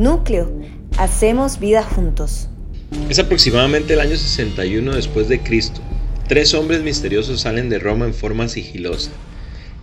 Núcleo, 0.00 0.50
hacemos 0.96 1.60
vida 1.60 1.82
juntos. 1.82 2.48
Es 3.10 3.18
aproximadamente 3.18 3.92
el 3.92 4.00
año 4.00 4.16
61 4.16 4.94
después 4.94 5.28
de 5.28 5.42
Cristo. 5.42 5.82
Tres 6.26 6.54
hombres 6.54 6.80
misteriosos 6.80 7.42
salen 7.42 7.68
de 7.68 7.78
Roma 7.78 8.06
en 8.06 8.14
forma 8.14 8.48
sigilosa. 8.48 9.10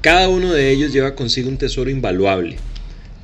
Cada 0.02 0.28
uno 0.28 0.52
de 0.52 0.72
ellos 0.72 0.92
lleva 0.92 1.14
consigo 1.14 1.50
un 1.50 1.60
tesoro 1.60 1.92
invaluable. 1.92 2.58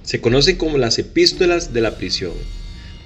Se 0.03 0.21
conocen 0.21 0.57
como 0.57 0.77
las 0.77 0.99
epístolas 0.99 1.73
de 1.73 1.81
la 1.81 1.97
prisión. 1.97 2.33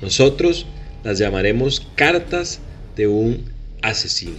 Nosotros 0.02 0.66
las 1.06 1.18
llamaremos 1.18 1.88
cartas 1.96 2.60
de 2.98 3.08
un 3.08 3.50
asesino. 3.82 4.36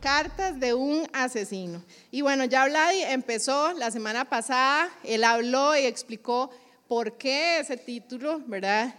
Cartas 0.00 0.60
de 0.60 0.72
un 0.72 1.06
asesino. 1.12 1.84
Y 2.10 2.22
bueno, 2.22 2.46
ya 2.46 2.64
Vladi 2.64 3.02
empezó 3.02 3.74
la 3.74 3.90
semana 3.90 4.30
pasada, 4.30 4.88
él 5.04 5.24
habló 5.24 5.76
y 5.76 5.84
explicó 5.84 6.50
por 6.88 7.16
qué 7.18 7.60
ese 7.60 7.76
título, 7.76 8.42
¿verdad? 8.46 8.94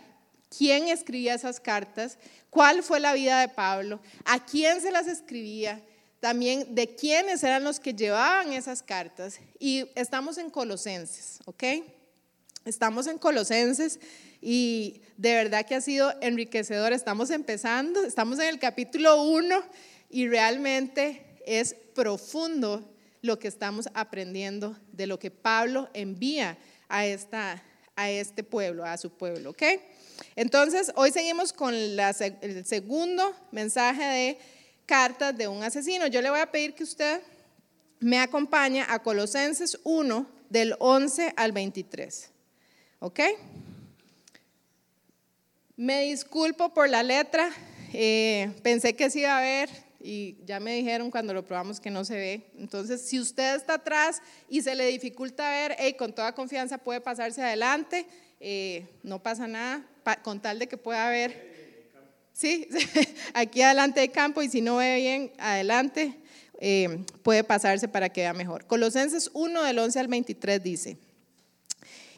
¿Quién 0.56 0.88
escribía 0.88 1.34
esas 1.34 1.60
cartas? 1.60 2.18
¿Cuál 2.50 2.84
fue 2.84 3.00
la 3.00 3.14
vida 3.14 3.42
de 3.42 3.50
Pablo? 3.50 4.00
¿A 4.26 4.46
quién 4.46 4.82
se 4.82 4.92
las 4.92 5.08
escribía? 5.08 5.82
También 6.20 6.76
de 6.76 6.96
quiénes 6.96 7.44
eran 7.44 7.64
los 7.64 7.80
que 7.80 7.94
llevaban 7.94 8.54
esas 8.54 8.82
cartas. 8.82 9.40
Y 9.60 9.90
estamos 9.96 10.38
en 10.38 10.50
Colosenses, 10.50 11.40
¿ok? 11.46 11.64
Estamos 12.66 13.08
en 13.08 13.18
Colosenses 13.18 14.00
y 14.42 15.02
de 15.18 15.34
verdad 15.34 15.66
que 15.66 15.76
ha 15.76 15.82
sido 15.82 16.14
enriquecedor. 16.22 16.94
Estamos 16.94 17.30
empezando, 17.30 18.04
estamos 18.04 18.40
en 18.40 18.48
el 18.48 18.60
capítulo 18.60 19.24
1 19.24 19.64
y 20.10 20.28
realmente 20.28 21.26
es 21.46 21.76
profundo 21.96 22.94
lo 23.22 23.40
que 23.40 23.48
estamos 23.48 23.90
aprendiendo 23.94 24.78
de 24.92 25.08
lo 25.08 25.20
que 25.20 25.32
Pablo 25.32 25.90
envía 25.94 26.58
a 26.88 27.06
esta, 27.06 27.62
a 28.00 28.10
este 28.10 28.44
pueblo, 28.44 28.86
a 28.86 28.98
su 28.98 29.10
pueblo, 29.10 29.50
¿ok? 29.50 29.64
Entonces, 30.38 30.92
hoy 30.96 31.12
seguimos 31.12 31.52
con 31.52 31.74
el 31.74 32.66
segundo 32.66 33.36
mensaje 33.52 34.04
de 34.04 34.38
cartas 34.86 35.38
de 35.38 35.50
un 35.50 35.62
asesino. 35.64 36.08
Yo 36.08 36.22
le 36.22 36.30
voy 36.30 36.40
a 36.40 36.50
pedir 36.50 36.74
que 36.74 36.84
usted 36.84 37.22
me 38.00 38.20
acompañe 38.20 38.86
a 38.88 39.00
Colosenses 39.00 39.78
1, 39.84 40.26
del 40.50 40.76
11 40.80 41.34
al 41.36 41.52
23. 41.52 42.30
¿Ok? 43.00 43.20
Me 45.76 46.04
disculpo 46.04 46.74
por 46.74 46.90
la 46.90 47.04
letra. 47.04 47.52
Eh, 47.92 48.50
pensé 48.64 48.96
que 48.96 49.10
sí 49.10 49.20
iba 49.20 49.38
a 49.38 49.42
ver 49.42 49.89
y 50.00 50.38
ya 50.46 50.60
me 50.60 50.76
dijeron 50.76 51.12
cuando 51.12 51.34
lo 51.34 51.44
probamos 51.44 51.80
que 51.80 51.90
no 51.90 52.06
se 52.06 52.16
ve. 52.16 52.52
Entonces, 52.58 53.02
si 53.02 53.20
usted 53.20 53.56
está 53.56 53.76
atrás 53.76 54.22
y 54.48 54.62
se 54.62 54.76
le 54.76 54.88
dificulta 54.88 55.50
ver, 55.50 55.96
con 55.98 56.14
toda 56.14 56.34
confianza 56.34 56.78
puede 56.78 57.02
pasarse 57.02 57.42
adelante, 57.44 58.06
eh, 58.40 58.88
no 59.04 59.22
pasa 59.22 59.48
nada, 59.48 59.86
con 60.24 60.42
tal 60.42 60.60
de 60.60 60.68
que 60.68 60.78
pueda 60.78 61.10
ver. 61.10 61.50
Sí, 62.32 62.70
aquí 63.34 63.62
adelante 63.62 64.00
de 64.00 64.10
campo 64.10 64.42
y 64.42 64.50
si 64.50 64.62
no 64.62 64.78
ve 64.78 64.96
bien, 64.96 65.32
adelante, 65.38 66.16
eh, 66.62 67.04
puede 67.22 67.44
pasarse 67.44 67.88
para 67.88 68.10
que 68.10 68.22
vea 68.22 68.34
mejor. 68.34 68.66
Colosenses 68.66 69.30
1 69.34 69.64
del 69.64 69.80
11 69.80 70.00
al 70.00 70.08
23 70.08 70.64
dice, 70.64 70.98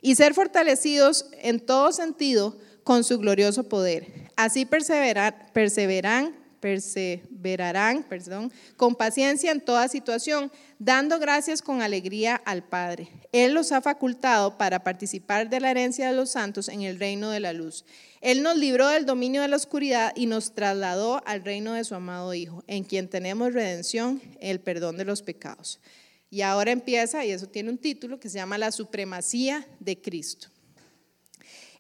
y 0.02 0.16
ser 0.16 0.34
fortalecidos 0.34 1.26
en 1.42 1.60
todo 1.60 1.92
sentido 1.92 2.58
con 2.84 3.04
su 3.04 3.18
glorioso 3.18 3.64
poder. 3.70 4.30
Así 4.36 4.66
perseverar, 4.66 5.52
perseveran 5.54 6.41
perseverarán 6.62 8.04
perdón, 8.04 8.54
con 8.78 8.96
paciencia 8.96 9.52
en 9.52 9.60
toda 9.60 9.90
situación, 9.90 10.52
dando 10.80 11.20
gracias 11.20 11.62
con 11.62 11.82
alegría 11.82 12.36
al 12.36 12.64
Padre. 12.64 13.10
Él 13.34 13.54
los 13.54 13.72
ha 13.72 13.82
facultado 13.82 14.58
para 14.58 14.84
participar 14.84 15.50
de 15.50 15.60
la 15.60 15.72
herencia 15.72 16.08
de 16.08 16.16
los 16.16 16.32
santos 16.32 16.70
en 16.70 16.84
el 16.84 17.00
reino 17.00 17.32
de 17.32 17.42
la 17.42 17.52
luz. 17.52 17.84
Él 18.22 18.44
nos 18.44 18.56
libró 18.56 18.88
del 18.88 19.06
dominio 19.06 19.42
de 19.42 19.48
la 19.48 19.56
oscuridad 19.56 20.14
y 20.16 20.28
nos 20.28 20.54
trasladó 20.54 21.22
al 21.26 21.44
reino 21.44 21.74
de 21.74 21.84
su 21.84 21.96
amado 21.96 22.34
Hijo, 22.34 22.64
en 22.68 22.84
quien 22.84 23.10
tenemos 23.10 23.54
redención, 23.54 24.22
el 24.40 24.62
perdón 24.62 24.98
de 24.98 25.06
los 25.06 25.24
pecados. 25.24 25.82
Y 26.30 26.44
ahora 26.44 26.72
empieza, 26.72 27.26
y 27.26 27.32
eso 27.32 27.48
tiene 27.48 27.72
un 27.72 27.78
título 27.78 28.20
que 28.20 28.30
se 28.30 28.38
llama 28.38 28.58
La 28.58 28.72
supremacía 28.72 29.68
de 29.80 30.00
Cristo. 30.00 30.48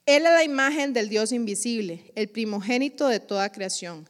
Él 0.07 0.25
es 0.25 0.31
la 0.31 0.43
imagen 0.43 0.93
del 0.93 1.09
Dios 1.09 1.31
invisible, 1.31 2.11
el 2.15 2.27
primogénito 2.27 3.07
de 3.07 3.19
toda 3.19 3.51
creación 3.51 4.09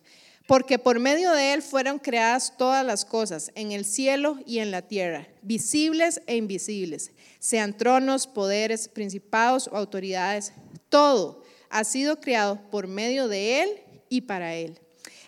porque 0.51 0.77
por 0.77 0.99
medio 0.99 1.31
de 1.31 1.53
Él 1.53 1.61
fueron 1.61 1.97
creadas 1.97 2.55
todas 2.57 2.85
las 2.85 3.05
cosas, 3.05 3.53
en 3.55 3.71
el 3.71 3.85
cielo 3.85 4.37
y 4.45 4.59
en 4.59 4.69
la 4.69 4.81
tierra, 4.81 5.29
visibles 5.41 6.21
e 6.27 6.35
invisibles, 6.35 7.11
sean 7.39 7.77
tronos, 7.77 8.27
poderes, 8.27 8.89
principados 8.89 9.69
o 9.71 9.77
autoridades, 9.77 10.51
todo 10.89 11.41
ha 11.69 11.85
sido 11.85 12.19
creado 12.19 12.59
por 12.69 12.87
medio 12.87 13.29
de 13.29 13.61
Él 13.61 13.69
y 14.09 14.19
para 14.19 14.53
Él. 14.55 14.77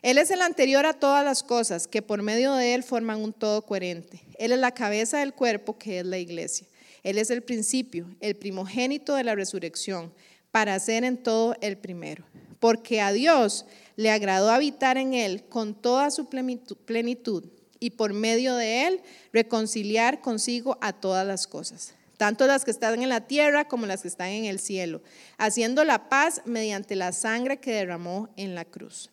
Él 0.02 0.18
es 0.18 0.30
el 0.30 0.42
anterior 0.42 0.86
a 0.86 0.92
todas 0.92 1.24
las 1.24 1.42
cosas, 1.42 1.88
que 1.88 2.02
por 2.02 2.22
medio 2.22 2.54
de 2.56 2.74
Él 2.74 2.84
forman 2.84 3.24
un 3.24 3.32
todo 3.32 3.62
coherente. 3.62 4.20
Él 4.38 4.52
es 4.52 4.60
la 4.60 4.74
cabeza 4.74 5.20
del 5.20 5.34
cuerpo, 5.34 5.78
que 5.78 6.00
es 6.00 6.06
la 6.06 6.18
iglesia. 6.18 6.68
Él 7.02 7.18
es 7.18 7.30
el 7.30 7.44
principio, 7.44 8.14
el 8.20 8.36
primogénito 8.36 9.16
de 9.16 9.24
la 9.24 9.36
resurrección, 9.36 10.14
para 10.52 10.78
ser 10.80 11.06
en 11.06 11.16
todo 11.16 11.56
el 11.62 11.78
primero. 11.78 12.26
Porque 12.60 13.00
a 13.00 13.14
Dios 13.14 13.66
le 13.96 14.12
agradó 14.12 14.50
habitar 14.50 14.98
en 14.98 15.14
él 15.14 15.44
con 15.50 15.76
toda 15.76 16.12
su 16.12 16.28
plenitud 16.28 17.46
y 17.80 17.92
por 17.92 18.14
medio 18.14 18.56
de 18.56 18.88
él 18.88 19.02
reconciliar 19.32 20.22
consigo 20.22 20.78
a 20.82 20.94
todas 20.94 21.28
las 21.28 21.48
cosas, 21.48 21.94
tanto 22.18 22.48
las 22.48 22.64
que 22.66 22.72
están 22.72 23.02
en 23.02 23.10
la 23.10 23.28
tierra 23.28 23.68
como 23.68 23.86
las 23.86 24.02
que 24.02 24.08
están 24.08 24.30
en 24.30 24.46
el 24.46 24.60
cielo, 24.60 25.02
haciendo 25.38 25.84
la 25.84 26.10
paz 26.10 26.42
mediante 26.46 26.96
la 26.96 27.12
sangre 27.12 27.60
que 27.60 27.74
derramó 27.74 28.30
en 28.38 28.56
la 28.56 28.66
cruz. 28.66 29.10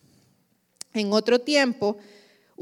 En 0.93 1.13
otro 1.13 1.39
tiempo, 1.39 1.97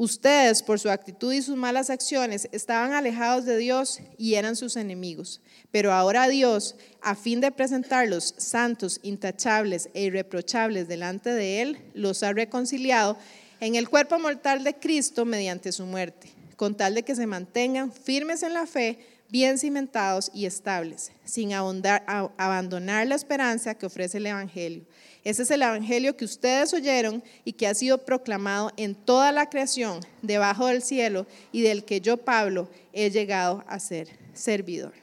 Ustedes, 0.01 0.63
por 0.63 0.79
su 0.79 0.89
actitud 0.89 1.33
y 1.33 1.41
sus 1.41 1.57
malas 1.57 1.89
acciones, 1.89 2.47
estaban 2.53 2.93
alejados 2.93 3.43
de 3.43 3.57
Dios 3.57 3.99
y 4.17 4.35
eran 4.35 4.55
sus 4.55 4.77
enemigos. 4.77 5.41
Pero 5.71 5.91
ahora 5.91 6.29
Dios, 6.29 6.77
a 7.01 7.15
fin 7.15 7.41
de 7.41 7.51
presentarlos 7.51 8.33
santos, 8.37 9.01
intachables 9.03 9.89
e 9.93 10.03
irreprochables 10.03 10.87
delante 10.87 11.31
de 11.31 11.61
Él, 11.61 11.79
los 11.93 12.23
ha 12.23 12.31
reconciliado 12.31 13.17
en 13.59 13.75
el 13.75 13.89
cuerpo 13.89 14.17
mortal 14.19 14.63
de 14.63 14.73
Cristo 14.73 15.25
mediante 15.25 15.73
su 15.73 15.85
muerte, 15.85 16.29
con 16.55 16.77
tal 16.77 16.95
de 16.95 17.03
que 17.03 17.13
se 17.13 17.27
mantengan 17.27 17.91
firmes 17.91 18.41
en 18.41 18.53
la 18.53 18.67
fe, 18.67 18.99
bien 19.27 19.57
cimentados 19.57 20.31
y 20.33 20.45
estables, 20.45 21.11
sin 21.25 21.51
abandonar 21.51 23.05
la 23.05 23.15
esperanza 23.15 23.75
que 23.75 23.85
ofrece 23.85 24.19
el 24.19 24.27
Evangelio 24.27 24.85
ese 25.29 25.43
es 25.43 25.51
el 25.51 25.61
Evangelio 25.61 26.17
que 26.17 26.25
ustedes 26.25 26.73
oyeron 26.73 27.23
y 27.45 27.53
que 27.53 27.67
ha 27.67 27.75
sido 27.75 27.99
proclamado 27.99 28.71
en 28.77 28.95
toda 28.95 29.31
la 29.31 29.47
creación 29.47 29.99
debajo 30.23 30.65
del 30.65 30.81
cielo 30.81 31.27
y 31.51 31.61
del 31.61 31.85
que 31.85 32.01
yo, 32.01 32.17
Pablo, 32.17 32.67
he 32.93 33.11
llegado 33.11 33.63
a 33.67 33.79
ser 33.79 34.09
servidor. 34.33 34.93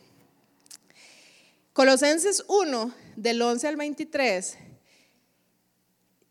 Colosenses 1.72 2.44
1, 2.48 2.92
del 3.14 3.41
11 3.41 3.69
al 3.69 3.76
23, 3.76 4.59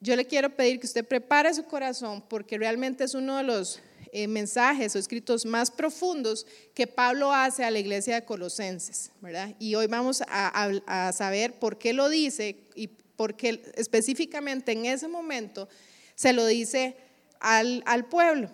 yo 0.01 0.15
le 0.17 0.25
quiero 0.25 0.49
pedir 0.49 0.79
que 0.79 0.87
usted 0.87 1.07
prepare 1.07 1.53
su 1.53 1.63
corazón 1.63 2.21
porque 2.27 2.57
realmente 2.57 3.05
es 3.05 3.13
uno 3.13 3.37
de 3.37 3.43
los 3.43 3.79
eh, 4.11 4.27
mensajes 4.27 4.93
o 4.95 4.99
escritos 4.99 5.45
más 5.45 5.71
profundos 5.71 6.45
que 6.73 6.85
Pablo 6.85 7.31
hace 7.31 7.63
a 7.63 7.71
la 7.71 7.79
iglesia 7.79 8.15
de 8.15 8.25
Colosenses, 8.25 9.11
¿verdad? 9.21 9.55
Y 9.57 9.75
hoy 9.75 9.87
vamos 9.87 10.21
a, 10.27 10.69
a 10.85 11.13
saber 11.13 11.53
por 11.59 11.77
qué 11.77 11.93
lo 11.93 12.09
dice 12.09 12.57
y 12.75 12.89
porque 13.15 13.61
específicamente 13.75 14.71
en 14.71 14.85
ese 14.85 15.07
momento 15.07 15.67
se 16.15 16.33
lo 16.33 16.45
dice 16.45 16.97
al, 17.39 18.05
pueblo. 18.09 18.49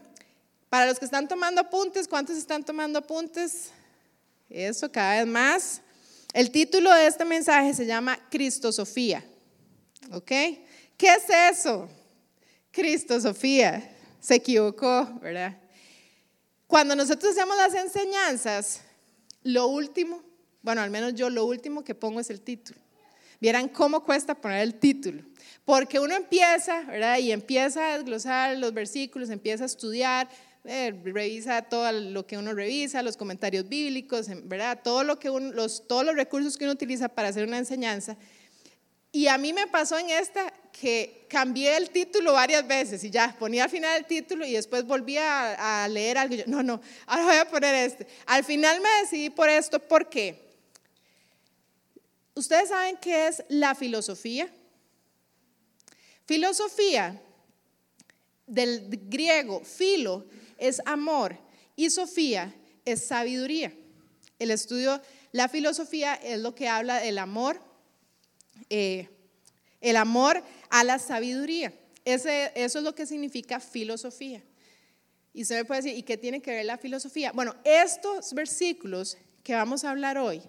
Para 0.69 0.85
los 0.87 0.99
que 0.99 1.05
están 1.05 1.27
tomando 1.27 1.61
apuntes, 1.61 2.07
¿cuántos 2.07 2.37
están 2.37 2.63
tomando 2.63 2.99
apuntes? 2.99 3.71
Eso, 4.49 4.91
cada 4.91 5.17
vez 5.17 5.27
más. 5.27 5.81
El 6.33 6.51
título 6.51 6.93
de 6.93 7.07
este 7.07 7.25
mensaje 7.25 7.73
se 7.73 7.85
llama 7.85 8.17
Cristosofía. 8.29 9.23
¿Ok? 10.11 10.27
¿Qué 10.97 11.07
es 11.15 11.57
eso? 11.57 11.89
Cristosofía. 12.71 13.95
Se 14.19 14.35
equivocó, 14.35 15.19
¿verdad? 15.21 15.57
Cuando 16.67 16.95
nosotros 16.95 17.31
hacemos 17.31 17.57
las 17.57 17.73
enseñanzas, 17.73 18.81
lo 19.43 19.67
último, 19.67 20.23
bueno, 20.61 20.81
al 20.81 20.89
menos 20.89 21.15
yo 21.15 21.29
lo 21.29 21.45
último 21.45 21.83
que 21.83 21.95
pongo 21.95 22.19
es 22.19 22.29
el 22.29 22.41
título. 22.41 22.80
Vieran 23.41 23.67
cómo 23.69 24.03
cuesta 24.03 24.35
poner 24.35 24.61
el 24.61 24.75
título. 24.75 25.23
Porque 25.65 25.99
uno 25.99 26.15
empieza, 26.15 26.83
¿verdad? 26.83 27.17
Y 27.17 27.31
empieza 27.31 27.87
a 27.87 27.97
desglosar 27.97 28.57
los 28.57 28.71
versículos, 28.73 29.31
empieza 29.31 29.63
a 29.63 29.67
estudiar, 29.67 30.29
eh, 30.63 30.93
revisa 31.03 31.63
todo 31.63 31.91
lo 31.91 32.27
que 32.27 32.37
uno 32.37 32.53
revisa, 32.53 33.01
los 33.01 33.17
comentarios 33.17 33.67
bíblicos, 33.67 34.27
¿verdad? 34.43 34.79
Todo 34.83 35.03
lo 35.03 35.17
que 35.17 35.29
los, 35.29 35.87
todos 35.87 36.05
los 36.05 36.15
recursos 36.15 36.55
que 36.55 36.65
uno 36.65 36.73
utiliza 36.73 37.09
para 37.09 37.29
hacer 37.29 37.47
una 37.47 37.57
enseñanza. 37.57 38.15
Y 39.11 39.27
a 39.27 39.39
mí 39.39 39.53
me 39.53 39.65
pasó 39.65 39.97
en 39.97 40.11
esta 40.11 40.53
que 40.71 41.25
cambié 41.27 41.75
el 41.75 41.89
título 41.89 42.33
varias 42.33 42.65
veces 42.65 43.03
y 43.03 43.09
ya 43.09 43.35
ponía 43.37 43.65
al 43.65 43.69
final 43.69 43.97
el 43.97 44.05
título 44.05 44.45
y 44.45 44.53
después 44.53 44.85
volvía 44.85 45.83
a, 45.83 45.87
leer 45.87 46.19
algo. 46.19 46.35
yo, 46.35 46.43
no, 46.45 46.61
no, 46.61 46.79
ahora 47.07 47.25
voy 47.25 47.35
a 47.37 47.49
poner 47.49 47.73
este. 47.73 48.07
Al 48.27 48.43
final 48.43 48.79
me 48.81 48.89
decidí 49.01 49.31
por 49.31 49.49
esto, 49.49 49.79
¿por 49.79 50.09
qué? 50.09 50.50
¿Ustedes 52.41 52.69
saben 52.69 52.97
qué 52.97 53.27
es 53.27 53.43
la 53.49 53.75
filosofía? 53.75 54.51
Filosofía, 56.25 57.21
del 58.47 58.87
griego, 58.89 59.63
filo, 59.63 60.25
es 60.57 60.81
amor 60.87 61.37
y 61.75 61.91
sofía 61.91 62.51
es 62.83 63.05
sabiduría. 63.05 63.71
El 64.39 64.49
estudio, 64.49 64.99
la 65.31 65.49
filosofía 65.49 66.15
es 66.15 66.39
lo 66.39 66.55
que 66.55 66.67
habla 66.67 66.99
del 66.99 67.19
amor, 67.19 67.61
eh, 68.71 69.07
el 69.79 69.95
amor 69.95 70.43
a 70.71 70.83
la 70.83 70.97
sabiduría. 70.97 71.71
Eso 72.05 72.27
es 72.55 72.73
lo 72.73 72.95
que 72.95 73.05
significa 73.05 73.59
filosofía. 73.59 74.41
Y 75.31 75.45
se 75.45 75.57
me 75.57 75.65
puede 75.65 75.83
decir, 75.83 75.95
¿y 75.95 76.01
qué 76.01 76.17
tiene 76.17 76.41
que 76.41 76.49
ver 76.49 76.65
la 76.65 76.79
filosofía? 76.79 77.33
Bueno, 77.33 77.55
estos 77.63 78.33
versículos 78.33 79.15
que 79.43 79.53
vamos 79.53 79.83
a 79.83 79.91
hablar 79.91 80.17
hoy 80.17 80.41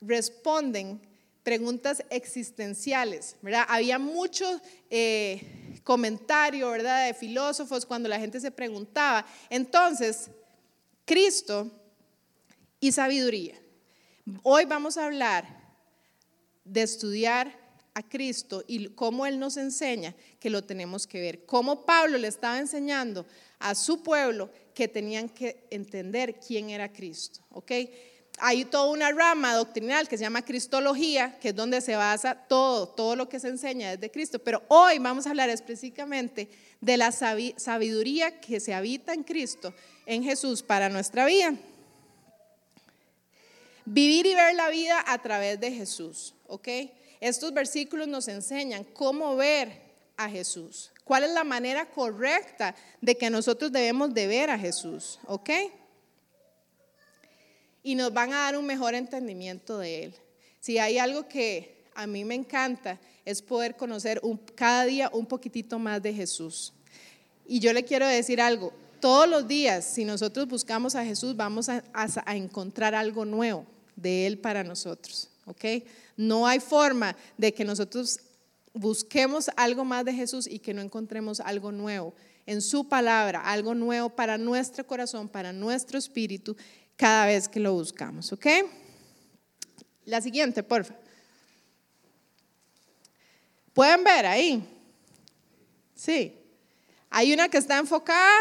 responden 0.00 1.00
preguntas 1.42 2.02
existenciales, 2.10 3.36
¿verdad? 3.40 3.64
Había 3.68 3.98
mucho 3.98 4.60
eh, 4.90 5.80
comentario, 5.82 6.70
¿verdad?, 6.70 7.06
de 7.06 7.14
filósofos 7.14 7.86
cuando 7.86 8.08
la 8.08 8.20
gente 8.20 8.38
se 8.38 8.50
preguntaba. 8.50 9.24
Entonces, 9.48 10.30
Cristo 11.04 11.70
y 12.80 12.92
sabiduría. 12.92 13.54
Hoy 14.42 14.66
vamos 14.66 14.98
a 14.98 15.06
hablar 15.06 15.58
de 16.64 16.82
estudiar 16.82 17.58
a 17.94 18.02
Cristo 18.02 18.62
y 18.66 18.88
cómo 18.90 19.26
Él 19.26 19.38
nos 19.38 19.56
enseña 19.56 20.14
que 20.38 20.50
lo 20.50 20.62
tenemos 20.62 21.06
que 21.06 21.20
ver. 21.20 21.46
Cómo 21.46 21.86
Pablo 21.86 22.18
le 22.18 22.28
estaba 22.28 22.58
enseñando 22.58 23.26
a 23.58 23.74
su 23.74 24.02
pueblo 24.02 24.50
que 24.74 24.86
tenían 24.86 25.28
que 25.28 25.66
entender 25.70 26.38
quién 26.38 26.70
era 26.70 26.92
Cristo, 26.92 27.40
¿ok? 27.50 27.72
Hay 28.40 28.64
toda 28.64 28.90
una 28.90 29.10
rama 29.12 29.54
doctrinal 29.54 30.08
que 30.08 30.16
se 30.16 30.24
llama 30.24 30.44
Cristología, 30.44 31.38
que 31.38 31.50
es 31.50 31.56
donde 31.56 31.80
se 31.80 31.96
basa 31.96 32.34
todo, 32.34 32.88
todo 32.88 33.16
lo 33.16 33.28
que 33.28 33.40
se 33.40 33.48
enseña 33.48 33.90
desde 33.90 34.10
Cristo. 34.10 34.38
Pero 34.38 34.62
hoy 34.68 34.98
vamos 34.98 35.26
a 35.26 35.30
hablar 35.30 35.50
específicamente 35.50 36.48
de 36.80 36.96
la 36.96 37.12
sabiduría 37.12 38.40
que 38.40 38.60
se 38.60 38.74
habita 38.74 39.12
en 39.12 39.24
Cristo, 39.24 39.74
en 40.06 40.22
Jesús, 40.22 40.62
para 40.62 40.88
nuestra 40.88 41.26
vida. 41.26 41.54
Vivir 43.84 44.26
y 44.26 44.34
ver 44.34 44.54
la 44.54 44.68
vida 44.68 45.02
a 45.06 45.18
través 45.22 45.58
de 45.60 45.72
Jesús, 45.72 46.34
¿ok? 46.46 46.68
Estos 47.20 47.52
versículos 47.52 48.06
nos 48.06 48.28
enseñan 48.28 48.84
cómo 48.84 49.34
ver 49.36 49.88
a 50.16 50.28
Jesús, 50.28 50.92
cuál 51.04 51.24
es 51.24 51.30
la 51.30 51.44
manera 51.44 51.86
correcta 51.86 52.74
de 53.00 53.16
que 53.16 53.30
nosotros 53.30 53.72
debemos 53.72 54.12
de 54.12 54.26
ver 54.26 54.50
a 54.50 54.58
Jesús, 54.58 55.18
¿ok? 55.26 55.50
Y 57.88 57.94
nos 57.94 58.12
van 58.12 58.34
a 58.34 58.40
dar 58.40 58.58
un 58.58 58.66
mejor 58.66 58.94
entendimiento 58.94 59.78
de 59.78 60.04
Él. 60.04 60.14
Si 60.60 60.76
hay 60.76 60.98
algo 60.98 61.26
que 61.26 61.84
a 61.94 62.06
mí 62.06 62.22
me 62.22 62.34
encanta 62.34 63.00
es 63.24 63.40
poder 63.40 63.76
conocer 63.76 64.20
cada 64.54 64.84
día 64.84 65.08
un 65.10 65.24
poquitito 65.24 65.78
más 65.78 66.02
de 66.02 66.12
Jesús. 66.12 66.74
Y 67.46 67.60
yo 67.60 67.72
le 67.72 67.86
quiero 67.86 68.06
decir 68.06 68.42
algo, 68.42 68.74
todos 69.00 69.26
los 69.26 69.48
días, 69.48 69.86
si 69.86 70.04
nosotros 70.04 70.46
buscamos 70.46 70.96
a 70.96 71.04
Jesús, 71.06 71.34
vamos 71.34 71.70
a, 71.70 71.82
a 71.94 72.36
encontrar 72.36 72.94
algo 72.94 73.24
nuevo 73.24 73.64
de 73.96 74.26
Él 74.26 74.36
para 74.36 74.62
nosotros, 74.62 75.30
¿ok? 75.46 75.82
No 76.14 76.46
hay 76.46 76.60
forma 76.60 77.16
de 77.38 77.54
que 77.54 77.64
nosotros 77.64 78.20
busquemos 78.74 79.50
algo 79.56 79.86
más 79.86 80.04
de 80.04 80.12
Jesús 80.12 80.46
y 80.46 80.58
que 80.58 80.74
no 80.74 80.82
encontremos 80.82 81.40
algo 81.40 81.72
nuevo 81.72 82.12
en 82.48 82.62
su 82.62 82.88
palabra, 82.88 83.42
algo 83.42 83.74
nuevo 83.74 84.08
para 84.08 84.38
nuestro 84.38 84.86
corazón, 84.86 85.28
para 85.28 85.52
nuestro 85.52 85.98
espíritu 85.98 86.56
cada 86.98 87.26
vez 87.26 87.48
que 87.48 87.60
lo 87.60 87.72
buscamos, 87.72 88.32
¿ok? 88.32 88.46
La 90.04 90.20
siguiente, 90.20 90.62
por 90.62 90.84
favor. 90.84 91.02
¿Pueden 93.72 94.02
ver 94.02 94.26
ahí? 94.26 94.68
Sí. 95.94 96.36
Hay 97.08 97.32
una 97.32 97.48
que 97.48 97.58
está 97.58 97.78
enfocada 97.78 98.36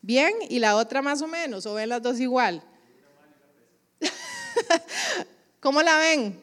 bien 0.00 0.32
y 0.48 0.60
la 0.60 0.76
otra 0.76 1.02
más 1.02 1.20
o 1.20 1.26
menos, 1.26 1.66
o 1.66 1.74
ven 1.74 1.88
las 1.88 2.00
dos 2.00 2.20
igual. 2.20 2.62
¿Cómo 5.60 5.82
la 5.82 5.98
ven? 5.98 6.40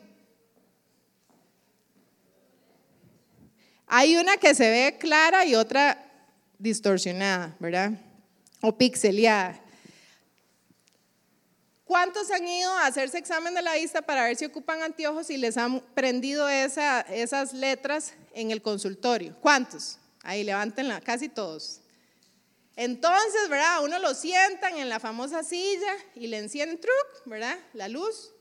Hay 3.88 4.18
una 4.18 4.36
que 4.36 4.54
se 4.54 4.70
ve 4.70 4.98
clara 5.00 5.46
y 5.46 5.56
otra 5.56 6.04
distorsionada, 6.60 7.56
¿verdad? 7.60 7.94
O 8.62 8.78
pixeleada. 8.78 9.62
¿Cuántos 11.94 12.31
han 12.31 12.48
ido 12.48 12.72
a 12.72 12.88
hacerse 12.88 13.19
examen 13.19 13.54
de 13.54 13.62
la 13.62 13.75
vista 13.75 14.01
para 14.01 14.24
ver 14.24 14.36
si 14.36 14.45
ocupan 14.45 14.81
anteojos 14.81 15.30
y 15.30 15.38
les 15.38 15.57
han 15.57 15.80
prendido 15.94 16.50
esas 16.50 17.54
letras 17.54 18.16
en 18.34 18.50
el 18.50 18.63
consultorio? 18.63 19.38
¿Cuántos? 19.40 20.00
Ahí 20.24 20.44
levántenla, 20.44 21.01
casi 21.01 21.30
todos. 21.30 21.81
Entonces, 22.75 23.48
¿verdad? 23.48 23.84
Uno 23.84 24.00
lo 24.00 24.16
sientan 24.16 24.75
en 24.80 24.90
la 24.90 25.00
famosa 25.00 25.44
silla 25.44 25.94
y 26.16 26.25
le 26.25 26.40
encienden 26.40 26.81
truc, 26.81 27.25
¿verdad? 27.25 27.60
La 27.74 27.88
luz. 27.88 28.31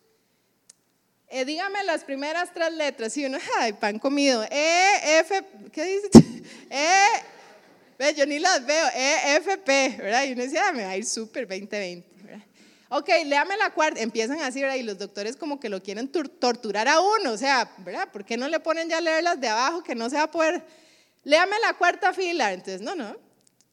Eh, 1.29 1.45
dígame 1.45 1.85
las 1.85 2.05
primeras 2.05 2.55
tres 2.55 2.73
letras. 2.73 3.15
Y 3.19 3.27
uno, 3.27 3.37
ay, 3.59 3.75
pan 3.75 3.99
comido. 3.99 4.43
E, 4.51 5.19
F, 5.21 5.45
¿qué 5.71 5.85
dice? 5.85 6.09
E, 6.71 8.15
yo 8.15 8.25
ni 8.25 8.39
las 8.39 8.65
veo. 8.65 8.87
E, 8.95 9.37
F, 9.37 9.59
P, 9.59 9.97
¿verdad? 9.99 10.25
Y 10.25 10.33
uno 10.33 10.43
dice, 10.43 10.59
ah, 10.59 10.73
me 10.73 10.85
va 10.85 10.93
a 10.93 10.97
ir 10.97 11.05
súper 11.05 11.47
2020. 11.47 12.12
Ok, 12.95 13.09
léame 13.25 13.57
la 13.57 13.71
cuarta. 13.71 14.03
Empiezan 14.03 14.43
así, 14.43 14.61
¿verdad? 14.61 14.77
Y 14.77 14.83
los 14.83 14.99
doctores 14.99 15.35
como 15.35 15.59
que 15.59 15.71
lo 15.71 15.83
quieren 15.83 16.09
torturar 16.09 16.89
a 16.89 17.01
uno. 17.01 17.33
O 17.33 17.39
sea, 17.39 17.73
¿verdad? 17.79 18.11
¿Por 18.13 18.23
qué 18.23 18.37
no 18.37 18.49
le 18.49 18.61
ponen 18.61 18.87
ya 18.87 18.99
a 18.99 19.01
leer 19.01 19.25
las 19.25 19.41
de 19.41 19.49
abajo 19.49 19.83
que 19.83 19.95
no 19.95 20.11
se 20.11 20.17
va 20.17 20.25
a 20.25 20.31
poder? 20.31 20.63
Léame 21.25 21.59
la 21.61 21.73
cuarta 21.73 22.13
fila. 22.13 22.53
Entonces, 22.53 22.83
no, 22.83 22.95
no. 22.95 23.17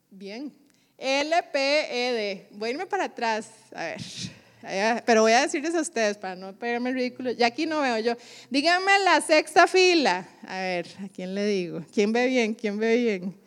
Bien. 0.09 0.53
L, 0.97 1.35
P, 1.51 1.59
E, 1.59 2.13
D. 2.13 2.47
Voy 2.51 2.69
a 2.69 2.71
irme 2.71 2.85
para 2.85 3.03
atrás. 3.05 3.49
A 3.75 3.83
ver. 3.83 5.03
Pero 5.05 5.23
voy 5.23 5.33
a 5.33 5.41
decirles 5.41 5.75
a 5.75 5.81
ustedes 5.81 6.17
para 6.17 6.37
no 6.37 6.53
pegarme 6.53 6.91
el 6.91 6.95
ridículo. 6.95 7.31
Ya 7.31 7.47
aquí 7.47 7.65
no 7.65 7.81
veo 7.81 7.99
yo. 7.99 8.13
Díganme 8.49 8.99
la 8.99 9.19
sexta 9.19 9.67
fila. 9.67 10.29
A 10.47 10.59
ver, 10.59 10.87
¿a 11.03 11.09
quién 11.09 11.35
le 11.35 11.45
digo? 11.45 11.83
¿Quién 11.93 12.13
ve 12.13 12.25
bien? 12.27 12.53
¿Quién 12.53 12.79
ve 12.79 12.95
bien? 12.95 13.37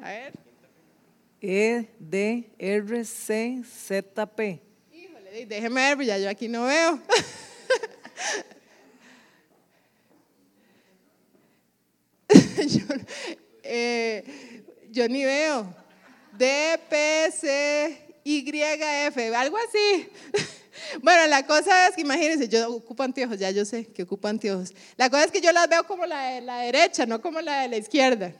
A 0.00 0.10
ver. 0.10 0.32
E, 1.40 1.88
D, 1.98 2.50
R, 2.56 3.04
C, 3.04 3.62
Z, 3.64 4.26
P 4.26 4.71
déjeme 5.32 5.80
ver, 5.80 5.96
pues 5.96 6.06
ya 6.08 6.18
yo 6.18 6.28
aquí 6.28 6.48
no 6.48 6.66
veo. 6.66 7.00
Eh, 13.64 14.64
yo, 14.90 15.08
ni 15.08 15.24
veo. 15.24 15.74
D, 16.32 16.78
P, 16.90 17.30
C, 17.32 18.16
Y, 18.24 18.60
F, 18.60 19.34
algo 19.34 19.56
así. 19.56 20.08
Bueno, 21.02 21.26
la 21.26 21.46
cosa 21.46 21.88
es 21.88 21.94
que 21.94 22.00
imagínense, 22.00 22.48
yo 22.48 22.70
ocupo 22.70 23.02
anteojos, 23.02 23.38
ya 23.38 23.50
yo 23.50 23.64
sé 23.64 23.86
que 23.86 24.02
ocupo 24.02 24.28
anteojos. 24.28 24.72
La 24.96 25.08
cosa 25.08 25.24
es 25.24 25.30
que 25.30 25.40
yo 25.40 25.52
las 25.52 25.68
veo 25.68 25.86
como 25.86 26.04
la 26.06 26.30
de 26.30 26.40
la 26.40 26.60
derecha, 26.60 27.06
no 27.06 27.20
como 27.20 27.40
la 27.40 27.62
de 27.62 27.68
la 27.68 27.76
izquierda. 27.76 28.34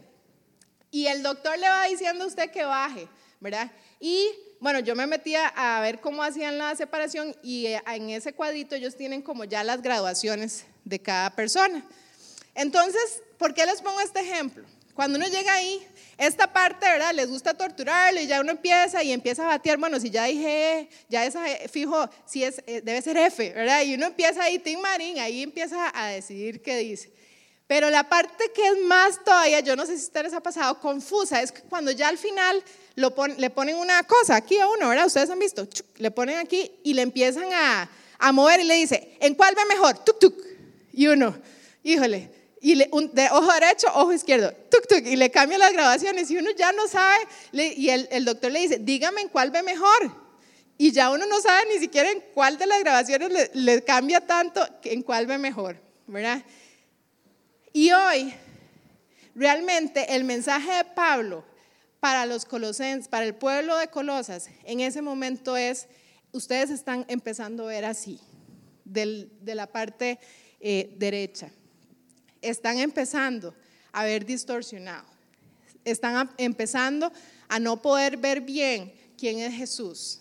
Y 0.91 1.07
el 1.07 1.23
doctor 1.23 1.59
le 1.59 1.69
va 1.69 1.87
diciendo 1.87 2.25
a 2.25 2.27
usted 2.27 2.51
que 2.51 2.65
baje, 2.65 3.09
¿verdad? 3.41 3.71
Y 4.01 4.29
bueno, 4.63 4.79
yo 4.79 4.95
me 4.95 5.09
metía 5.09 5.49
a 5.49 5.81
ver 5.81 6.01
cómo 6.01 6.23
hacían 6.23 6.57
la 6.57 6.77
separación 6.77 7.35
y 7.43 7.67
eh, 7.67 7.83
en 7.85 8.11
ese 8.11 8.33
cuadrito 8.33 8.77
ellos 8.77 8.97
tienen 8.97 9.21
como 9.21 9.43
ya 9.43 9.65
las 9.65 9.83
graduaciones 9.83 10.67
de 10.85 11.01
cada 11.01 11.35
persona. 11.35 11.85
Entonces, 12.55 13.25
¿por 13.39 13.55
qué 13.55 13.67
les 13.67 13.83
pongo 13.83 14.01
este 14.01 14.21
ejemplo? 14.21 14.65
Cuando 14.95 15.19
uno 15.19 15.27
llega 15.27 15.53
ahí, 15.53 15.85
esta 16.17 16.53
parte, 16.53 16.87
¿verdad? 16.87 17.13
Les 17.13 17.29
gusta 17.29 17.55
torturarlo 17.55 18.21
y 18.21 18.29
ya 18.29 18.41
uno 18.41 18.53
empieza 18.53 19.03
y 19.03 19.11
empieza 19.11 19.43
a 19.43 19.49
batear, 19.49 19.79
bueno, 19.79 19.99
si 19.99 20.11
ya 20.11 20.27
dije, 20.27 20.89
ya 21.09 21.25
esa, 21.25 21.51
eh, 21.51 21.67
fijo, 21.69 22.09
si 22.25 22.45
es, 22.45 22.63
eh, 22.69 22.83
debe 22.85 23.03
ser 23.03 23.17
F, 23.17 23.53
¿verdad? 23.53 23.83
Y 23.83 23.95
uno 23.95 24.07
empieza 24.07 24.45
ahí, 24.45 24.61
Tim 24.61 24.79
Marín, 24.79 25.19
ahí 25.19 25.43
empieza 25.43 25.91
a 25.93 26.07
decidir 26.11 26.63
qué 26.63 26.77
dice. 26.77 27.11
Pero 27.73 27.89
la 27.89 28.07
parte 28.07 28.53
que 28.55 28.69
es 28.69 28.79
más 28.85 29.25
todavía, 29.25 29.61
yo 29.61 29.75
no 29.77 29.87
sé 29.87 29.97
si 29.97 30.03
a 30.03 30.05
ustedes 30.05 30.35
ha 30.35 30.43
pasado, 30.43 30.79
confusa, 30.79 31.41
es 31.41 31.53
que 31.53 31.63
cuando 31.63 31.91
ya 31.91 32.09
al 32.09 32.19
final 32.19 32.63
le 32.97 33.49
ponen 33.49 33.77
una 33.77 34.03
cosa 34.03 34.37
aquí 34.37 34.59
a 34.59 34.69
uno, 34.69 34.91
¿verdad? 34.91 35.07
Ustedes 35.07 35.31
han 35.31 35.39
visto, 35.39 35.67
le 35.97 36.11
ponen 36.11 36.37
aquí 36.37 36.71
y 36.85 36.93
le 36.93 37.01
empiezan 37.01 37.51
a, 37.51 37.89
a, 38.19 38.31
mover 38.31 38.61
y 38.61 38.65
le 38.65 38.75
dice, 38.75 39.17
¿en 39.21 39.35
cuál 39.35 39.55
ve 39.55 39.63
mejor? 39.65 39.97
Tuk, 40.05 40.19
tuk. 40.19 40.35
Y 40.93 41.07
uno, 41.07 41.35
híjole, 41.83 42.29
y 42.61 42.75
le, 42.75 42.91
de 43.15 43.29
ojo 43.31 43.51
derecho, 43.51 43.87
ojo 43.95 44.13
izquierdo, 44.13 44.53
tuk, 44.71 44.87
tuk, 44.87 45.07
y 45.07 45.17
le 45.17 45.31
cambia 45.31 45.57
las 45.57 45.73
grabaciones 45.73 46.31
y 46.31 46.37
uno 46.37 46.51
ya 46.51 46.73
no 46.73 46.87
sabe, 46.87 47.27
y 47.53 47.89
el, 47.89 48.07
el 48.13 48.27
doctor 48.27 48.53
le 48.53 48.61
dice, 48.61 48.81
dígame 48.81 49.23
en 49.23 49.29
cuál 49.31 49.51
ve 49.51 49.63
mejor. 49.63 50.15
Y 50.77 50.93
ya 50.93 51.09
uno 51.09 51.25
no 51.25 51.41
sabe 51.41 51.73
ni 51.73 51.81
siquiera 51.81 52.11
en 52.11 52.23
cuál 52.35 52.59
de 52.59 52.67
las 52.67 52.81
grabaciones 52.81 53.31
le, 53.31 53.51
le 53.55 53.83
cambia 53.83 54.21
tanto, 54.21 54.61
en 54.85 55.01
cuál 55.03 55.27
ve 55.27 55.39
mejor, 55.39 55.81
¿verdad? 56.07 56.45
Y 57.73 57.91
hoy, 57.93 58.35
realmente 59.35 60.15
el 60.15 60.25
mensaje 60.25 60.73
de 60.73 60.85
Pablo 60.85 61.45
para 62.01 62.27
los 62.27 62.45
colosenses, 62.45 63.09
para 63.09 63.25
el 63.25 63.35
pueblo 63.35 63.77
de 63.79 63.89
Colosas, 63.89 64.51
en 64.65 64.81
ese 64.81 65.01
momento 65.01 65.57
es, 65.57 65.89
ustedes 66.33 66.71
están 66.71 67.07
empezando 67.09 67.65
a 67.65 67.69
ver 67.69 67.85
así, 67.87 68.21
de 68.85 69.55
la 69.55 69.67
parte 69.67 70.19
eh, 70.61 70.95
derecha. 70.99 71.51
Están 72.43 72.79
empezando 72.79 73.55
a 73.93 74.05
ver 74.05 74.27
distorsionado. 74.27 75.07
Están 75.85 76.31
empezando 76.37 77.11
a 77.49 77.59
no 77.59 77.81
poder 77.81 78.17
ver 78.19 78.43
bien 78.43 78.93
quién 79.17 79.39
es 79.39 79.55
Jesús. 79.55 80.21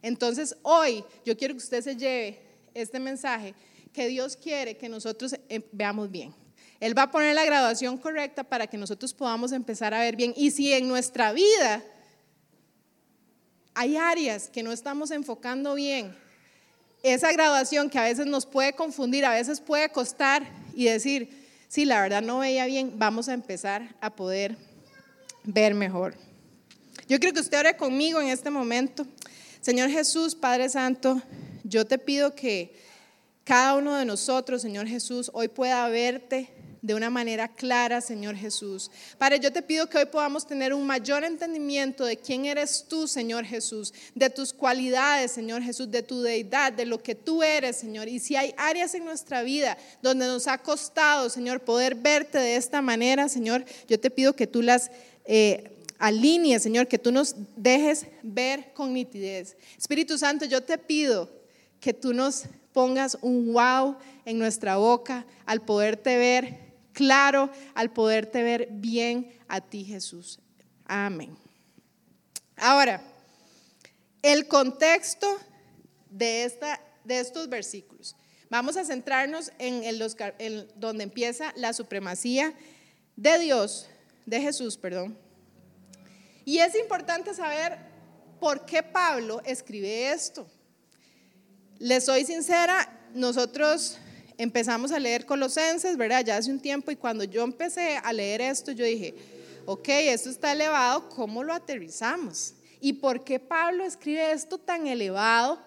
Entonces 0.00 0.56
hoy 0.62 1.04
yo 1.24 1.36
quiero 1.36 1.54
que 1.54 1.58
usted 1.58 1.82
se 1.82 1.96
lleve 1.96 2.40
este 2.74 2.98
mensaje 2.98 3.54
que 3.92 4.08
Dios 4.08 4.36
quiere 4.36 4.76
que 4.76 4.88
nosotros 4.88 5.34
eh, 5.48 5.60
veamos 5.72 6.10
bien. 6.10 6.41
Él 6.82 6.98
va 6.98 7.02
a 7.02 7.10
poner 7.12 7.32
la 7.36 7.44
graduación 7.44 7.96
correcta 7.96 8.42
para 8.42 8.66
que 8.66 8.76
nosotros 8.76 9.14
podamos 9.14 9.52
empezar 9.52 9.94
a 9.94 10.00
ver 10.00 10.16
bien. 10.16 10.34
Y 10.36 10.50
si 10.50 10.72
en 10.72 10.88
nuestra 10.88 11.32
vida 11.32 11.80
hay 13.72 13.96
áreas 13.96 14.48
que 14.48 14.64
no 14.64 14.72
estamos 14.72 15.12
enfocando 15.12 15.76
bien, 15.76 16.12
esa 17.04 17.30
graduación 17.30 17.88
que 17.88 18.00
a 18.00 18.02
veces 18.02 18.26
nos 18.26 18.46
puede 18.46 18.72
confundir, 18.72 19.24
a 19.24 19.30
veces 19.30 19.60
puede 19.60 19.90
costar 19.90 20.44
y 20.74 20.86
decir, 20.86 21.46
sí, 21.68 21.84
la 21.84 22.02
verdad 22.02 22.20
no 22.20 22.40
veía 22.40 22.66
bien, 22.66 22.94
vamos 22.98 23.28
a 23.28 23.34
empezar 23.34 23.94
a 24.00 24.10
poder 24.10 24.56
ver 25.44 25.74
mejor. 25.74 26.16
Yo 27.06 27.20
quiero 27.20 27.32
que 27.32 27.42
usted 27.42 27.60
ore 27.60 27.76
conmigo 27.76 28.20
en 28.20 28.26
este 28.26 28.50
momento. 28.50 29.06
Señor 29.60 29.88
Jesús, 29.88 30.34
Padre 30.34 30.68
Santo, 30.68 31.22
yo 31.62 31.86
te 31.86 31.96
pido 31.96 32.34
que 32.34 32.74
cada 33.44 33.76
uno 33.76 33.94
de 33.94 34.04
nosotros, 34.04 34.62
Señor 34.62 34.88
Jesús, 34.88 35.30
hoy 35.32 35.46
pueda 35.46 35.86
verte 35.86 36.50
de 36.82 36.94
una 36.94 37.10
manera 37.10 37.46
clara, 37.46 38.00
Señor 38.00 38.34
Jesús. 38.34 38.90
Padre, 39.16 39.38
yo 39.38 39.52
te 39.52 39.62
pido 39.62 39.88
que 39.88 39.98
hoy 39.98 40.06
podamos 40.06 40.44
tener 40.44 40.74
un 40.74 40.84
mayor 40.84 41.22
entendimiento 41.22 42.04
de 42.04 42.16
quién 42.16 42.44
eres 42.44 42.86
tú, 42.88 43.06
Señor 43.06 43.44
Jesús, 43.44 43.94
de 44.16 44.28
tus 44.28 44.52
cualidades, 44.52 45.30
Señor 45.30 45.62
Jesús, 45.62 45.90
de 45.90 46.02
tu 46.02 46.20
deidad, 46.22 46.72
de 46.72 46.84
lo 46.84 47.00
que 47.00 47.14
tú 47.14 47.44
eres, 47.44 47.76
Señor. 47.76 48.08
Y 48.08 48.18
si 48.18 48.34
hay 48.34 48.52
áreas 48.56 48.94
en 48.96 49.04
nuestra 49.04 49.44
vida 49.44 49.78
donde 50.02 50.26
nos 50.26 50.48
ha 50.48 50.58
costado, 50.58 51.30
Señor, 51.30 51.60
poder 51.60 51.94
verte 51.94 52.38
de 52.38 52.56
esta 52.56 52.82
manera, 52.82 53.28
Señor, 53.28 53.64
yo 53.88 53.98
te 53.98 54.10
pido 54.10 54.34
que 54.34 54.46
tú 54.46 54.60
las... 54.60 54.90
Eh, 55.24 55.68
alinees, 55.98 56.64
Señor, 56.64 56.88
que 56.88 56.98
tú 56.98 57.12
nos 57.12 57.36
dejes 57.54 58.06
ver 58.24 58.72
con 58.74 58.92
nitidez. 58.92 59.56
Espíritu 59.78 60.18
Santo, 60.18 60.44
yo 60.46 60.60
te 60.60 60.76
pido 60.76 61.30
que 61.78 61.94
tú 61.94 62.12
nos 62.12 62.46
pongas 62.72 63.16
un 63.22 63.52
wow 63.52 63.96
en 64.24 64.36
nuestra 64.36 64.78
boca 64.78 65.24
al 65.46 65.60
poderte 65.60 66.16
ver 66.16 66.71
claro 66.92 67.50
al 67.74 67.92
poderte 67.92 68.42
ver 68.42 68.68
bien 68.70 69.38
a 69.48 69.60
ti, 69.60 69.84
Jesús. 69.84 70.38
Amén. 70.84 71.36
Ahora, 72.56 73.02
el 74.22 74.46
contexto 74.46 75.38
de, 76.10 76.44
esta, 76.44 76.80
de 77.04 77.20
estos 77.20 77.48
versículos. 77.48 78.16
Vamos 78.50 78.76
a 78.76 78.84
centrarnos 78.84 79.50
en, 79.58 79.82
el, 79.82 80.68
donde 80.76 81.04
empieza 81.04 81.52
la 81.56 81.72
supremacía 81.72 82.52
de 83.16 83.38
Dios, 83.38 83.88
de 84.26 84.40
Jesús, 84.40 84.76
perdón. 84.76 85.18
Y 86.44 86.58
es 86.58 86.74
importante 86.74 87.34
saber 87.34 87.78
por 88.38 88.66
qué 88.66 88.82
Pablo 88.82 89.40
escribe 89.44 90.12
esto. 90.12 90.46
Les 91.78 92.04
soy 92.04 92.24
sincera, 92.24 93.08
nosotros 93.14 93.98
empezamos 94.38 94.92
a 94.92 94.98
leer 94.98 95.26
Colosenses, 95.26 95.96
¿verdad? 95.96 96.24
Ya 96.24 96.36
hace 96.36 96.50
un 96.50 96.60
tiempo 96.60 96.90
y 96.90 96.96
cuando 96.96 97.24
yo 97.24 97.42
empecé 97.42 97.96
a 97.96 98.12
leer 98.12 98.40
esto, 98.40 98.72
yo 98.72 98.84
dije, 98.84 99.14
ok, 99.66 99.88
esto 99.88 100.30
está 100.30 100.52
elevado, 100.52 101.08
¿cómo 101.08 101.42
lo 101.42 101.52
aterrizamos? 101.52 102.54
¿Y 102.80 102.94
por 102.94 103.22
qué 103.24 103.38
Pablo 103.38 103.84
escribe 103.84 104.32
esto 104.32 104.58
tan 104.58 104.86
elevado 104.86 105.62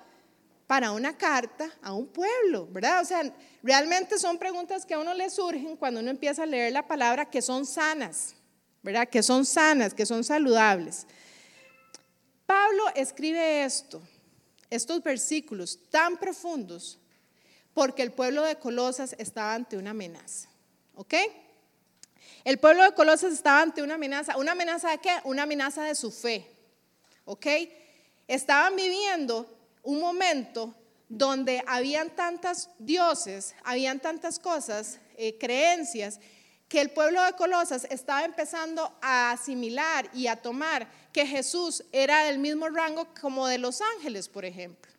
para 0.67 0.91
una 0.91 1.15
carta 1.17 1.69
a 1.81 1.93
un 1.93 2.07
pueblo, 2.07 2.67
verdad? 2.67 3.01
O 3.01 3.05
sea, 3.05 3.33
realmente 3.63 4.17
son 4.19 4.37
preguntas 4.37 4.85
que 4.85 4.93
a 4.93 4.99
uno 4.99 5.13
le 5.13 5.29
surgen 5.29 5.77
cuando 5.77 5.99
uno 6.01 6.09
empieza 6.09 6.43
a 6.43 6.45
leer 6.45 6.73
la 6.73 6.87
palabra 6.87 7.29
que 7.29 7.41
son 7.41 7.65
sanas, 7.65 8.35
¿verdad? 8.83 9.07
Que 9.07 9.23
son 9.23 9.45
sanas, 9.45 9.93
que 9.93 10.05
son 10.05 10.23
saludables. 10.23 11.07
Pablo 12.45 12.83
escribe 12.95 13.63
esto, 13.63 14.01
estos 14.69 15.01
versículos 15.01 15.79
tan 15.89 16.17
profundos 16.17 16.99
porque 17.75 18.03
el 18.03 18.13
pueblo 18.13 18.41
de 18.43 18.55
Colosas 18.55 19.15
estaba 19.19 19.53
ante 19.53 19.77
una 19.77 19.91
amenaza. 19.91 20.47
¿Ok? 20.95 21.13
El 22.45 22.57
pueblo 22.57 22.83
de 22.83 22.93
Colosas 22.93 23.33
estaba 23.33 23.61
ante 23.61 23.83
una 23.83 23.95
amenaza. 23.95 24.37
¿Una 24.37 24.53
amenaza 24.53 24.91
de 24.91 24.99
qué? 24.99 25.11
Una 25.25 25.43
amenaza 25.43 25.83
de 25.83 25.93
su 25.93 26.09
fe. 26.09 26.49
¿Ok? 27.25 27.45
Estaban 28.29 28.77
viviendo 28.77 29.45
un 29.83 29.99
momento 29.99 30.73
donde 31.09 31.61
habían 31.67 32.15
tantos 32.15 32.69
dioses, 32.79 33.53
habían 33.65 33.99
tantas 33.99 34.39
cosas, 34.39 34.99
eh, 35.17 35.37
creencias, 35.37 36.21
que 36.69 36.79
el 36.79 36.91
pueblo 36.91 37.21
de 37.23 37.33
Colosas 37.33 37.85
estaba 37.91 38.23
empezando 38.23 38.97
a 39.01 39.31
asimilar 39.31 40.09
y 40.13 40.27
a 40.27 40.37
tomar 40.37 40.87
que 41.11 41.27
Jesús 41.27 41.83
era 41.91 42.23
del 42.23 42.39
mismo 42.39 42.69
rango 42.69 43.09
como 43.19 43.47
de 43.47 43.57
los 43.57 43.81
ángeles, 43.81 44.29
por 44.29 44.45
ejemplo. 44.45 44.94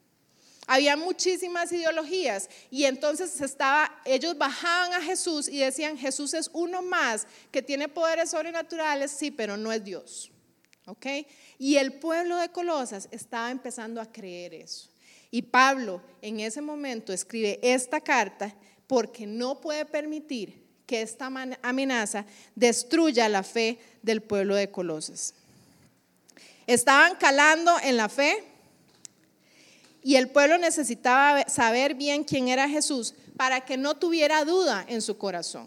Había 0.67 0.97
muchísimas 0.97 1.71
ideologías 1.71 2.51
y 2.71 2.85
entonces 2.85 3.41
estaba, 3.41 4.01
ellos 4.05 4.37
bajaban 4.37 4.93
a 4.95 5.01
Jesús 5.01 5.49
y 5.49 5.59
decían, 5.59 5.97
Jesús 5.97 6.35
es 6.35 6.51
uno 6.53 6.83
más 6.83 7.27
que 7.53 7.63
tiene 7.63 7.89
poderes 7.89 8.31
sobrenaturales, 8.31 9.13
sí, 9.13 9.31
pero 9.31 9.57
no 9.57 9.73
es 9.73 9.85
Dios. 9.85 10.33
¿Ok? 10.87 11.07
Y 11.59 11.77
el 11.77 11.95
pueblo 11.95 12.37
de 12.37 12.51
Colosas 12.51 13.09
estaba 13.11 13.51
empezando 13.51 14.01
a 14.01 14.11
creer 14.11 14.55
eso. 14.55 14.89
Y 15.31 15.43
Pablo 15.43 16.03
en 16.23 16.41
ese 16.41 16.61
momento 16.61 17.13
escribe 17.13 17.59
esta 17.63 18.01
carta 18.01 18.55
porque 18.87 19.27
no 19.27 19.61
puede 19.61 19.85
permitir 19.85 20.65
que 20.87 21.03
esta 21.03 21.27
amenaza 21.63 22.25
destruya 22.55 23.29
la 23.29 23.43
fe 23.43 23.79
del 24.03 24.23
pueblo 24.23 24.55
de 24.55 24.71
Colosas. 24.71 25.35
Estaban 26.67 27.17
calando 27.17 27.77
en 27.83 27.97
la 27.97 28.09
fe, 28.09 28.45
y 30.07 30.15
el 30.15 30.29
pueblo 30.29 30.57
necesitaba 30.57 31.49
saber 31.49 31.95
bien 31.95 32.23
quién 32.23 32.47
era 32.47 32.69
Jesús 32.69 33.13
para 33.37 33.63
que 33.63 33.77
no 33.77 33.97
tuviera 33.97 34.45
duda 34.45 34.87
en 34.87 35.03
su 35.03 35.19
corazón, 35.19 35.67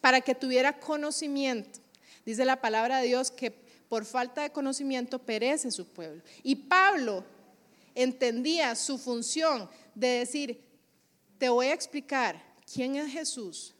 para 0.00 0.22
que 0.22 0.34
tuviera 0.34 0.80
conocimiento. 0.80 1.80
Dice 2.24 2.46
la 2.46 2.62
palabra 2.62 3.00
de 3.00 3.08
Dios 3.08 3.30
que 3.30 3.50
por 3.50 4.06
falta 4.06 4.40
de 4.40 4.52
conocimiento 4.52 5.18
perece 5.18 5.70
su 5.70 5.86
pueblo. 5.86 6.22
Y 6.42 6.54
Pablo 6.54 7.26
entendía 7.94 8.74
su 8.74 8.96
función 8.96 9.68
de 9.94 10.08
decir, 10.08 10.64
te 11.36 11.50
voy 11.50 11.66
a 11.66 11.74
explicar 11.74 12.42
quién 12.72 12.96
es 12.96 13.12
Jesús 13.12 13.74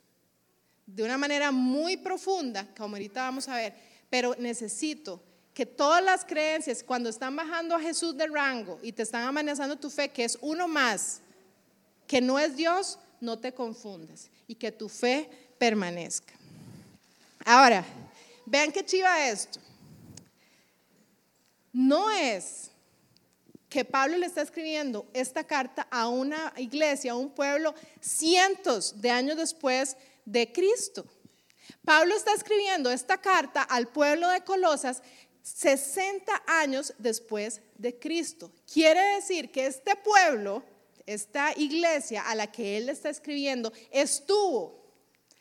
de 0.84 1.02
una 1.02 1.16
manera 1.16 1.50
muy 1.50 1.96
profunda, 1.96 2.68
como 2.76 2.96
ahorita 2.96 3.22
vamos 3.22 3.48
a 3.48 3.56
ver, 3.56 3.74
pero 4.10 4.36
necesito 4.38 5.22
que 5.54 5.64
todas 5.64 6.02
las 6.02 6.24
creencias, 6.24 6.82
cuando 6.82 7.08
están 7.08 7.36
bajando 7.36 7.76
a 7.76 7.80
Jesús 7.80 8.16
de 8.16 8.26
rango 8.26 8.78
y 8.82 8.90
te 8.90 9.04
están 9.04 9.22
amenazando 9.22 9.76
tu 9.76 9.88
fe, 9.88 10.08
que 10.08 10.24
es 10.24 10.36
uno 10.40 10.66
más, 10.66 11.20
que 12.08 12.20
no 12.20 12.40
es 12.40 12.56
Dios, 12.56 12.98
no 13.20 13.38
te 13.38 13.54
confundas 13.54 14.28
y 14.48 14.56
que 14.56 14.72
tu 14.72 14.88
fe 14.88 15.30
permanezca. 15.56 16.34
Ahora, 17.44 17.84
vean 18.44 18.72
qué 18.72 18.84
chiva 18.84 19.28
esto. 19.28 19.60
No 21.72 22.10
es 22.10 22.70
que 23.68 23.84
Pablo 23.84 24.16
le 24.18 24.26
está 24.26 24.42
escribiendo 24.42 25.06
esta 25.12 25.44
carta 25.44 25.86
a 25.90 26.08
una 26.08 26.52
iglesia, 26.56 27.12
a 27.12 27.16
un 27.16 27.30
pueblo, 27.30 27.74
cientos 28.00 29.00
de 29.00 29.10
años 29.10 29.36
después 29.36 29.96
de 30.24 30.52
Cristo. 30.52 31.06
Pablo 31.84 32.14
está 32.14 32.32
escribiendo 32.32 32.90
esta 32.90 33.18
carta 33.18 33.62
al 33.62 33.88
pueblo 33.88 34.28
de 34.28 34.42
Colosas 34.42 35.02
60 35.44 36.42
años 36.46 36.94
después 36.98 37.60
de 37.76 37.98
Cristo. 37.98 38.50
Quiere 38.72 39.16
decir 39.16 39.52
que 39.52 39.66
este 39.66 39.94
pueblo, 39.94 40.64
esta 41.04 41.52
iglesia 41.56 42.22
a 42.22 42.34
la 42.34 42.50
que 42.50 42.78
él 42.78 42.88
está 42.88 43.10
escribiendo, 43.10 43.70
estuvo, 43.90 44.82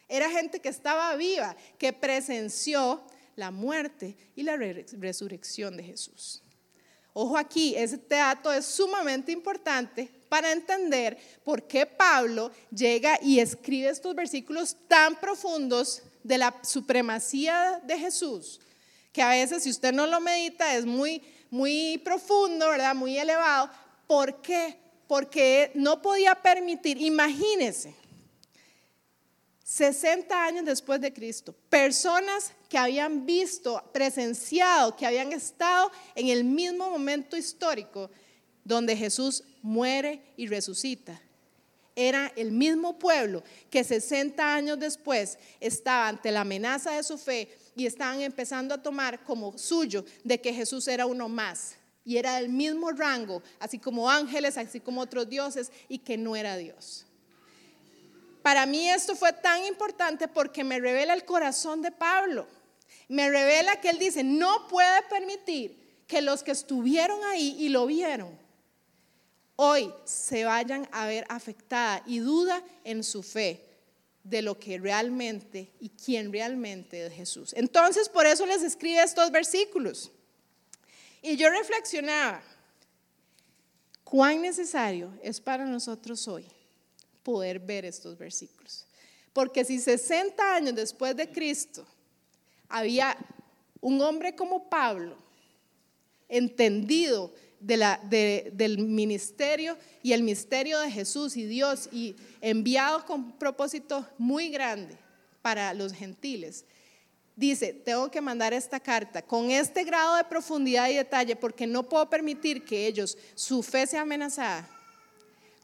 era 0.10 0.30
gente 0.30 0.60
que 0.60 0.68
estaba 0.68 1.16
viva, 1.16 1.56
que 1.78 1.94
presenció 1.94 3.02
la 3.38 3.50
muerte 3.50 4.18
y 4.36 4.44
la 4.44 4.58
resurrección 4.58 5.78
de 5.78 5.84
Jesús. 5.84 6.44
Ojo 7.14 7.38
aquí, 7.38 7.74
este 7.76 8.16
dato 8.16 8.52
es 8.52 8.66
sumamente 8.66 9.32
importante 9.32 10.12
para 10.28 10.52
entender 10.52 11.18
por 11.46 11.66
qué 11.66 11.86
Pablo 11.86 12.52
llega 12.76 13.20
y 13.22 13.40
escribe 13.40 13.88
estos 13.88 14.14
versículos 14.16 14.76
tan 14.90 15.16
profundos 15.16 16.02
de 16.24 16.40
la 16.40 16.60
supremacía 16.64 17.80
de 17.86 17.98
Jesús 17.98 18.60
que 19.14 19.22
a 19.22 19.30
veces 19.30 19.64
si 19.64 19.70
usted 19.70 19.94
no 19.94 20.08
lo 20.08 20.20
medita 20.20 20.76
es 20.76 20.86
muy, 20.86 21.22
muy 21.52 22.00
profundo, 22.00 22.68
¿verdad? 22.68 22.96
Muy 22.96 23.18
elevado. 23.18 23.70
¿Por 24.08 24.42
qué? 24.42 24.76
Porque 25.08 25.72
no 25.76 26.02
podía 26.02 26.34
permitir, 26.34 27.00
imagínese, 27.00 27.96
60 29.64 30.46
años 30.46 30.66
después 30.66 31.00
de 31.00 31.14
Cristo, 31.14 31.56
personas 31.70 32.52
que 32.68 32.78
habían 32.78 33.26
visto, 33.26 33.82
presenciado, 33.94 34.96
que 34.96 35.06
habían 35.06 35.32
estado 35.32 35.92
en 36.16 36.28
el 36.30 36.44
mismo 36.44 36.90
momento 36.90 37.38
histórico 37.38 38.10
donde 38.64 38.98
Jesús 38.98 39.44
muere 39.62 40.22
y 40.38 40.48
resucita. 40.48 41.22
era 41.96 42.34
el 42.36 42.52
mismo 42.52 42.98
pueblo 42.98 43.44
que 43.70 43.84
60 43.84 44.56
años 44.56 44.80
después 44.80 45.38
estaba 45.60 46.08
ante 46.08 46.32
la 46.32 46.42
amenaza 46.42 46.96
de 46.96 47.04
su 47.04 47.20
fe 47.20 47.56
y 47.76 47.86
estaban 47.86 48.22
empezando 48.22 48.74
a 48.74 48.82
tomar 48.82 49.24
como 49.24 49.58
suyo 49.58 50.06
de 50.24 50.40
que 50.40 50.54
Jesús 50.54 50.88
era 50.88 51.06
uno 51.06 51.30
más 51.30 51.76
y 52.06 52.18
era 52.18 52.36
del 52.36 52.50
mismo 52.50 52.92
rango, 52.92 53.42
así 53.60 53.80
como 53.80 54.10
ángeles, 54.10 54.58
así 54.58 54.80
como 54.80 55.02
otros 55.02 55.30
dioses, 55.30 55.72
y 55.88 56.00
que 56.00 56.18
no 56.18 56.36
era 56.36 56.58
Dios. 56.58 57.06
Para 58.42 58.66
mí 58.66 58.90
esto 58.90 59.16
fue 59.16 59.32
tan 59.32 59.64
importante 59.64 60.28
porque 60.28 60.66
me 60.66 60.80
revela 60.80 61.14
el 61.14 61.24
corazón 61.24 61.82
de 61.82 61.92
Pablo. 61.92 62.46
Me 63.08 63.30
revela 63.30 63.80
que 63.80 63.90
él 63.90 64.00
dice, 64.00 64.24
no 64.24 64.68
puede 64.68 65.02
permitir 65.04 66.04
que 66.08 66.22
los 66.22 66.44
que 66.44 66.52
estuvieron 66.52 67.24
ahí 67.24 67.56
y 67.58 67.70
lo 67.70 67.86
vieron, 67.86 68.38
hoy 69.56 69.94
se 70.04 70.44
vayan 70.44 70.88
a 70.92 71.08
ver 71.08 71.26
afectada 71.30 72.04
y 72.06 72.20
duda 72.20 72.62
en 72.84 73.04
su 73.04 73.24
fe 73.24 73.63
de 74.24 74.42
lo 74.42 74.58
que 74.58 74.78
realmente 74.80 75.72
y 75.80 75.90
quién 75.90 76.32
realmente 76.32 77.06
es 77.06 77.14
Jesús. 77.14 77.54
Entonces, 77.56 78.08
por 78.10 78.26
eso 78.26 78.46
les 78.46 78.64
escribe 78.64 79.04
estos 79.04 79.32
versículos. 79.32 80.12
Y 81.22 81.36
yo 81.36 81.50
reflexionaba, 81.50 82.42
cuán 84.04 84.42
necesario 84.42 85.12
es 85.22 85.40
para 85.40 85.66
nosotros 85.66 86.28
hoy 86.28 86.46
poder 87.24 87.60
ver 87.60 87.86
estos 87.86 88.18
versículos. 88.18 88.86
Porque 89.34 89.66
si 89.66 89.80
60 89.80 90.56
años 90.56 90.76
después 90.76 91.16
de 91.16 91.32
Cristo 91.32 91.86
había 92.70 93.18
un 93.82 94.02
hombre 94.02 94.36
como 94.36 94.70
Pablo, 94.70 95.18
entendido 96.30 97.34
del 97.64 98.78
ministerio 98.80 99.78
y 100.02 100.12
el 100.14 100.24
misterio 100.24 100.80
de 100.80 100.92
Jesús 100.92 101.38
y 101.38 101.46
Dios 101.46 101.90
y 101.92 102.16
enviado 102.42 103.06
con 103.06 103.32
propósito 103.34 104.08
muy 104.18 104.50
grande 104.50 104.98
para 105.42 105.74
los 105.74 105.94
gentiles, 105.94 106.66
dice, 107.36 107.74
tengo 107.74 108.12
que 108.12 108.22
mandar 108.22 108.54
esta 108.54 108.80
carta 108.80 109.22
con 109.22 109.50
este 109.50 109.84
grado 109.84 110.16
de 110.16 110.24
profundidad 110.24 110.90
y 110.90 110.96
detalle 110.96 111.36
porque 111.36 111.66
no 111.66 111.84
puedo 111.84 112.10
permitir 112.10 112.64
que 112.64 112.86
ellos, 112.88 113.18
su 113.36 113.64
fe 113.64 113.88
sea 113.88 114.02
amenazada. 114.02 114.68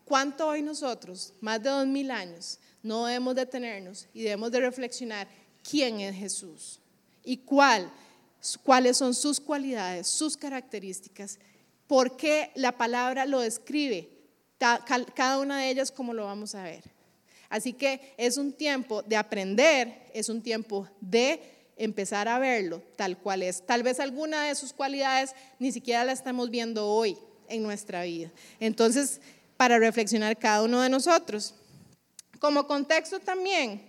¿Cuánto 0.06 0.48
hoy 0.48 0.62
nosotros, 0.62 1.34
más 1.40 1.62
de 1.62 1.70
dos 1.70 1.86
mil 1.86 2.10
años, 2.10 2.60
no 2.82 3.06
debemos 3.06 3.36
detenernos 3.36 4.08
y 4.14 4.24
debemos 4.24 4.52
de 4.52 4.60
reflexionar 4.62 5.28
quién 5.70 6.00
es 6.00 6.16
Jesús 6.16 6.80
y 7.24 7.38
cuál, 7.38 7.92
cuáles 8.64 8.98
son 8.98 9.14
sus 9.14 9.40
cualidades, 9.40 10.08
sus 10.08 10.36
características, 10.36 11.38
por 11.90 12.16
qué 12.16 12.52
la 12.54 12.78
palabra 12.78 13.26
lo 13.26 13.40
describe, 13.40 14.08
cada 14.60 15.40
una 15.40 15.58
de 15.58 15.72
ellas 15.72 15.92
como 15.92 16.14
lo 16.14 16.26
vamos 16.26 16.54
a 16.54 16.62
ver. 16.62 16.84
Así 17.50 17.74
que 17.74 18.14
es 18.16 18.38
un 18.38 18.54
tiempo 18.54 19.02
de 19.02 19.18
aprender, 19.18 20.04
es 20.14 20.30
un 20.30 20.44
tiempo 20.44 20.88
de 21.02 21.42
empezar 21.78 22.28
a 22.28 22.38
verlo 22.38 22.84
tal 22.96 23.18
cual 23.18 23.42
es. 23.42 23.66
Tal 23.66 23.82
vez 23.82 24.00
alguna 24.00 24.44
de 24.44 24.54
sus 24.54 24.72
cualidades 24.72 25.34
ni 25.58 25.72
siquiera 25.72 26.04
la 26.04 26.12
estamos 26.12 26.52
viendo 26.52 26.88
hoy 26.88 27.18
en 27.48 27.64
nuestra 27.64 28.04
vida. 28.04 28.30
Entonces, 28.60 29.20
para 29.58 29.80
reflexionar 29.80 30.38
cada 30.38 30.62
uno 30.62 30.82
de 30.82 30.90
nosotros. 30.90 31.56
Como 32.38 32.68
contexto 32.68 33.20
también, 33.20 33.82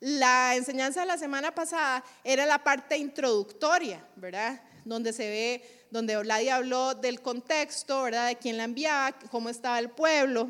la 0.00 0.56
enseñanza 0.56 1.00
de 1.02 1.06
la 1.08 1.18
semana 1.18 1.54
pasada 1.54 2.02
era 2.24 2.46
la 2.46 2.64
parte 2.64 2.96
introductoria, 2.96 4.02
¿verdad? 4.16 4.62
Donde 4.86 5.12
se 5.12 5.28
ve, 5.28 5.83
donde 5.94 6.16
Oladia 6.16 6.56
habló 6.56 6.96
del 6.96 7.22
contexto, 7.22 8.02
¿verdad? 8.02 8.26
De 8.26 8.34
quién 8.34 8.56
la 8.56 8.64
enviaba, 8.64 9.16
cómo 9.30 9.48
estaba 9.48 9.78
el 9.78 9.90
pueblo, 9.90 10.48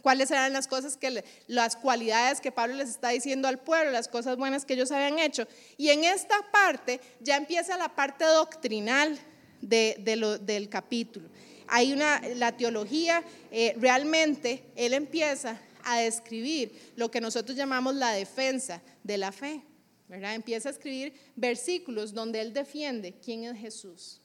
cuáles 0.00 0.30
eran 0.30 0.54
las 0.54 0.66
cosas 0.66 0.96
que, 0.96 1.22
las 1.48 1.76
cualidades 1.76 2.40
que 2.40 2.50
Pablo 2.50 2.76
les 2.76 2.88
está 2.88 3.10
diciendo 3.10 3.46
al 3.46 3.58
pueblo, 3.58 3.90
las 3.90 4.08
cosas 4.08 4.38
buenas 4.38 4.64
que 4.64 4.72
ellos 4.72 4.90
habían 4.90 5.18
hecho. 5.18 5.46
Y 5.76 5.90
en 5.90 6.02
esta 6.02 6.36
parte 6.50 6.98
ya 7.20 7.36
empieza 7.36 7.76
la 7.76 7.94
parte 7.94 8.24
doctrinal 8.24 9.18
del 9.60 10.68
capítulo. 10.70 11.28
Hay 11.66 11.92
una, 11.92 12.22
la 12.36 12.56
teología, 12.56 13.22
eh, 13.50 13.74
realmente 13.76 14.64
él 14.76 14.94
empieza 14.94 15.60
a 15.84 15.98
describir 15.98 16.94
lo 16.96 17.10
que 17.10 17.20
nosotros 17.20 17.54
llamamos 17.54 17.94
la 17.96 18.12
defensa 18.12 18.80
de 19.04 19.18
la 19.18 19.30
fe. 19.30 19.60
¿verdad? 20.08 20.34
Empieza 20.34 20.70
a 20.70 20.72
escribir 20.72 21.12
versículos 21.36 22.14
donde 22.14 22.40
él 22.40 22.54
defiende 22.54 23.12
quién 23.22 23.44
es 23.44 23.58
Jesús. 23.58 24.22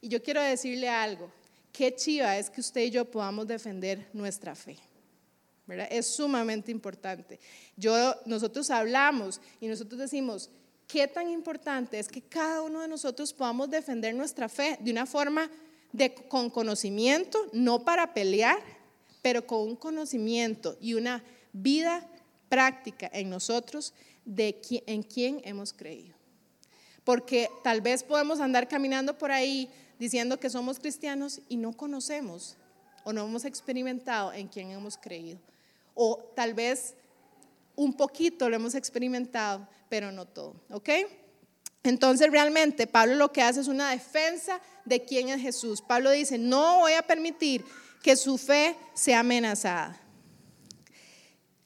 Y 0.00 0.08
yo 0.08 0.22
quiero 0.22 0.42
decirle 0.42 0.88
algo, 0.88 1.30
qué 1.72 1.94
chiva 1.94 2.38
es 2.38 2.50
que 2.50 2.60
usted 2.60 2.82
y 2.82 2.90
yo 2.90 3.04
podamos 3.04 3.46
defender 3.46 4.08
nuestra 4.12 4.54
fe. 4.54 4.76
¿verdad? 5.66 5.86
Es 5.90 6.06
sumamente 6.06 6.72
importante. 6.72 7.38
Yo, 7.76 8.14
nosotros 8.24 8.70
hablamos 8.70 9.40
y 9.60 9.68
nosotros 9.68 10.00
decimos, 10.00 10.50
qué 10.86 11.06
tan 11.06 11.28
importante 11.28 11.98
es 11.98 12.08
que 12.08 12.22
cada 12.22 12.62
uno 12.62 12.80
de 12.80 12.88
nosotros 12.88 13.32
podamos 13.34 13.68
defender 13.68 14.14
nuestra 14.14 14.48
fe 14.48 14.78
de 14.80 14.90
una 14.90 15.04
forma 15.04 15.50
de, 15.92 16.14
con 16.14 16.48
conocimiento, 16.48 17.38
no 17.52 17.84
para 17.84 18.14
pelear, 18.14 18.58
pero 19.20 19.46
con 19.46 19.60
un 19.60 19.76
conocimiento 19.76 20.78
y 20.80 20.94
una 20.94 21.22
vida 21.52 22.08
práctica 22.48 23.10
en 23.12 23.28
nosotros 23.28 23.92
de 24.24 24.60
en 24.86 25.02
quién 25.02 25.42
hemos 25.44 25.74
creído. 25.74 26.16
Porque 27.04 27.50
tal 27.62 27.82
vez 27.82 28.02
podemos 28.02 28.40
andar 28.40 28.68
caminando 28.68 29.16
por 29.16 29.30
ahí 29.30 29.70
diciendo 29.98 30.38
que 30.38 30.50
somos 30.50 30.78
cristianos 30.78 31.40
y 31.48 31.56
no 31.56 31.72
conocemos 31.72 32.56
o 33.04 33.12
no 33.12 33.24
hemos 33.24 33.44
experimentado 33.44 34.32
en 34.32 34.48
quién 34.48 34.70
hemos 34.70 34.96
creído. 34.96 35.38
O 35.94 36.32
tal 36.36 36.54
vez 36.54 36.94
un 37.74 37.94
poquito 37.94 38.48
lo 38.48 38.56
hemos 38.56 38.74
experimentado, 38.74 39.66
pero 39.88 40.12
no 40.12 40.26
todo. 40.26 40.54
¿Ok? 40.70 40.90
Entonces 41.82 42.30
realmente 42.30 42.86
Pablo 42.86 43.14
lo 43.14 43.32
que 43.32 43.42
hace 43.42 43.60
es 43.60 43.68
una 43.68 43.90
defensa 43.90 44.60
de 44.84 45.04
quién 45.04 45.28
es 45.28 45.40
Jesús. 45.40 45.80
Pablo 45.80 46.10
dice, 46.10 46.38
no 46.38 46.80
voy 46.80 46.94
a 46.94 47.02
permitir 47.02 47.64
que 48.02 48.16
su 48.16 48.38
fe 48.38 48.76
sea 48.94 49.20
amenazada. 49.20 50.00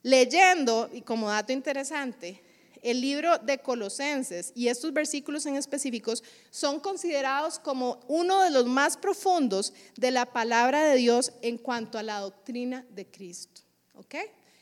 Leyendo, 0.03 0.90
y 0.92 1.03
como 1.03 1.29
dato 1.29 1.53
interesante, 1.53 2.41
el 2.83 3.01
libro 3.01 3.38
de 3.38 3.59
Colosenses 3.59 4.53
y 4.55 4.68
estos 4.68 4.92
versículos 4.92 5.47
en 5.47 5.55
específicos 5.57 6.23
son 6.51 6.81
considerados 6.81 7.59
como 7.59 8.01
uno 8.09 8.42
de 8.42 8.51
los 8.51 8.66
más 8.66 8.97
profundos 8.97 9.73
de 9.97 10.11
la 10.11 10.27
palabra 10.27 10.85
de 10.85 10.97
Dios 10.97 11.33
en 11.42 11.59
cuanto 11.59 11.97
a 11.97 12.03
la 12.03 12.18
doctrina 12.18 12.85
de 12.90 13.07
Cristo. 13.07 13.62
¿Ok? 13.95 14.16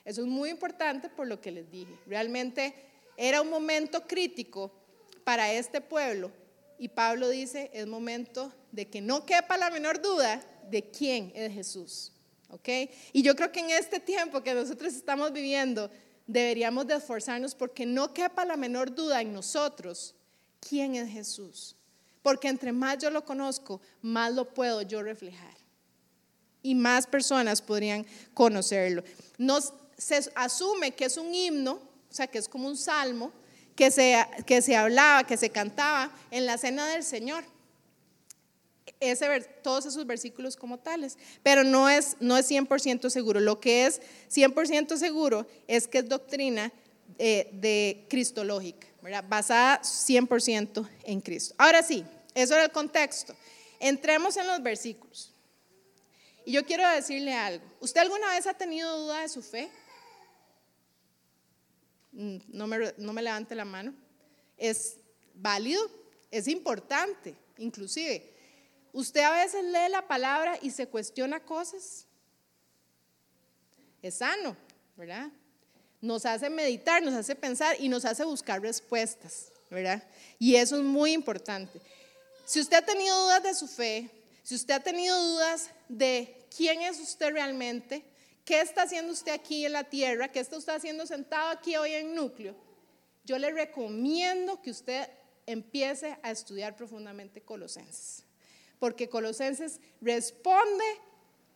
Eso 0.04 0.20
es 0.22 0.26
muy 0.26 0.50
importante 0.50 1.08
por 1.08 1.26
lo 1.26 1.40
que 1.40 1.50
les 1.50 1.70
dije. 1.70 1.98
Realmente 2.06 2.74
era 3.16 3.40
un 3.40 3.48
momento 3.48 4.06
crítico 4.06 4.70
para 5.24 5.52
este 5.52 5.80
pueblo 5.80 6.30
y 6.78 6.88
Pablo 6.88 7.28
dice, 7.28 7.70
es 7.72 7.86
momento 7.86 8.52
de 8.72 8.88
que 8.88 9.00
no 9.00 9.26
quepa 9.26 9.56
la 9.56 9.70
menor 9.70 10.00
duda 10.00 10.42
de 10.70 10.90
quién 10.90 11.32
es 11.34 11.52
Jesús. 11.52 12.12
¿Ok? 12.48 12.68
Y 13.12 13.22
yo 13.22 13.36
creo 13.36 13.52
que 13.52 13.60
en 13.60 13.70
este 13.70 14.00
tiempo 14.00 14.42
que 14.42 14.54
nosotros 14.54 14.94
estamos 14.94 15.32
viviendo, 15.32 15.90
deberíamos 16.32 16.86
de 16.86 16.96
esforzarnos 16.96 17.54
porque 17.54 17.86
no 17.86 18.12
quepa 18.12 18.44
la 18.44 18.56
menor 18.56 18.94
duda 18.94 19.20
en 19.20 19.32
nosotros 19.32 20.14
quién 20.60 20.94
es 20.94 21.10
Jesús. 21.10 21.76
Porque 22.22 22.48
entre 22.48 22.72
más 22.72 22.98
yo 22.98 23.10
lo 23.10 23.24
conozco, 23.24 23.80
más 24.02 24.32
lo 24.34 24.52
puedo 24.52 24.82
yo 24.82 25.02
reflejar. 25.02 25.54
Y 26.62 26.74
más 26.74 27.06
personas 27.06 27.62
podrían 27.62 28.06
conocerlo. 28.34 29.02
Nos, 29.38 29.72
se 29.96 30.30
asume 30.34 30.92
que 30.92 31.06
es 31.06 31.16
un 31.16 31.34
himno, 31.34 31.72
o 31.72 32.12
sea, 32.12 32.26
que 32.26 32.38
es 32.38 32.48
como 32.48 32.68
un 32.68 32.76
salmo, 32.76 33.32
que 33.74 33.90
se, 33.90 34.22
que 34.46 34.60
se 34.60 34.76
hablaba, 34.76 35.24
que 35.24 35.38
se 35.38 35.50
cantaba 35.50 36.12
en 36.30 36.44
la 36.44 36.58
cena 36.58 36.86
del 36.88 37.02
Señor 37.02 37.44
ese, 39.00 39.40
todos 39.62 39.86
esos 39.86 40.06
versículos 40.06 40.56
como 40.56 40.78
tales, 40.78 41.16
pero 41.42 41.64
no 41.64 41.88
es, 41.88 42.16
no 42.20 42.36
es 42.36 42.50
100% 42.50 43.08
seguro. 43.10 43.40
Lo 43.40 43.58
que 43.58 43.86
es 43.86 44.00
100% 44.30 44.96
seguro 44.96 45.46
es 45.66 45.88
que 45.88 45.98
es 45.98 46.08
doctrina 46.08 46.70
eh, 47.18 47.48
de 47.52 48.06
cristológica, 48.08 48.86
basada 49.28 49.80
100% 49.80 50.88
en 51.04 51.20
Cristo. 51.20 51.54
Ahora 51.58 51.82
sí, 51.82 52.04
eso 52.34 52.54
era 52.54 52.64
el 52.64 52.70
contexto. 52.70 53.34
Entremos 53.80 54.36
en 54.36 54.46
los 54.46 54.62
versículos. 54.62 55.32
Y 56.44 56.52
yo 56.52 56.64
quiero 56.64 56.88
decirle 56.88 57.34
algo. 57.34 57.64
¿Usted 57.80 58.00
alguna 58.00 58.28
vez 58.30 58.46
ha 58.46 58.54
tenido 58.54 58.98
duda 58.98 59.22
de 59.22 59.28
su 59.28 59.42
fe? 59.42 59.70
Mm, 62.12 62.36
no 62.48 62.66
me, 62.66 62.92
no 62.98 63.12
me 63.12 63.22
levante 63.22 63.54
la 63.54 63.64
mano. 63.64 63.94
Es 64.56 64.96
válido, 65.34 65.80
es 66.30 66.48
importante, 66.48 67.34
inclusive. 67.58 68.39
Usted 68.92 69.20
a 69.20 69.32
veces 69.32 69.64
lee 69.64 69.90
la 69.90 70.06
palabra 70.06 70.58
y 70.60 70.70
se 70.70 70.86
cuestiona 70.86 71.40
cosas. 71.40 72.06
Es 74.02 74.16
sano, 74.16 74.56
¿verdad? 74.96 75.30
Nos 76.00 76.24
hace 76.24 76.48
meditar, 76.48 77.02
nos 77.02 77.14
hace 77.14 77.34
pensar 77.34 77.76
y 77.78 77.88
nos 77.88 78.04
hace 78.04 78.24
buscar 78.24 78.62
respuestas, 78.62 79.52
¿verdad? 79.70 80.02
Y 80.38 80.56
eso 80.56 80.76
es 80.76 80.82
muy 80.82 81.12
importante. 81.12 81.80
Si 82.46 82.60
usted 82.60 82.78
ha 82.78 82.84
tenido 82.84 83.22
dudas 83.22 83.42
de 83.42 83.54
su 83.54 83.68
fe, 83.68 84.10
si 84.42 84.54
usted 84.54 84.74
ha 84.74 84.80
tenido 84.80 85.16
dudas 85.22 85.70
de 85.88 86.46
quién 86.56 86.82
es 86.82 86.98
usted 86.98 87.30
realmente, 87.30 88.04
¿qué 88.44 88.60
está 88.60 88.82
haciendo 88.82 89.12
usted 89.12 89.32
aquí 89.32 89.64
en 89.66 89.72
la 89.72 89.84
tierra? 89.84 90.28
¿Qué 90.28 90.40
está 90.40 90.56
usted 90.56 90.72
haciendo 90.72 91.06
sentado 91.06 91.50
aquí 91.50 91.76
hoy 91.76 91.92
en 91.92 92.14
núcleo? 92.14 92.56
Yo 93.24 93.38
le 93.38 93.52
recomiendo 93.52 94.60
que 94.60 94.70
usted 94.70 95.08
empiece 95.46 96.18
a 96.22 96.30
estudiar 96.30 96.74
profundamente 96.74 97.42
Colosenses, 97.42 98.24
porque 98.80 99.08
Colosenses 99.08 99.78
responde 100.00 100.84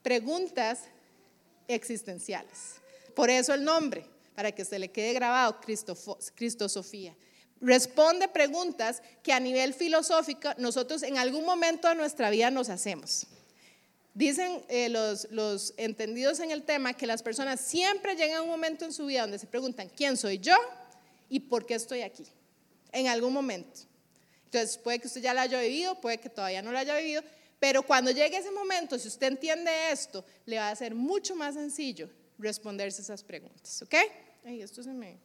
preguntas 0.03 0.83
existenciales. 1.67 2.77
Por 3.17 3.31
eso 3.31 3.55
el 3.55 3.65
nombre, 3.65 4.07
para 4.37 4.53
que 4.53 4.65
se 4.65 4.79
le 4.79 4.93
quede 4.93 5.15
grabado, 5.15 5.59
Cristo, 5.61 6.69
Sofía. 6.69 7.17
Responde 7.61 8.29
preguntas 8.29 9.03
que 9.23 9.33
a 9.33 9.41
nivel 9.41 9.73
filosófico 9.73 10.51
nosotros 10.59 11.03
en 11.03 11.17
algún 11.17 11.47
momento 11.47 11.89
de 11.89 11.95
nuestra 11.95 12.29
vida 12.29 12.51
nos 12.51 12.69
hacemos. 12.69 13.27
Dicen 14.13 14.63
eh, 14.69 14.91
los 14.91 15.75
entendidos 15.77 16.41
en 16.41 16.51
el 16.51 16.63
tema 16.63 16.93
que 16.93 17.07
las 17.07 17.23
personas 17.23 17.61
siempre 17.61 18.17
llegan 18.17 18.39
a 18.39 18.43
un 18.43 18.51
momento 18.51 18.85
en 18.85 18.93
su 18.93 19.07
vida 19.07 19.23
donde 19.23 19.39
se 19.39 19.47
preguntan, 19.47 19.89
¿quién 19.89 20.17
soy 20.17 20.39
yo 20.39 20.55
y 21.31 21.41
por 21.41 21.65
qué 21.65 21.75
estoy 21.75 22.03
aquí? 22.03 22.27
En 22.93 23.09
algún 23.09 23.33
momento. 23.33 23.94
Entonces, 24.55 24.79
puede 24.79 25.01
que 25.01 25.09
usted 25.09 25.21
ya 25.21 25.35
lo 25.35 25.41
haya 25.41 25.61
vivido, 25.61 26.01
puede 26.01 26.19
que 26.19 26.31
todavía 26.31 26.63
no 26.63 26.71
lo 26.71 26.79
haya 26.79 26.97
vivido, 26.97 27.25
pero 27.59 27.83
cuando 27.83 28.13
llegue 28.13 28.37
ese 28.37 28.53
momento, 28.53 28.97
si 28.97 29.09
usted 29.09 29.27
entiende 29.27 29.69
esto, 29.91 30.25
le 30.47 30.59
va 30.59 30.71
a 30.71 30.77
ser 30.77 30.95
mucho 30.95 31.35
más 31.35 31.55
sencillo 31.55 32.09
responderse 32.39 33.03
esas 33.03 33.25
preguntas, 33.25 33.83
¿ok? 33.83 33.95
Ay, 34.45 34.63
esto 34.63 34.81
se 34.81 34.93
me... 34.93 35.19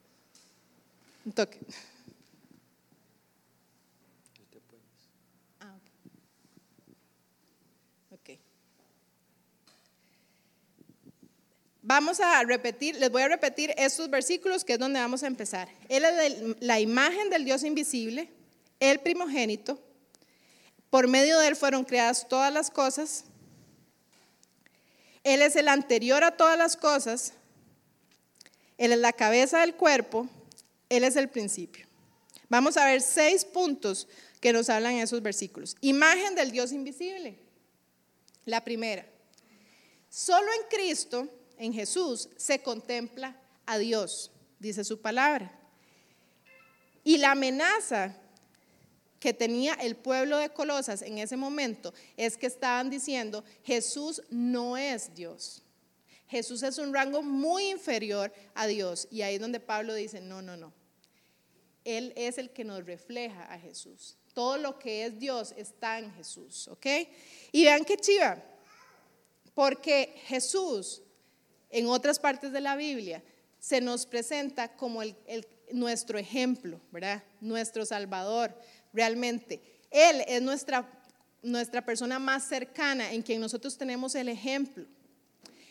Un 1.24 1.32
toque. 1.32 1.60
Ah, 5.60 5.76
ok. 8.10 8.30
Vamos 11.84 12.20
a 12.20 12.44
repetir, 12.46 12.96
les 12.96 13.12
voy 13.12 13.22
a 13.22 13.28
repetir 13.28 13.76
estos 13.78 14.10
versículos 14.10 14.66
que 14.66 14.74
es 14.74 14.80
donde 14.80 15.00
vamos 15.00 15.22
a 15.22 15.28
empezar. 15.28 15.70
Él 15.88 16.04
es 16.04 16.62
la 16.62 16.80
imagen 16.80 17.30
del 17.30 17.46
Dios 17.46 17.64
invisible, 17.64 18.39
el 18.80 19.00
primogénito. 19.00 19.82
Por 20.90 21.08
medio 21.08 21.40
de 21.40 21.48
él 21.48 21.56
fueron 21.56 21.84
creadas 21.84 22.28
todas 22.28 22.52
las 22.52 22.70
cosas 22.72 23.26
él 25.24 25.42
es 25.42 25.56
el 25.56 25.68
anterior 25.68 26.24
a 26.24 26.36
todas 26.36 26.58
las 26.58 26.78
cosas, 26.78 27.34
Él 28.78 28.94
es 28.94 29.00
la 29.00 29.14
cabeza 29.14 29.60
del 29.60 29.76
cuerpo, 29.76 30.28
Él 30.90 31.04
es 31.04 31.16
el 31.16 31.30
principio. 31.30 31.88
Vamos 32.48 32.78
a 32.78 32.86
ver 32.86 33.02
seis 33.02 33.46
puntos 33.46 34.08
que 34.40 34.54
nos 34.54 34.70
hablan 34.70 34.96
esos 34.96 35.22
versículos. 35.22 35.76
Imagen 35.82 36.36
del 36.36 36.52
Dios 36.52 36.72
invisible. 36.72 37.38
La 38.46 38.64
primera, 38.64 39.06
solo 40.10 40.48
en 40.54 40.68
Cristo, 40.70 41.28
en 41.58 41.74
Jesús, 41.74 42.30
se 42.38 42.64
contempla 42.64 43.40
a 43.66 43.78
Dios, 43.78 44.32
dice 44.58 44.84
su 44.84 45.02
palabra. 45.02 45.54
Y 47.04 47.18
la 47.18 47.32
amenaza 47.32 48.18
que 49.20 49.34
tenía 49.34 49.74
el 49.76 49.96
pueblo 49.96 50.38
de 50.38 50.50
Colosas 50.50 51.02
en 51.02 51.18
ese 51.18 51.38
momento 51.38 51.94
es 52.18 52.38
que 52.38 52.48
estaban 52.48 52.90
diciendo, 52.90 53.44
Jesús 53.64 54.22
no 54.30 54.78
es 54.78 55.14
Dios. 55.14 55.64
Jesús 56.28 56.62
es 56.64 56.78
un 56.78 56.94
rango 56.94 57.24
muy 57.24 57.70
inferior 57.70 58.32
a 58.54 58.68
Dios. 58.68 59.08
Y 59.10 59.24
ahí 59.24 59.36
es 59.36 59.42
donde 59.42 59.60
Pablo 59.60 59.94
dice, 59.94 60.22
no, 60.22 60.42
no, 60.42 60.56
no. 60.56 60.72
Él 61.84 62.14
es 62.16 62.38
el 62.38 62.52
que 62.52 62.64
nos 62.64 62.86
refleja 62.86 63.52
a 63.52 63.60
Jesús. 63.60 64.16
Todo 64.34 64.58
lo 64.58 64.78
que 64.78 65.06
es 65.06 65.20
Dios 65.20 65.54
está 65.58 65.98
en 65.98 66.14
Jesús, 66.14 66.68
¿ok? 66.68 66.86
Y 67.52 67.64
vean 67.64 67.84
qué 67.84 67.98
chiva, 67.98 68.42
porque 69.56 70.14
Jesús, 70.28 71.02
en 71.70 71.88
otras 71.88 72.20
partes 72.20 72.52
de 72.52 72.62
la 72.62 72.76
Biblia, 72.76 73.24
se 73.60 73.82
nos 73.82 74.06
presenta 74.06 74.76
como 74.76 75.02
el, 75.02 75.16
nuestro 75.72 76.18
ejemplo, 76.18 76.80
¿verdad? 76.92 77.24
Nuestro 77.42 77.86
Salvador, 77.86 78.56
realmente. 78.94 79.62
Él 79.92 80.24
es 80.28 80.42
nuestra, 80.42 80.90
nuestra 81.42 81.84
persona 81.84 82.20
más 82.20 82.48
cercana 82.48 83.12
en 83.12 83.22
quien 83.22 83.42
nosotros 83.42 83.78
tenemos 83.78 84.16
el 84.16 84.30
ejemplo. 84.30 84.86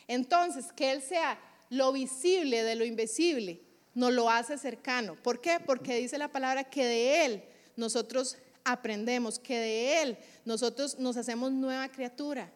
Entonces, 0.06 0.72
que 0.72 0.90
Él 0.92 1.02
sea 1.02 1.38
lo 1.70 1.92
visible 1.92 2.62
de 2.62 2.74
lo 2.74 2.84
invisible, 2.84 3.60
nos 3.94 4.12
lo 4.12 4.30
hace 4.30 4.56
cercano. 4.58 5.16
¿Por 5.16 5.40
qué? 5.40 5.60
Porque 5.60 5.96
dice 5.96 6.18
la 6.18 6.28
palabra 6.28 6.64
que 6.64 6.84
de 6.84 7.24
Él 7.24 7.44
nosotros 7.76 8.38
aprendemos, 8.64 9.38
que 9.38 9.58
de 9.58 10.02
Él 10.02 10.18
nosotros 10.44 10.98
nos 10.98 11.16
hacemos 11.16 11.52
nueva 11.52 11.88
criatura. 11.88 12.50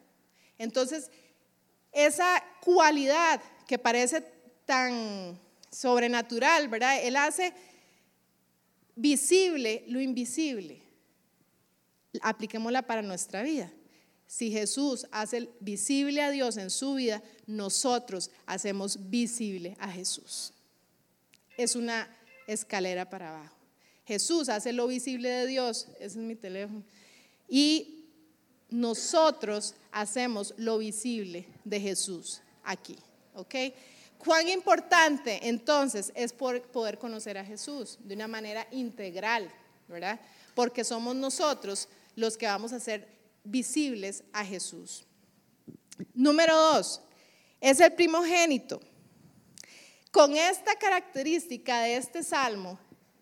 Entonces, 0.59 1.11
esa 1.93 2.43
cualidad 2.65 3.41
que 3.67 3.79
parece 3.79 4.23
tan 4.65 5.39
sobrenatural, 5.71 6.69
¿verdad? 6.69 7.03
Él 7.03 7.17
hace 7.17 7.53
visible 8.97 9.85
lo 9.89 10.01
invisible. 10.01 10.83
Apliquémosla 12.21 12.83
para 12.83 13.03
nuestra 13.03 13.43
vida. 13.43 13.73
Si 14.27 14.51
Jesús 14.51 15.07
hace 15.11 15.51
visible 15.61 16.23
a 16.23 16.31
Dios 16.31 16.57
en 16.57 16.71
su 16.71 16.95
vida, 16.95 17.23
nosotros 17.47 18.31
hacemos 18.47 19.11
visible 19.11 19.77
a 19.79 19.91
Jesús. 19.91 20.53
Es 21.57 21.77
una 21.77 22.09
escalera 22.47 23.09
para 23.09 23.29
abajo. 23.29 23.57
Jesús 24.07 24.49
hace 24.49 24.73
lo 24.73 24.87
visible 24.87 25.29
de 25.29 25.47
Dios, 25.47 25.87
ese 25.97 26.05
es 26.07 26.17
mi 26.17 26.35
teléfono, 26.35 26.83
y 27.49 28.07
nosotros 28.71 29.75
hacemos 29.91 30.55
lo 30.57 30.79
visible 30.79 31.47
de 31.65 31.81
Jesús 31.81 32.41
aquí, 32.65 32.97
¿ok? 33.35 33.55
Cuán 34.25 34.49
importante 34.49 35.41
entonces 35.49 36.13
es 36.15 36.33
poder 36.33 36.97
conocer 36.99 37.37
a 37.39 37.45
Jesús 37.45 37.99
de 38.01 38.15
una 38.15 38.29
manera 38.29 38.69
integral, 38.71 39.51
¿verdad? 39.89 40.21
Porque 40.55 40.85
somos 40.85 41.17
nosotros 41.17 41.89
los 42.15 42.37
que 42.37 42.47
vamos 42.47 42.73
a 42.73 42.79
ser 42.79 43.09
visibles 43.43 44.23
a 44.33 44.45
Jesús. 44.45 45.05
Número 46.15 46.57
dos, 46.57 47.01
es 47.61 47.81
el 47.81 47.93
primogénito. 47.95 48.81
Con 50.13 50.37
esta 50.37 50.77
característica 50.77 51.81
de 51.81 51.97
este 51.97 52.23
salmo, 52.23 52.79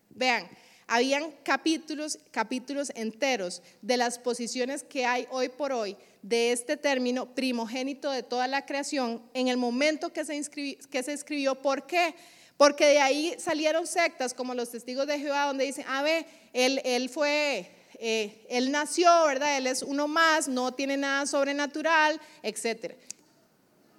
vean, 0.09 0.47
habían 0.85 1.31
capítulos, 1.43 2.19
capítulos 2.29 2.91
enteros 2.93 3.63
de 3.81 3.97
las 3.97 4.19
posiciones 4.19 4.83
que 4.83 5.03
hay 5.05 5.27
hoy 5.31 5.49
por 5.49 5.71
hoy 5.71 5.97
de 6.21 6.51
este 6.51 6.77
término 6.77 7.33
primogénito 7.33 8.11
de 8.11 8.23
toda 8.23 8.47
la 8.47 8.65
creación 8.65 9.21
en 9.33 9.47
el 9.47 9.57
momento 9.57 10.13
que 10.13 10.23
se, 10.25 10.41
que 10.89 11.03
se 11.03 11.13
escribió. 11.13 11.55
¿Por 11.55 11.87
qué? 11.87 12.15
Porque 12.57 12.85
de 12.85 12.99
ahí 12.99 13.35
salieron 13.39 13.87
sectas 13.87 14.33
como 14.33 14.53
los 14.53 14.69
testigos 14.69 15.07
de 15.07 15.19
Jehová 15.19 15.45
donde 15.45 15.65
dicen, 15.65 15.85
a 15.87 16.03
ver, 16.03 16.25
él, 16.53 16.79
él 16.85 17.09
fue, 17.09 17.71
eh, 17.99 18.45
él 18.49 18.71
nació, 18.71 19.09
¿verdad? 19.25 19.57
Él 19.57 19.67
es 19.67 19.81
uno 19.81 20.07
más, 20.07 20.47
no 20.47 20.71
tiene 20.71 20.95
nada 20.95 21.25
sobrenatural, 21.25 22.21
etc. 22.43 22.93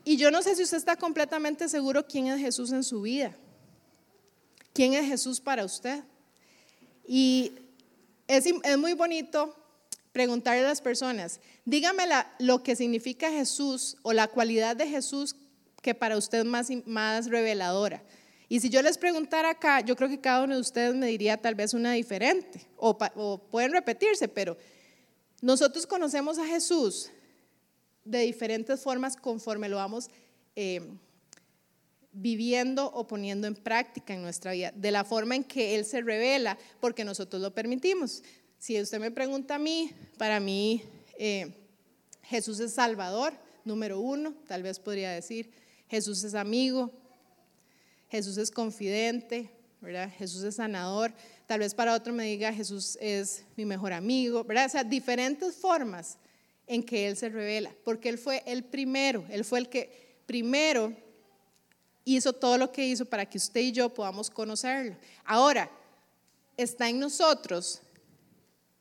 Y 0.05 0.17
yo 0.17 0.31
no 0.31 0.43
sé 0.43 0.55
si 0.55 0.63
usted 0.63 0.77
está 0.77 0.97
completamente 0.97 1.69
seguro 1.69 2.07
quién 2.07 2.29
es 2.29 2.41
Jesús 2.41 2.73
en 2.73 2.85
su 2.85 3.03
vida. 3.03 3.37
¿Quién 4.73 4.95
es 4.95 5.07
Jesús 5.07 5.41
para 5.41 5.65
usted? 5.65 6.03
Y 7.07 7.53
es, 8.27 8.47
muy 8.79 8.95
bonito 8.95 9.55
preguntarle 10.13 10.65
a 10.65 10.69
las 10.69 10.81
personas, 10.81 11.41
dígame 11.65 12.05
lo 12.39 12.63
que 12.63 12.77
significa 12.77 13.31
Jesús 13.31 13.97
o 14.03 14.13
la 14.13 14.29
cualidad 14.29 14.77
de 14.77 14.87
Jesús 14.87 15.37
que 15.81 15.95
para 15.95 16.17
usted 16.17 16.45
más, 16.45 16.69
más 16.87 17.29
reveladora. 17.29 18.03
Y 18.49 18.61
si 18.61 18.69
yo 18.69 18.83
les 18.83 18.99
preguntara 18.99 19.51
acá, 19.51 19.81
yo 19.81 19.97
creo 19.97 20.11
que 20.11 20.21
cada 20.21 20.45
uno 20.45 20.55
de 20.55 20.61
ustedes 20.61 20.95
me 20.95 21.07
diría 21.07 21.39
tal 21.39 21.55
vez 21.55 21.73
una 21.73 21.93
diferente, 21.93 22.69
o, 22.77 22.99
pueden 23.51 23.73
repetirse, 23.73 24.29
pero 24.29 24.59
nosotros 25.41 25.87
conocemos 25.87 26.39
a 26.39 26.47
Jesús 26.47 27.11
de 28.05 28.21
diferentes 28.21 28.81
formas 28.83 29.17
conforme 29.17 29.71
lo 29.71 29.77
vamos 29.77 30.11
eh, 30.55 30.83
viviendo 32.13 32.93
o 32.93 33.07
poniendo 33.07 33.47
en 33.47 33.55
práctica 33.55 34.13
en 34.13 34.21
nuestra 34.21 34.53
vida, 34.53 34.71
de 34.77 34.91
la 34.91 35.05
forma 35.05 35.35
en 35.35 35.45
que 35.45 35.75
Él 35.75 35.87
se 35.87 36.03
revela, 36.03 36.59
porque 36.79 37.07
nosotros 37.07 37.41
lo 37.41 37.55
permitimos. 37.55 38.23
Si 38.63 38.81
usted 38.81 39.01
me 39.01 39.11
pregunta 39.11 39.57
a 39.57 39.59
mí, 39.59 39.91
para 40.17 40.39
mí 40.39 40.85
eh, 41.19 41.53
Jesús 42.23 42.61
es 42.61 42.73
Salvador, 42.75 43.35
número 43.65 43.99
uno, 43.99 44.37
tal 44.47 44.63
vez 44.63 44.79
podría 44.79 45.11
decir, 45.11 45.51
Jesús 45.89 46.23
es 46.23 46.37
amigo, 46.37 46.93
Jesús 48.09 48.37
es 48.37 48.53
confidente. 48.53 49.51
Jesús 50.17 50.45
es 50.45 50.55
sanador, 50.55 51.13
tal 51.49 51.59
vez 51.59 51.75
para 51.75 51.93
otro 51.93 52.13
me 52.13 52.23
diga 52.23 52.53
Jesús 52.53 52.97
es 53.01 53.45
mi 53.57 53.65
mejor 53.65 53.93
amigo, 53.93 54.45
¿verdad? 54.45 54.67
O 54.67 54.69
sea, 54.69 54.85
diferentes 54.85 55.57
formas 55.57 56.19
en 56.69 56.85
que 56.85 57.09
Él 57.09 57.17
se 57.17 57.31
revela, 57.31 57.75
porque 57.83 58.09
Él 58.09 58.17
fue 58.17 58.45
el 58.47 58.63
primero, 58.63 59.25
Él 59.29 59.45
fue 59.45 59.59
el 59.59 59.69
que 59.69 60.21
primero 60.25 60.97
hizo 62.05 62.33
todo 62.33 62.59
lo 62.59 62.71
que 62.71 62.87
hizo 62.87 63.07
para 63.07 63.29
que 63.29 63.39
usted 63.39 63.61
y 63.61 63.73
yo 63.73 63.89
podamos 63.89 64.31
conocerlo. 64.31 64.95
Ahora, 65.25 65.69
está 66.57 66.89
en 66.89 67.01
nosotros 67.01 67.83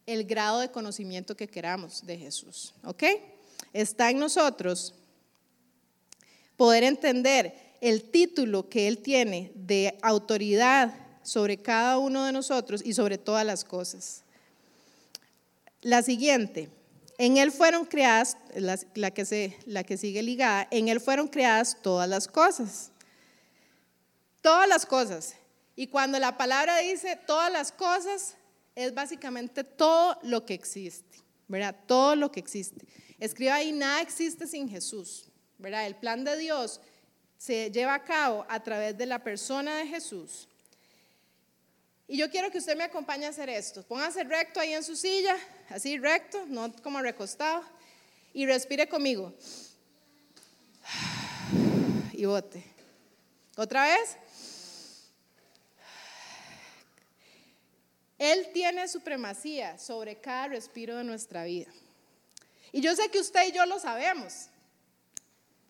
el 0.06 0.26
grado 0.26 0.60
de 0.60 0.72
conocimiento 0.72 1.36
que 1.36 1.48
queramos 1.48 2.06
de 2.06 2.18
Jesús, 2.18 2.74
¿ok? 2.84 3.04
Está 3.74 4.10
en 4.10 4.20
nosotros 4.20 4.94
poder 6.58 6.84
entender 6.84 7.56
el 7.82 8.04
título 8.12 8.70
que 8.70 8.88
Él 8.88 9.00
tiene 9.00 9.52
de 9.56 9.98
autoridad 10.02 10.94
sobre 11.24 11.58
cada 11.58 11.98
uno 11.98 12.26
de 12.26 12.32
nosotros 12.32 12.82
y 12.84 12.94
sobre 12.94 13.18
todas 13.18 13.46
las 13.46 13.64
cosas. 13.64 14.24
La 15.82 16.04
siguiente, 16.04 16.70
en 17.18 17.38
Él 17.38 17.52
fueron 17.52 17.86
creadas, 17.86 18.38
la, 18.56 19.12
que, 19.12 19.26
se, 19.26 19.58
la 19.66 19.84
que 19.84 19.98
sigue 19.98 20.22
ligada, 20.22 20.68
en 20.72 20.88
Él 20.88 21.00
fueron 21.00 21.28
creadas 21.28 21.78
todas 21.82 22.08
las 22.08 22.28
cosas. 22.28 22.92
Todas 24.42 24.68
las 24.68 24.86
cosas. 24.86 25.36
Y 25.76 25.88
cuando 25.88 26.20
la 26.20 26.38
palabra 26.38 26.78
dice 26.78 27.20
todas 27.26 27.52
las 27.52 27.72
cosas, 27.72 28.36
es 28.76 28.94
básicamente 28.94 29.64
todo 29.64 30.18
lo 30.24 30.46
que 30.46 30.54
existe, 30.54 31.20
¿verdad? 31.48 31.76
Todo 31.86 32.16
lo 32.16 32.32
que 32.32 32.40
existe. 32.40 32.86
Escriba 33.20 33.56
ahí, 33.56 33.72
nada 33.72 34.02
existe 34.02 34.48
sin 34.48 34.70
Jesús, 34.70 35.26
¿verdad? 35.58 35.86
El 35.86 35.96
plan 35.96 36.24
de 36.24 36.38
Dios 36.38 36.82
se 37.38 37.72
lleva 37.72 37.96
a 37.96 38.04
cabo 38.04 38.46
a 38.50 38.62
través 38.62 38.98
de 38.98 39.06
la 39.06 39.24
persona 39.24 39.78
de 39.78 39.88
Jesús. 39.88 40.48
Y 42.08 42.18
yo 42.18 42.30
quiero 42.30 42.52
que 42.52 42.58
usted 42.58 42.76
me 42.76 42.84
acompañe 42.84 43.26
a 43.26 43.30
hacer 43.30 43.50
esto. 43.50 43.84
Póngase 43.84 44.24
recto 44.24 44.60
ahí 44.60 44.74
en 44.74 44.84
su 44.84 44.96
silla, 44.96 45.38
así 45.70 45.98
recto, 45.98 46.46
no 46.48 46.74
como 46.84 47.02
recostado, 47.02 47.64
y 48.34 48.46
respire 48.46 48.88
conmigo. 48.88 49.34
Y 52.14 52.26
bote. 52.26 52.64
Otra 53.56 53.86
vez. 53.86 54.16
Él 58.22 58.50
tiene 58.54 58.88
supremacía 58.88 59.80
sobre 59.80 60.22
cada 60.22 60.50
respiro 60.50 60.96
de 60.96 61.04
nuestra 61.04 61.44
vida. 61.46 61.72
Y 62.72 62.80
yo 62.80 62.96
sé 62.96 63.10
que 63.10 63.20
usted 63.20 63.48
y 63.48 63.52
yo 63.52 63.66
lo 63.66 63.80
sabemos. 63.80 64.46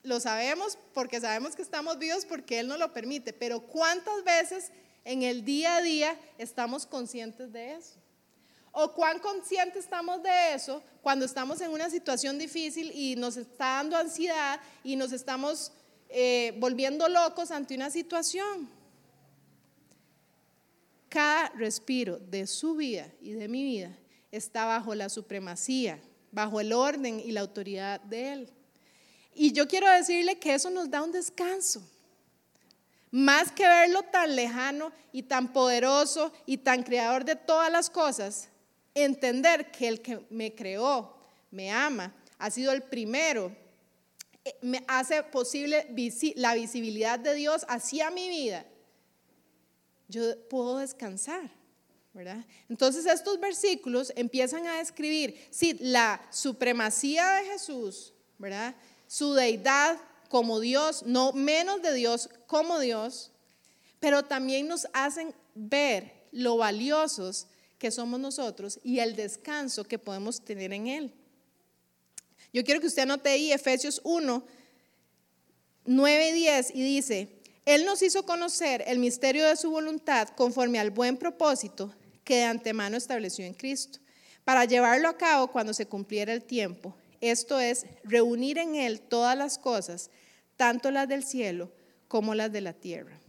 Lo 0.04 0.20
sabemos 0.20 0.78
porque 0.94 1.22
sabemos 1.22 1.56
que 1.56 1.62
estamos 1.62 1.98
vivos 1.98 2.26
porque 2.26 2.60
Él 2.60 2.68
nos 2.68 2.78
lo 2.78 2.92
permite. 2.92 3.32
Pero 3.32 3.62
¿cuántas 3.62 4.26
veces 4.26 4.70
en 5.06 5.24
el 5.24 5.46
día 5.46 5.78
a 5.78 5.82
día 5.82 6.20
estamos 6.38 6.86
conscientes 6.86 7.54
de 7.54 7.76
eso? 7.76 7.94
¿O 8.74 8.92
cuán 8.96 9.20
conscientes 9.20 9.86
estamos 9.86 10.22
de 10.22 10.54
eso 10.54 10.84
cuando 11.02 11.24
estamos 11.24 11.62
en 11.62 11.72
una 11.72 11.90
situación 11.90 12.38
difícil 12.38 12.92
y 12.94 13.16
nos 13.16 13.38
está 13.38 13.76
dando 13.76 13.96
ansiedad 13.96 14.60
y 14.84 14.98
nos 14.98 15.14
estamos 15.14 15.72
eh, 16.10 16.54
volviendo 16.58 17.08
locos 17.08 17.50
ante 17.50 17.76
una 17.76 17.90
situación? 17.90 18.81
Cada 21.12 21.50
respiro 21.50 22.20
de 22.20 22.48
su 22.48 22.76
vida 22.76 23.06
y 23.20 23.34
de 23.34 23.50
mi 23.50 23.66
vida 23.66 23.94
está 24.32 24.64
bajo 24.64 24.96
la 24.96 25.10
supremacía, 25.10 26.00
bajo 26.32 26.62
el 26.62 26.72
orden 26.72 27.20
y 27.20 27.34
la 27.34 27.42
autoridad 27.42 28.00
de 28.00 28.32
Él. 28.32 28.54
Y 29.36 29.52
yo 29.52 29.68
quiero 29.68 29.92
decirle 29.92 30.40
que 30.40 30.54
eso 30.54 30.70
nos 30.70 30.90
da 30.90 31.04
un 31.04 31.12
descanso. 31.12 31.86
Más 33.12 33.52
que 33.52 33.68
verlo 33.68 34.04
tan 34.04 34.38
lejano 34.38 34.94
y 35.12 35.24
tan 35.24 35.52
poderoso 35.52 36.32
y 36.46 36.56
tan 36.60 36.82
creador 36.82 37.26
de 37.26 37.36
todas 37.36 37.70
las 37.70 37.90
cosas, 37.90 38.48
entender 38.96 39.70
que 39.70 39.90
el 39.90 40.02
que 40.02 40.26
me 40.30 40.56
creó, 40.56 41.18
me 41.52 41.72
ama, 41.72 42.16
ha 42.38 42.50
sido 42.50 42.72
el 42.72 42.84
primero, 42.84 43.54
eh, 44.46 44.56
me 44.62 44.82
hace 44.88 45.24
posible 45.24 45.94
la 46.38 46.54
visibilidad 46.54 47.20
de 47.20 47.36
Dios 47.36 47.66
hacia 47.68 48.10
mi 48.12 48.30
vida, 48.30 48.66
yo 50.12 50.38
puedo 50.48 50.78
descansar. 50.78 51.50
¿verdad? 52.14 52.46
Entonces 52.70 53.06
estos 53.06 53.40
versículos 53.40 54.12
empiezan 54.16 54.68
a 54.68 54.80
describir, 54.80 55.48
sí, 55.50 55.78
la 55.80 56.22
supremacía 56.30 57.36
de 57.36 57.46
Jesús, 57.46 58.14
¿verdad? 58.38 58.76
Su 59.08 59.34
deidad 59.34 59.98
como 60.30 60.60
Dios, 60.60 61.04
no 61.04 61.32
menos 61.32 61.82
de 61.82 61.94
Dios, 61.94 62.30
como 62.48 62.80
Dios, 62.80 63.32
pero 64.00 64.24
también 64.24 64.68
nos 64.68 64.88
hacen 64.94 65.34
ver 65.56 66.12
lo 66.32 66.58
valiosos 66.58 67.48
que 67.78 67.92
somos 67.92 68.20
nosotros 68.20 68.80
y 68.84 69.00
el 69.00 69.16
descanso 69.16 69.84
que 69.84 70.00
podemos 70.00 70.44
tener 70.44 70.74
en 70.74 70.88
Él. 70.88 71.14
Yo 72.54 72.64
quiero 72.64 72.82
que 72.82 72.88
usted 72.88 73.04
anote 73.04 73.30
ahí 73.30 73.52
Efesios 73.52 74.02
1, 74.04 74.44
9 75.86 76.30
y 76.30 76.34
10 76.34 76.76
y 76.76 76.84
dice, 76.84 77.41
Él 77.66 77.86
nos 77.86 78.02
hizo 78.02 78.26
conocer 78.26 78.84
el 78.88 79.00
misterio 79.00 79.48
de 79.48 79.56
su 79.56 79.70
voluntad 79.70 80.30
conforme 80.30 80.80
al 80.80 80.90
buen 80.90 81.18
propósito 81.18 81.94
que 82.24 82.38
de 82.38 82.44
antemano 82.44 82.98
estableció 82.98 83.46
en 83.46 83.54
Cristo, 83.54 84.00
para 84.44 84.66
llevarlo 84.66 85.08
a 85.08 85.18
cabo 85.18 85.48
cuando 85.48 85.74
se 85.74 85.86
cumpliera 85.86 86.34
el 86.34 86.44
tiempo. 86.44 86.96
Esto 87.20 87.60
es, 87.60 87.86
reunir 88.04 88.58
en 88.58 88.76
Él 88.76 89.02
todas 89.02 89.38
las 89.38 89.58
cosas, 89.58 90.10
tanto 90.56 90.90
las 90.90 91.08
del 91.08 91.24
cielo 91.24 91.72
como 92.08 92.34
las 92.34 92.52
de 92.52 92.62
la 92.62 92.74
tierra. 92.74 93.20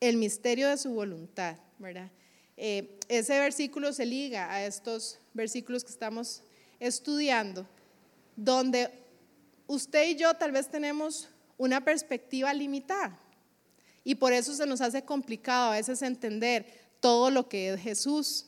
El 0.00 0.16
misterio 0.16 0.68
de 0.68 0.76
su 0.76 0.92
voluntad, 0.92 1.56
¿verdad? 1.78 2.10
Eh, 2.56 2.98
ese 3.08 3.38
versículo 3.38 3.92
se 3.92 4.06
liga 4.06 4.50
a 4.52 4.64
estos 4.64 5.18
versículos 5.34 5.84
que 5.84 5.90
estamos 5.90 6.42
estudiando, 6.78 7.66
donde 8.36 8.90
usted 9.66 10.08
y 10.08 10.16
yo 10.16 10.34
tal 10.34 10.52
vez 10.52 10.68
tenemos 10.68 11.28
una 11.58 11.84
perspectiva 11.84 12.54
limitada. 12.54 13.20
Y 14.06 14.14
por 14.14 14.32
eso 14.32 14.54
se 14.54 14.66
nos 14.66 14.80
hace 14.80 15.04
complicado 15.04 15.72
a 15.72 15.74
veces 15.74 16.00
entender 16.00 16.64
todo 17.00 17.28
lo 17.28 17.48
que 17.48 17.72
es 17.72 17.80
Jesús, 17.80 18.46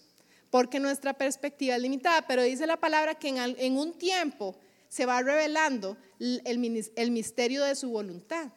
porque 0.51 0.79
nuestra 0.79 1.15
perspectiva 1.15 1.75
es 1.75 1.83
limitada, 1.83 2.25
pero 2.29 2.45
dice 2.45 2.65
la 2.65 2.77
palabra 2.77 3.17
que 3.17 3.31
en, 3.31 3.77
un 3.77 3.93
tiempo 3.99 4.55
se 4.89 5.05
va 5.05 5.21
revelando 5.21 5.97
el, 6.21 7.11
misterio 7.11 7.65
de 7.65 7.75
su 7.75 7.91
voluntad. 7.91 8.53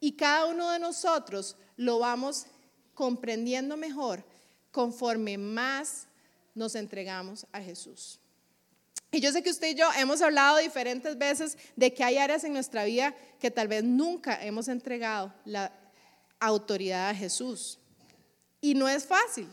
Y 0.00 0.12
cada 0.12 0.44
uno 0.44 0.70
de 0.72 0.78
nosotros 0.78 1.56
lo 1.78 1.98
vamos 1.98 2.44
comprendiendo 2.92 3.78
mejor 3.78 4.22
conforme 4.70 5.38
más 5.38 6.08
nos 6.54 6.74
entregamos 6.74 7.46
a 7.52 7.62
Jesús. 7.62 8.20
Y 9.10 9.20
yo 9.20 9.32
sé 9.32 9.42
que 9.42 9.48
usted 9.48 9.68
y 9.68 9.76
yo 9.76 9.88
hemos 9.96 10.20
hablado 10.20 10.58
diferentes 10.58 11.16
veces 11.16 11.56
de 11.74 11.94
que 11.94 12.04
hay 12.04 12.18
áreas 12.18 12.44
en 12.44 12.52
nuestra 12.52 12.84
vida 12.84 13.14
que 13.40 13.50
tal 13.50 13.68
vez 13.68 13.82
nunca 13.82 14.44
hemos 14.44 14.68
entregado 14.68 15.32
la 15.46 15.72
autoridad 16.46 17.10
a 17.10 17.14
Jesús. 17.14 17.78
Y 18.60 18.74
no 18.74 18.88
es 18.88 19.06
fácil. 19.06 19.48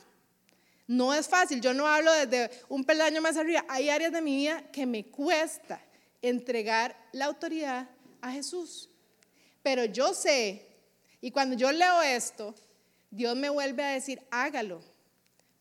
No 0.88 1.14
es 1.14 1.28
fácil. 1.28 1.62
Yo 1.62 1.74
no 1.74 1.88
hablo 1.88 2.12
desde 2.12 2.50
un 2.68 2.84
peldaño 2.84 3.22
más 3.22 3.38
arriba. 3.38 3.64
Hay 3.70 3.90
áreas 3.90 4.12
de 4.12 4.22
mi 4.22 4.36
vida 4.36 4.64
que 4.72 4.86
me 4.86 5.06
cuesta 5.06 5.82
entregar 6.22 6.96
la 7.12 7.26
autoridad 7.26 7.90
a 8.22 8.32
Jesús. 8.32 8.90
Pero 9.62 9.86
yo 9.86 10.14
sé, 10.14 10.66
y 11.22 11.32
cuando 11.32 11.56
yo 11.56 11.72
leo 11.72 12.02
esto, 12.02 12.56
Dios 13.12 13.36
me 13.36 13.50
vuelve 13.50 13.84
a 13.84 13.92
decir, 13.92 14.22
hágalo, 14.32 14.82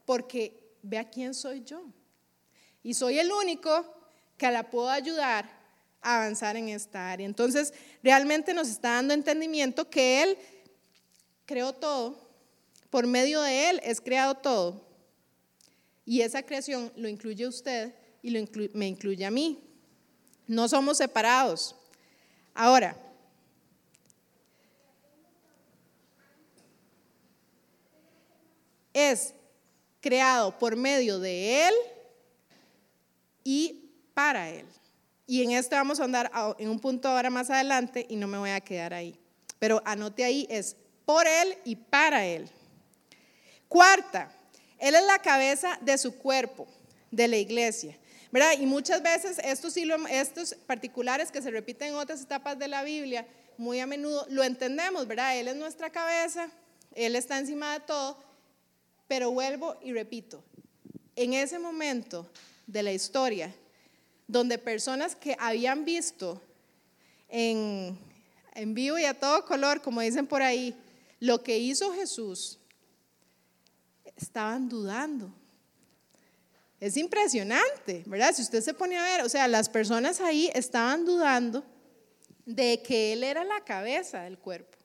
porque 0.04 0.76
vea 0.82 1.08
quién 1.08 1.34
soy 1.34 1.62
yo. 1.64 1.84
Y 2.82 2.94
soy 2.94 3.18
el 3.18 3.30
único 3.30 3.84
que 4.36 4.50
la 4.50 4.70
puedo 4.70 4.88
ayudar 4.88 5.50
a 6.00 6.16
avanzar 6.16 6.56
en 6.56 6.68
esta 6.68 7.10
área. 7.10 7.26
Entonces, 7.26 7.74
realmente 8.02 8.54
nos 8.54 8.68
está 8.68 8.92
dando 8.92 9.14
entendimiento 9.14 9.90
que 9.90 10.22
Él 10.22 10.38
creó 11.48 11.72
todo 11.72 12.28
por 12.90 13.06
medio 13.06 13.40
de 13.40 13.70
Él 13.70 13.80
es 13.82 14.02
creado 14.02 14.34
todo. 14.34 14.86
Y 16.04 16.20
esa 16.20 16.42
creación 16.42 16.92
lo 16.94 17.08
incluye 17.08 17.46
usted 17.46 17.94
y 18.22 18.30
lo 18.30 18.46
me 18.74 18.86
incluye 18.86 19.24
a 19.24 19.30
mí. 19.30 19.58
No 20.46 20.68
somos 20.68 20.98
separados. 20.98 21.74
Ahora, 22.54 22.96
es 28.92 29.32
creado 30.00 30.56
por 30.58 30.76
medio 30.76 31.18
de 31.18 31.68
Él 31.68 31.74
y 33.42 33.90
para 34.12 34.50
Él. 34.50 34.66
Y 35.26 35.42
en 35.42 35.52
esto 35.52 35.76
vamos 35.76 35.98
a 36.00 36.04
andar 36.04 36.30
en 36.58 36.68
un 36.68 36.80
punto 36.80 37.08
ahora 37.08 37.30
más 37.30 37.48
adelante 37.48 38.06
y 38.08 38.16
no 38.16 38.26
me 38.26 38.38
voy 38.38 38.50
a 38.50 38.60
quedar 38.60 38.92
ahí. 38.92 39.18
Pero 39.58 39.82
anote 39.84 40.24
ahí, 40.24 40.46
es 40.50 40.76
por 41.08 41.26
Él 41.26 41.56
y 41.64 41.74
para 41.74 42.26
Él. 42.26 42.50
Cuarta, 43.66 44.30
Él 44.78 44.94
es 44.94 45.06
la 45.06 45.18
cabeza 45.18 45.78
de 45.80 45.96
su 45.96 46.18
cuerpo, 46.18 46.68
de 47.10 47.26
la 47.26 47.38
iglesia. 47.38 47.96
¿verdad? 48.30 48.52
Y 48.60 48.66
muchas 48.66 49.02
veces 49.02 49.38
estos, 49.42 49.74
estos 50.10 50.54
particulares 50.66 51.32
que 51.32 51.40
se 51.40 51.50
repiten 51.50 51.88
en 51.88 51.94
otras 51.94 52.20
etapas 52.20 52.58
de 52.58 52.68
la 52.68 52.82
Biblia, 52.82 53.26
muy 53.56 53.80
a 53.80 53.86
menudo 53.86 54.26
lo 54.28 54.44
entendemos, 54.44 55.06
¿verdad? 55.06 55.38
Él 55.38 55.48
es 55.48 55.56
nuestra 55.56 55.88
cabeza, 55.88 56.50
Él 56.94 57.16
está 57.16 57.38
encima 57.38 57.72
de 57.72 57.80
todo, 57.80 58.22
pero 59.06 59.30
vuelvo 59.30 59.78
y 59.80 59.94
repito, 59.94 60.44
en 61.16 61.32
ese 61.32 61.58
momento 61.58 62.30
de 62.66 62.82
la 62.82 62.92
historia, 62.92 63.54
donde 64.26 64.58
personas 64.58 65.16
que 65.16 65.34
habían 65.40 65.86
visto 65.86 66.42
en, 67.30 67.98
en 68.54 68.74
vivo 68.74 68.98
y 68.98 69.06
a 69.06 69.18
todo 69.18 69.46
color, 69.46 69.80
como 69.80 70.02
dicen 70.02 70.26
por 70.26 70.42
ahí, 70.42 70.76
lo 71.20 71.42
que 71.42 71.58
hizo 71.58 71.92
Jesús, 71.92 72.58
estaban 74.16 74.68
dudando. 74.68 75.32
Es 76.80 76.96
impresionante, 76.96 78.04
¿verdad? 78.06 78.34
Si 78.34 78.42
usted 78.42 78.60
se 78.60 78.74
pone 78.74 78.96
a 78.96 79.02
ver, 79.02 79.22
o 79.22 79.28
sea, 79.28 79.48
las 79.48 79.68
personas 79.68 80.20
ahí 80.20 80.50
estaban 80.54 81.04
dudando 81.04 81.64
de 82.46 82.82
que 82.82 83.12
Él 83.12 83.24
era 83.24 83.44
la 83.44 83.64
cabeza 83.64 84.22
del 84.22 84.38
cuerpo. 84.38 84.78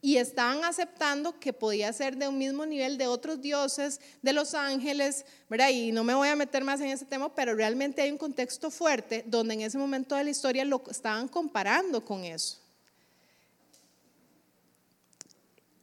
Y 0.00 0.18
estaban 0.18 0.64
aceptando 0.64 1.40
que 1.40 1.54
podía 1.54 1.92
ser 1.92 2.16
de 2.16 2.28
un 2.28 2.36
mismo 2.36 2.66
nivel 2.66 2.98
de 2.98 3.06
otros 3.06 3.40
dioses, 3.40 4.00
de 4.20 4.34
los 4.34 4.54
ángeles, 4.54 5.24
¿verdad? 5.48 5.70
Y 5.70 5.92
no 5.92 6.04
me 6.04 6.14
voy 6.14 6.28
a 6.28 6.36
meter 6.36 6.62
más 6.62 6.80
en 6.80 6.88
ese 6.88 7.06
tema, 7.06 7.34
pero 7.34 7.54
realmente 7.54 8.02
hay 8.02 8.12
un 8.12 8.18
contexto 8.18 8.70
fuerte 8.70 9.24
donde 9.26 9.54
en 9.54 9.62
ese 9.62 9.78
momento 9.78 10.14
de 10.14 10.24
la 10.24 10.30
historia 10.30 10.64
lo 10.64 10.82
estaban 10.90 11.26
comparando 11.26 12.04
con 12.04 12.22
eso. 12.24 12.63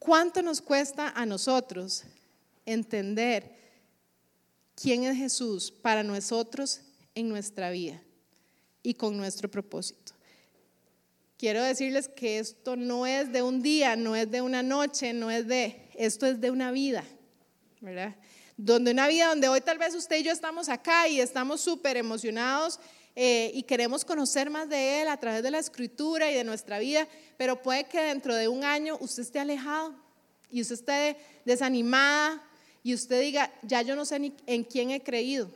¿Cuánto 0.01 0.41
nos 0.41 0.61
cuesta 0.61 1.09
a 1.09 1.27
nosotros 1.27 2.05
entender 2.65 3.55
quién 4.73 5.03
es 5.03 5.15
Jesús 5.15 5.69
para 5.69 6.01
nosotros 6.01 6.81
en 7.13 7.29
nuestra 7.29 7.69
vida 7.69 8.01
y 8.81 8.95
con 8.95 9.15
nuestro 9.15 9.47
propósito? 9.47 10.13
Quiero 11.37 11.61
decirles 11.61 12.07
que 12.07 12.39
esto 12.39 12.75
no 12.75 13.05
es 13.05 13.31
de 13.31 13.43
un 13.43 13.61
día, 13.61 13.95
no 13.95 14.15
es 14.15 14.31
de 14.31 14.41
una 14.41 14.63
noche, 14.63 15.13
no 15.13 15.29
es 15.29 15.47
de, 15.47 15.87
esto 15.93 16.25
es 16.25 16.41
de 16.41 16.49
una 16.49 16.71
vida, 16.71 17.03
¿verdad? 17.79 18.15
Donde 18.57 18.89
una 18.93 19.07
vida 19.07 19.27
donde 19.27 19.49
hoy 19.49 19.61
tal 19.61 19.77
vez 19.77 19.93
usted 19.93 20.17
y 20.17 20.23
yo 20.23 20.31
estamos 20.31 20.67
acá 20.67 21.09
y 21.09 21.19
estamos 21.19 21.61
súper 21.61 21.95
emocionados 21.95 22.79
eh, 23.15 23.51
y 23.53 23.63
queremos 23.63 24.05
conocer 24.05 24.49
más 24.49 24.69
de 24.69 25.01
Él 25.01 25.09
a 25.09 25.17
través 25.17 25.43
de 25.43 25.51
la 25.51 25.59
escritura 25.59 26.31
y 26.31 26.35
de 26.35 26.43
nuestra 26.43 26.79
vida, 26.79 27.07
pero 27.37 27.61
puede 27.61 27.83
que 27.83 28.01
dentro 28.01 28.35
de 28.35 28.47
un 28.47 28.63
año 28.63 28.97
usted 29.01 29.23
esté 29.23 29.39
alejado 29.39 29.93
y 30.49 30.61
usted 30.61 30.75
esté 30.75 31.17
desanimada 31.45 32.41
y 32.83 32.93
usted 32.93 33.21
diga, 33.21 33.51
ya 33.63 33.81
yo 33.81 33.95
no 33.95 34.05
sé 34.05 34.19
ni 34.19 34.33
en 34.45 34.63
quién 34.63 34.91
he 34.91 35.03
creído. 35.03 35.49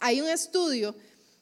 Hay 0.00 0.20
un 0.20 0.28
estudio, 0.28 0.94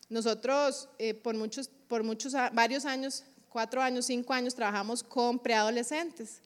nosotros 0.08 0.88
eh, 0.98 1.14
por 1.14 1.34
muchos, 1.34 1.70
por 1.88 2.04
muchos, 2.04 2.34
varios 2.52 2.84
años, 2.84 3.24
cuatro 3.48 3.80
años, 3.82 4.06
cinco 4.06 4.32
años, 4.32 4.54
trabajamos 4.54 5.02
con 5.02 5.38
preadolescentes. 5.38 6.40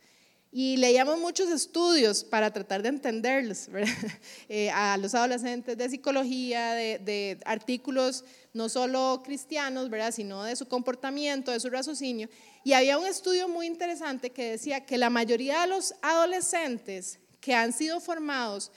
Y 0.50 0.78
leíamos 0.78 1.18
muchos 1.18 1.50
estudios 1.50 2.24
para 2.24 2.50
tratar 2.50 2.82
de 2.82 2.88
entenderlos 2.88 3.68
eh, 4.48 4.70
a 4.70 4.96
los 4.96 5.14
adolescentes 5.14 5.76
de 5.76 5.90
psicología, 5.90 6.72
de, 6.72 7.38
artículos 7.44 8.24
no 8.54 8.70
solo 8.70 9.22
cristianos, 9.24 9.90
¿verdad? 9.90 10.12
sino 10.12 10.44
de 10.44 10.56
su 10.56 10.66
comportamiento, 10.66 11.52
de 11.52 11.60
su 11.60 11.68
raciocinio. 11.68 12.30
Y 12.64 12.72
había 12.72 12.98
un 12.98 13.06
estudio 13.06 13.46
muy 13.46 13.66
interesante 13.66 14.30
que 14.30 14.52
decía 14.52 14.86
que 14.86 14.96
la 14.96 15.10
mayoría 15.10 15.60
de 15.60 15.66
los 15.66 15.94
adolescentes 16.00 17.18
que 17.40 17.54
han 17.54 17.72
sido 17.72 18.00
formados 18.00 18.72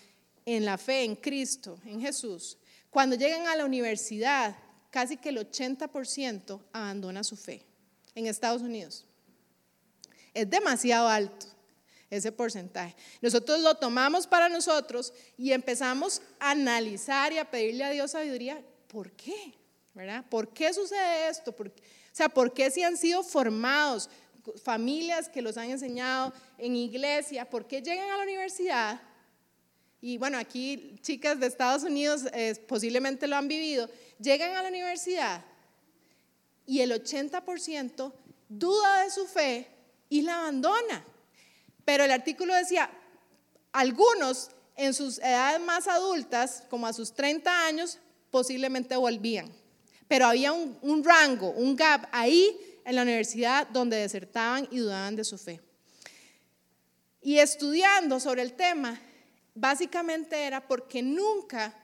en 0.46 0.66
la 0.66 0.78
fe 0.78 1.04
en 1.04 1.16
Cristo, 1.16 1.80
en 1.86 2.02
Jesús, 2.02 2.58
cuando 2.90 3.16
llegan 3.16 3.48
a 3.48 3.56
la 3.56 3.66
universidad, 3.66 4.58
casi 4.90 5.16
que 5.16 5.30
el 5.30 5.38
80% 5.38 6.60
abandona 6.74 7.24
su 7.24 7.38
fe 7.38 7.66
en 8.14 8.28
Estados 8.28 8.62
Unidos. 8.62 9.06
Es 10.34 10.50
demasiado 10.50 11.08
alto 11.08 11.48
ese 12.12 12.32
porcentaje. 12.32 12.95
Nosotros 13.21 13.62
lo 13.62 13.76
tomamos 13.76 14.28
para 14.28 14.50
nosotros 14.50 15.13
y 15.38 15.54
empezamos 15.54 16.21
a 16.39 16.52
analizar 16.52 17.34
y 17.34 17.38
a 17.38 17.50
pedirle 17.50 17.86
a 17.86 17.89
Dios 17.89 18.12
sabiduría. 18.12 18.62
¿Por 18.88 19.12
qué? 19.13 19.54
¿Verdad? 19.93 20.26
¿Por 20.30 20.54
qué 20.54 20.74
sucede 20.74 21.30
esto? 21.30 21.56
o 21.58 21.65
sea, 22.12 22.30
¿por 22.30 22.54
qué 22.54 22.69
si 22.69 22.84
han 22.84 22.97
sido 22.97 23.24
formados 23.24 24.10
familias 24.63 25.30
que 25.30 25.41
los 25.41 25.58
han 25.58 25.71
enseñado 25.71 26.34
en 26.58 26.76
iglesia? 26.76 27.50
¿Por 27.50 27.65
qué 27.65 27.82
llegan 27.82 28.10
a 28.12 28.17
la 28.17 28.24
universidad? 28.24 29.02
Y 30.02 30.17
bueno, 30.17 30.38
aquí 30.38 30.95
chicas 31.02 31.39
de 31.39 31.47
Estados 31.47 31.84
Unidos 31.84 32.24
eh, 32.34 32.56
posiblemente 32.67 33.28
lo 33.28 33.38
han 33.38 33.47
vivido. 33.47 33.89
Llegan 34.19 34.56
a 34.56 34.63
la 34.63 34.69
universidad 34.69 35.45
y 36.65 36.82
el 36.82 36.91
80% 36.91 38.12
duda 38.50 39.04
de 39.04 39.12
su 39.12 39.26
fe 39.28 39.67
y 40.10 40.24
la 40.24 40.39
abandona. 40.39 41.06
Pero 41.86 42.04
el 42.04 42.12
artículo 42.12 42.54
decía, 42.54 42.89
algunos 43.72 44.52
en 44.76 44.94
sus 44.94 45.20
edades 45.20 45.62
más 45.62 45.88
adultas, 45.88 46.63
como 46.70 46.88
a 46.88 46.94
sus 46.94 47.13
30 47.13 47.67
años, 47.67 48.00
posiblemente 48.30 48.96
volvían. 48.96 49.52
Pero 50.08 50.26
había 50.26 50.52
un, 50.54 51.04
rango, 51.04 51.52
un 51.52 51.76
gap 51.76 52.08
ahí 52.12 52.58
en 52.84 52.96
la 52.96 53.04
universidad 53.04 53.67
donde 53.67 53.98
desertaban 53.98 54.67
y 54.72 54.80
dudaban 54.80 55.15
de 55.15 55.24
su 55.24 55.38
fe. 55.38 55.62
Y 57.22 57.38
estudiando 57.38 58.20
sobre 58.20 58.41
el 58.41 58.54
tema, 58.54 59.00
básicamente 59.54 60.44
era 60.44 60.67
porque 60.67 61.02
nunca 61.02 61.78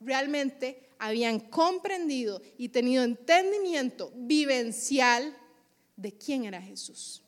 realmente 0.00 0.88
habían 0.98 1.38
comprendido 1.38 2.40
y 2.56 2.70
tenido 2.70 3.04
entendimiento 3.04 4.10
vivencial 4.14 5.36
de 5.96 6.16
quién 6.16 6.44
era 6.44 6.60
Jesús 6.60 7.22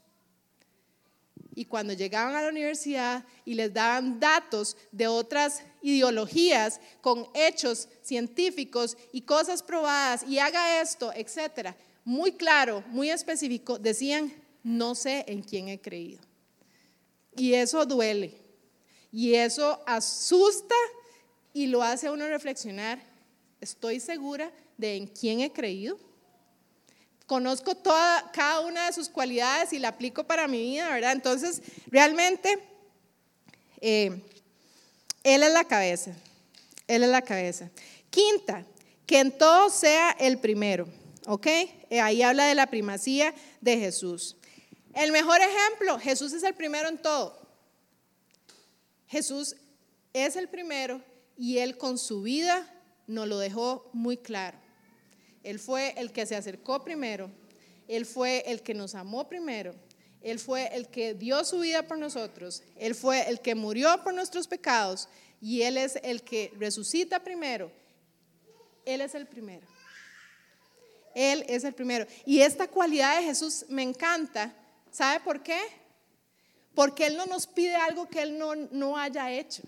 y 1.54 1.64
cuando 1.64 1.92
llegaban 1.92 2.34
a 2.34 2.42
la 2.42 2.48
universidad 2.48 3.24
y 3.44 3.54
les 3.54 3.72
daban 3.72 4.20
datos 4.20 4.76
de 4.92 5.06
otras 5.06 5.62
ideologías 5.82 6.80
con 7.00 7.26
hechos 7.34 7.88
científicos 8.02 8.96
y 9.12 9.22
cosas 9.22 9.62
probadas 9.62 10.24
y 10.26 10.38
haga 10.38 10.80
esto, 10.80 11.12
etcétera, 11.14 11.76
muy 12.04 12.32
claro, 12.32 12.84
muy 12.88 13.10
específico, 13.10 13.78
decían, 13.78 14.32
no 14.62 14.94
sé 14.94 15.24
en 15.28 15.42
quién 15.42 15.68
he 15.68 15.80
creído. 15.80 16.22
Y 17.36 17.54
eso 17.54 17.84
duele. 17.86 18.34
Y 19.12 19.34
eso 19.34 19.82
asusta 19.86 20.74
y 21.52 21.66
lo 21.66 21.82
hace 21.82 22.06
a 22.06 22.12
uno 22.12 22.28
reflexionar. 22.28 23.02
Estoy 23.60 24.00
segura 24.00 24.52
de 24.76 24.96
en 24.96 25.06
quién 25.06 25.40
he 25.40 25.52
creído 25.52 25.98
conozco 27.30 27.76
toda, 27.76 28.28
cada 28.32 28.58
una 28.58 28.86
de 28.86 28.92
sus 28.92 29.08
cualidades 29.08 29.72
y 29.72 29.78
la 29.78 29.90
aplico 29.90 30.24
para 30.24 30.48
mi 30.48 30.62
vida, 30.62 30.92
¿verdad? 30.92 31.12
Entonces, 31.12 31.62
realmente, 31.86 32.58
eh, 33.80 34.20
Él 35.22 35.44
es 35.44 35.52
la 35.52 35.62
cabeza, 35.62 36.12
Él 36.88 37.04
es 37.04 37.08
la 37.08 37.22
cabeza. 37.22 37.70
Quinta, 38.10 38.66
que 39.06 39.20
en 39.20 39.38
todo 39.38 39.70
sea 39.70 40.10
el 40.18 40.40
primero, 40.40 40.88
¿ok? 41.28 41.46
Eh, 41.46 42.00
ahí 42.00 42.20
habla 42.20 42.46
de 42.46 42.56
la 42.56 42.66
primacía 42.66 43.32
de 43.60 43.78
Jesús. 43.78 44.36
El 44.92 45.12
mejor 45.12 45.38
ejemplo, 45.40 46.00
Jesús 46.00 46.32
es 46.32 46.42
el 46.42 46.54
primero 46.54 46.88
en 46.88 46.98
todo. 46.98 47.40
Jesús 49.06 49.54
es 50.12 50.34
el 50.34 50.48
primero 50.48 51.00
y 51.38 51.58
Él 51.58 51.78
con 51.78 51.96
su 51.96 52.22
vida 52.22 52.68
nos 53.06 53.28
lo 53.28 53.38
dejó 53.38 53.88
muy 53.92 54.16
claro. 54.16 54.58
Él 55.42 55.58
fue 55.58 55.94
el 55.96 56.12
que 56.12 56.26
se 56.26 56.36
acercó 56.36 56.84
primero, 56.84 57.30
Él 57.88 58.06
fue 58.06 58.42
el 58.46 58.62
que 58.62 58.74
nos 58.74 58.94
amó 58.94 59.28
primero, 59.28 59.74
Él 60.20 60.38
fue 60.38 60.74
el 60.74 60.88
que 60.88 61.14
dio 61.14 61.44
su 61.44 61.60
vida 61.60 61.82
por 61.82 61.98
nosotros, 61.98 62.62
Él 62.76 62.94
fue 62.94 63.28
el 63.28 63.40
que 63.40 63.54
murió 63.54 64.02
por 64.02 64.14
nuestros 64.14 64.46
pecados 64.46 65.08
y 65.40 65.62
Él 65.62 65.76
es 65.76 65.98
el 66.02 66.22
que 66.22 66.52
resucita 66.58 67.22
primero. 67.22 67.72
Él 68.84 69.00
es 69.00 69.14
el 69.14 69.26
primero. 69.26 69.66
Él 71.14 71.44
es 71.48 71.64
el 71.64 71.74
primero. 71.74 72.06
Y 72.24 72.40
esta 72.40 72.68
cualidad 72.68 73.18
de 73.18 73.24
Jesús 73.24 73.64
me 73.68 73.82
encanta. 73.82 74.54
¿Sabe 74.90 75.20
por 75.20 75.42
qué? 75.42 75.58
Porque 76.74 77.06
Él 77.06 77.16
no 77.16 77.26
nos 77.26 77.46
pide 77.46 77.74
algo 77.74 78.08
que 78.08 78.22
Él 78.22 78.38
no, 78.38 78.54
no 78.54 78.96
haya 78.96 79.32
hecho. 79.32 79.62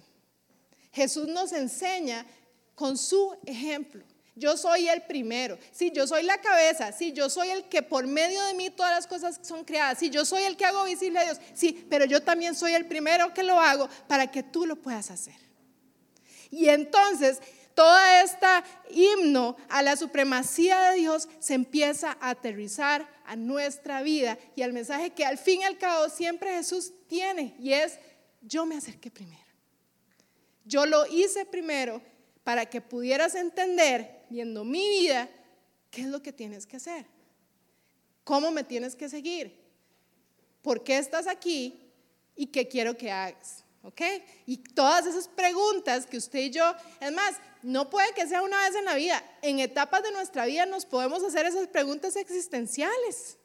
Jesús 0.93 1.27
nos 1.29 1.53
enseña 1.53 2.27
con 2.75 2.97
su 2.97 3.37
ejemplo. 3.47 4.05
Yo 4.35 4.57
soy 4.57 4.89
el 4.89 5.03
primero. 5.03 5.59
Sí, 5.73 5.91
yo 5.95 6.07
soy 6.07 6.23
la 6.23 6.41
cabeza. 6.41 6.93
Sí, 6.93 7.13
yo 7.13 7.29
soy 7.29 7.51
el 7.51 7.65
que 7.69 7.83
por 7.83 8.07
medio 8.07 8.43
de 8.47 8.55
mí 8.55 8.71
todas 8.71 8.93
las 8.93 9.07
cosas 9.07 9.41
son 9.43 9.65
creadas. 9.65 9.99
Sí, 9.99 10.09
yo 10.09 10.25
soy 10.25 10.45
el 10.45 10.57
que 10.57 10.65
hago 10.65 10.85
visible 10.85 11.19
a 11.19 11.25
Dios. 11.25 11.39
Sí, 11.55 11.87
pero 11.91 12.07
yo 12.07 12.23
también 12.23 12.55
soy 12.55 12.73
el 12.73 12.87
primero 12.87 13.35
que 13.35 13.43
lo 13.43 13.61
hago 13.61 13.89
para 14.09 14.31
que 14.31 14.43
tú 14.43 14.65
lo 14.65 14.77
puedas 14.77 15.11
hacer. 15.11 15.35
Y 16.51 16.69
entonces, 16.69 17.41
toda 17.75 18.23
esta 18.23 18.65
himno 18.91 19.57
a 19.69 19.83
la 19.83 19.97
supremacía 19.97 20.81
de 20.91 20.97
Dios 20.97 21.29
se 21.39 21.55
empieza 21.55 22.17
a 22.21 22.31
aterrizar 22.31 23.09
a 23.27 23.37
nuestra 23.37 24.03
vida 24.03 24.39
y 24.57 24.63
al 24.63 24.73
mensaje 24.73 25.11
que 25.11 25.25
al 25.25 25.39
fin 25.39 25.61
y 25.61 25.65
al 25.65 25.79
cabo 25.79 26.09
siempre 26.09 26.55
Jesús 26.55 26.93
tiene 27.07 27.55
y 27.59 27.73
es, 27.73 27.99
yo 28.41 28.67
me 28.67 28.77
acerqué 28.77 29.11
primero. 29.11 29.41
Yo 30.65 30.87
lo 30.87 31.07
hice 31.07 31.45
primero 31.45 32.03
para 32.45 32.67
que 32.67 32.81
pudieras 32.81 33.35
entender, 33.35 34.25
viendo 34.29 34.65
mi 34.65 34.89
vida, 34.89 35.29
qué 35.91 36.03
es 36.03 36.09
lo 36.09 36.23
que 36.23 36.33
tienes 36.33 36.67
que 36.67 36.77
hacer, 36.77 37.07
cómo 38.25 38.51
me 38.51 38.65
tienes 38.65 38.97
que 38.97 39.09
seguir, 39.09 39.61
por 40.63 40.83
qué 40.83 40.99
estás 40.99 41.27
aquí 41.27 41.81
y 42.35 42.47
qué 42.47 42.69
quiero 42.69 42.97
que 42.97 43.11
hagas. 43.11 43.65
¿Ok? 43.85 44.01
Y 44.47 44.59
todas 44.59 45.07
esas 45.07 45.27
preguntas 45.27 46.07
que 46.07 46.17
usted 46.17 46.39
y 46.39 46.51
yo, 46.51 46.73
es 47.01 47.11
más, 47.11 47.35
no 47.65 47.91
puede 47.91 48.13
que 48.15 48.29
sea 48.29 48.41
una 48.41 48.61
vez 48.63 48.77
en 48.77 48.85
la 48.85 48.95
vida, 48.95 49.21
en 49.43 49.59
etapas 49.59 50.05
de 50.05 50.13
nuestra 50.13 50.47
vida 50.47 50.67
nos 50.67 50.87
podemos 50.87 51.25
hacer 51.25 51.47
esas 51.47 51.67
preguntas 51.67 52.15
existenciales 52.15 53.39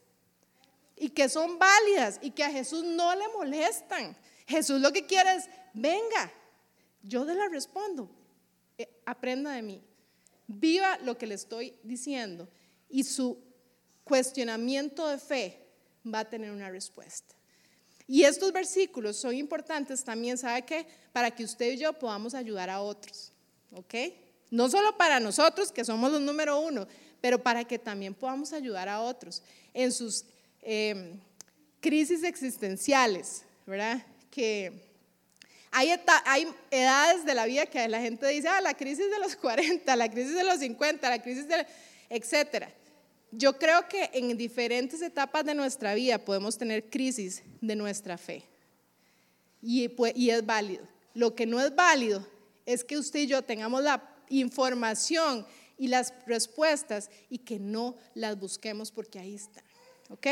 y 0.96 1.10
que 1.10 1.28
son 1.30 1.58
válidas 1.58 2.20
y 2.22 2.32
que 2.32 2.44
a 2.44 2.52
Jesús 2.52 2.84
no 2.84 3.16
le 3.16 3.28
molestan. 3.30 4.16
Jesús 4.48 4.80
lo 4.80 4.92
que 4.92 5.06
quiere 5.06 5.36
es, 5.36 5.50
venga, 5.74 6.32
yo 7.04 7.26
te 7.26 7.34
la 7.34 7.48
respondo, 7.48 8.10
aprenda 9.06 9.52
de 9.52 9.62
mí, 9.62 9.82
viva 10.48 10.98
lo 11.00 11.18
que 11.18 11.28
le 11.28 11.36
estoy 11.36 11.74
diciendo 11.84 12.48
y 12.90 13.04
su 13.04 13.38
cuestionamiento 14.04 15.08
de 15.08 15.18
fe 15.18 15.68
va 16.06 16.20
a 16.20 16.30
tener 16.30 16.52
una 16.52 16.70
respuesta. 16.70 17.36
Y 18.08 18.24
estos 18.24 18.54
versículos 18.54 19.18
son 19.18 19.36
importantes 19.36 20.04
también, 20.04 20.38
¿sabe 20.38 20.64
qué? 20.64 20.88
Para 21.12 21.32
que 21.32 21.44
usted 21.44 21.74
y 21.74 21.78
yo 21.78 21.92
podamos 21.94 22.34
ayudar 22.34 22.70
a 22.70 22.82
otros, 22.82 23.34
¿ok? 23.72 23.96
No 24.50 24.70
solo 24.70 24.96
para 24.98 25.20
nosotros, 25.20 25.74
que 25.74 25.84
somos 25.84 26.10
los 26.12 26.22
número 26.22 26.58
uno, 26.60 26.88
pero 27.20 27.44
para 27.44 27.66
que 27.66 27.78
también 27.78 28.14
podamos 28.14 28.54
ayudar 28.54 28.88
a 28.88 29.02
otros 29.02 29.44
en 29.74 29.92
sus 29.92 30.24
em, 30.62 31.20
crisis 31.82 32.24
existenciales, 32.24 33.44
¿verdad? 33.66 34.06
Que 34.32 34.87
hay, 35.72 35.94
hay, 36.26 36.48
edades 36.72 37.26
de 37.26 37.34
la 37.34 37.46
vida 37.46 37.66
que 37.66 37.88
la 37.88 38.02
gente 38.02 38.28
dice, 38.28 38.48
ah, 38.48 38.62
la 38.62 38.74
crisis 38.74 39.10
de 39.10 39.20
los 39.20 39.36
40, 39.42 39.96
la 39.96 40.10
crisis 40.10 40.36
de 40.36 40.44
los 40.44 40.60
50, 40.60 41.10
la 41.10 41.22
crisis 41.22 41.48
de, 41.48 41.66
etcétera. 42.10 42.72
Yo 43.32 43.58
creo 43.58 43.88
que 43.90 44.10
en 44.14 44.38
diferentes 44.38 45.02
etapas 45.02 45.46
de 45.46 45.54
nuestra 45.54 45.94
vida 45.94 46.18
podemos 46.18 46.58
tener 46.58 46.90
crisis 46.90 47.44
de 47.62 47.76
nuestra 47.76 48.18
fe. 48.18 48.44
Y, 49.62 49.90
pues, 49.90 50.14
y 50.16 50.30
es 50.30 50.46
válido. 50.46 50.88
Lo 51.14 51.36
que 51.36 51.46
no 51.46 51.60
es 51.60 51.76
válido 51.76 52.26
es 52.66 52.84
que 52.84 52.98
usted 52.98 53.22
y 53.22 53.28
yo 53.28 53.42
tengamos 53.42 53.84
la 53.84 54.02
información 54.30 55.46
y 55.78 55.88
las 55.88 56.14
respuestas 56.26 57.10
y 57.30 57.40
que 57.40 57.60
no 57.60 57.96
las 58.14 58.40
busquemos 58.40 58.92
porque 58.92 59.20
ahí 59.20 59.36
están. 59.36 59.64
¿Ok? 60.10 60.28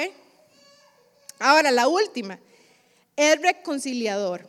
Ahora, 1.40 1.72
la 1.72 1.88
última, 1.88 2.40
es 3.16 3.42
reconciliador. 3.42 4.48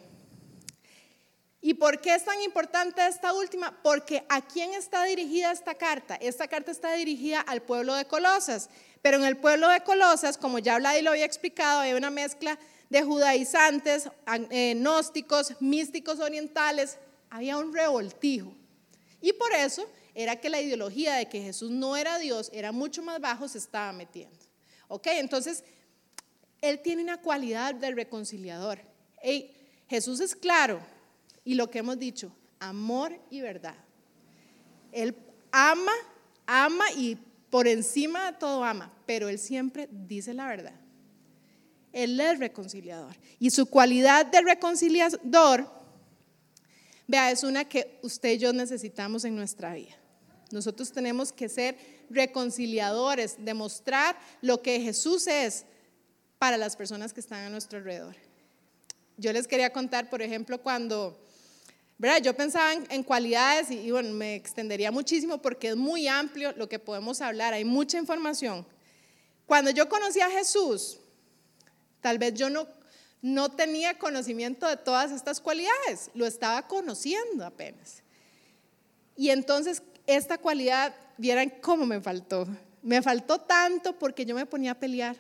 ¿Y 1.67 1.75
por 1.75 2.01
qué 2.01 2.15
es 2.15 2.25
tan 2.25 2.41
importante 2.43 3.05
esta 3.05 3.33
última? 3.33 3.77
Porque 3.83 4.25
a 4.29 4.41
quién 4.41 4.73
está 4.73 5.03
dirigida 5.03 5.51
esta 5.51 5.75
carta? 5.75 6.15
Esta 6.15 6.47
carta 6.47 6.71
está 6.71 6.93
dirigida 6.93 7.41
al 7.41 7.61
pueblo 7.61 7.93
de 7.95 8.05
Colosas, 8.05 8.71
pero 9.03 9.17
en 9.17 9.25
el 9.25 9.37
pueblo 9.37 9.69
de 9.69 9.81
Colosas, 9.81 10.39
como 10.39 10.61
ya 10.61 10.79
y 10.97 11.03
lo 11.03 11.11
había 11.11 11.25
explicado, 11.25 11.81
hay 11.81 11.95
una 11.95 12.09
mezcla 12.09 12.57
de 12.89 13.03
judaizantes, 13.03 14.09
eh, 14.51 14.75
gnósticos, 14.77 15.61
místicos 15.61 16.21
orientales, 16.21 16.99
había 17.31 17.59
un 17.59 17.75
revoltijo. 17.75 18.55
Y 19.21 19.33
por 19.33 19.53
eso 19.53 19.91
era 20.15 20.37
que 20.37 20.49
la 20.49 20.61
ideología 20.61 21.15
de 21.15 21.29
que 21.29 21.43
Jesús 21.43 21.73
no 21.73 21.97
era 21.97 22.21
Dios, 22.21 22.49
era 22.53 22.71
mucho 22.71 23.03
más 23.03 23.21
bajo, 23.21 23.49
se 23.49 23.59
estaba 23.59 23.93
metiendo. 23.93 24.39
¿Ok? 24.87 25.09
Entonces, 25.09 25.65
Él 26.61 26.79
tiene 26.79 27.03
una 27.03 27.21
cualidad 27.21 27.75
de 27.75 27.91
reconciliador. 27.91 28.79
Jesús 29.89 30.21
es 30.21 30.37
claro, 30.37 30.81
y 31.47 31.55
lo 31.55 31.71
que 31.71 31.79
hemos 31.79 31.99
dicho, 31.99 32.37
amor 32.59 33.19
y 33.31 33.41
verdad. 33.41 33.77
Él 34.91 35.17
ama, 35.53 35.93
ama 36.45 36.85
y 36.97 37.17
por 37.51 37.69
encima 37.69 38.33
de 38.33 38.37
todo 38.37 38.65
ama, 38.65 38.93
pero 39.07 39.29
Él 39.29 39.39
siempre 39.39 39.89
dice 39.91 40.35
la 40.35 40.49
verdad. 40.49 40.75
Él 41.93 42.21
es 42.21 42.41
reconciliador. 42.41 43.15
Y 43.39 43.51
su 43.51 43.67
cualidad 43.67 44.27
de 44.27 44.43
reconciliador, 44.43 45.71
vea, 47.07 47.31
es 47.31 47.45
una 47.45 47.65
que 47.65 48.01
usted 48.03 48.33
y 48.33 48.39
yo 48.39 48.53
necesitamos 48.53 49.25
en 49.25 49.37
nuestra 49.37 49.73
vida. 49.73 49.95
Nosotros 50.51 50.91
tenemos 50.91 51.33
que 51.33 51.49
ser 51.49 51.79
reconciliadores, 52.11 53.37
demostrar 53.39 54.19
lo 54.43 54.63
que 54.63 54.81
Jesús 54.81 55.29
es 55.29 55.65
para 56.39 56.57
las 56.57 56.75
personas 56.75 57.13
que 57.13 57.21
están 57.21 57.45
a 57.45 57.51
nuestro 57.51 57.79
alrededor. 57.79 58.17
Yo 59.17 59.33
les 59.33 59.47
quería 59.47 59.73
contar, 59.73 60.11
por 60.11 60.23
ejemplo, 60.23 60.61
cuando 60.61 61.25
yo 62.23 62.37
pensaba 62.37 62.73
en, 62.75 63.03
cualidades 63.03 63.71
y, 63.71 63.91
bueno, 63.91 64.13
me 64.13 64.35
extendería 64.35 64.91
muchísimo 64.91 65.39
porque 65.39 65.69
es 65.69 65.77
muy 65.77 66.09
amplio 66.09 66.53
lo 66.53 66.69
que 66.69 66.79
podemos 66.79 67.21
hablar, 67.21 67.55
hay 67.55 67.65
mucha 67.65 67.99
información. 67.99 68.67
Cuando 69.47 69.71
yo 69.71 69.89
conocí 69.89 70.21
a 70.21 70.31
Jesús, 70.31 70.99
tal 72.01 72.19
vez 72.19 72.35
yo 72.35 72.51
no, 72.51 72.67
no 73.23 73.51
tenía 73.51 73.99
conocimiento 73.99 74.67
de 74.69 74.77
todas 74.77 75.11
estas 75.13 75.41
cualidades, 75.41 76.11
lo 76.15 76.27
estaba 76.27 76.67
conociendo 76.67 77.47
apenas. 77.47 78.03
Y 79.17 79.31
entonces 79.31 79.83
esta 80.07 80.39
cualidad, 80.39 80.95
vieran 81.17 81.51
cómo 81.61 81.85
me 81.85 82.01
faltó. 82.01 82.47
Me 82.83 83.03
faltó 83.03 83.41
tanto 83.41 83.99
porque 83.99 84.25
yo 84.25 84.35
me 84.35 84.47
ponía 84.47 84.73
a 84.73 84.79
pelear. 84.79 85.17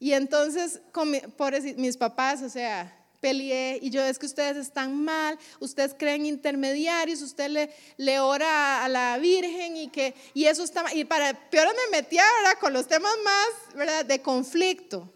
Y 0.00 0.12
entonces, 0.12 0.80
con 0.92 1.12
por 1.36 1.60
mis 1.76 1.96
papás, 1.96 2.42
o 2.42 2.48
sea, 2.48 2.97
peleé 3.20 3.78
y 3.82 3.90
yo 3.90 4.02
es 4.04 4.18
que 4.18 4.26
ustedes 4.26 4.56
están 4.56 5.04
mal, 5.04 5.38
ustedes 5.60 5.94
creen 5.98 6.26
intermediarios, 6.26 7.22
usted 7.22 7.48
le, 7.48 7.70
le 7.96 8.20
ora 8.20 8.84
a 8.84 8.88
la 8.88 9.18
Virgen 9.18 9.76
y 9.76 9.88
que 9.88 10.14
y 10.34 10.44
eso 10.44 10.62
está 10.64 10.84
y 10.94 11.04
para 11.04 11.32
peor 11.50 11.68
me 11.68 11.98
metía 11.98 12.22
¿verdad? 12.42 12.60
con 12.60 12.72
los 12.72 12.86
temas 12.86 13.12
más 13.24 13.74
¿verdad? 13.74 14.04
de 14.04 14.20
conflicto. 14.20 15.12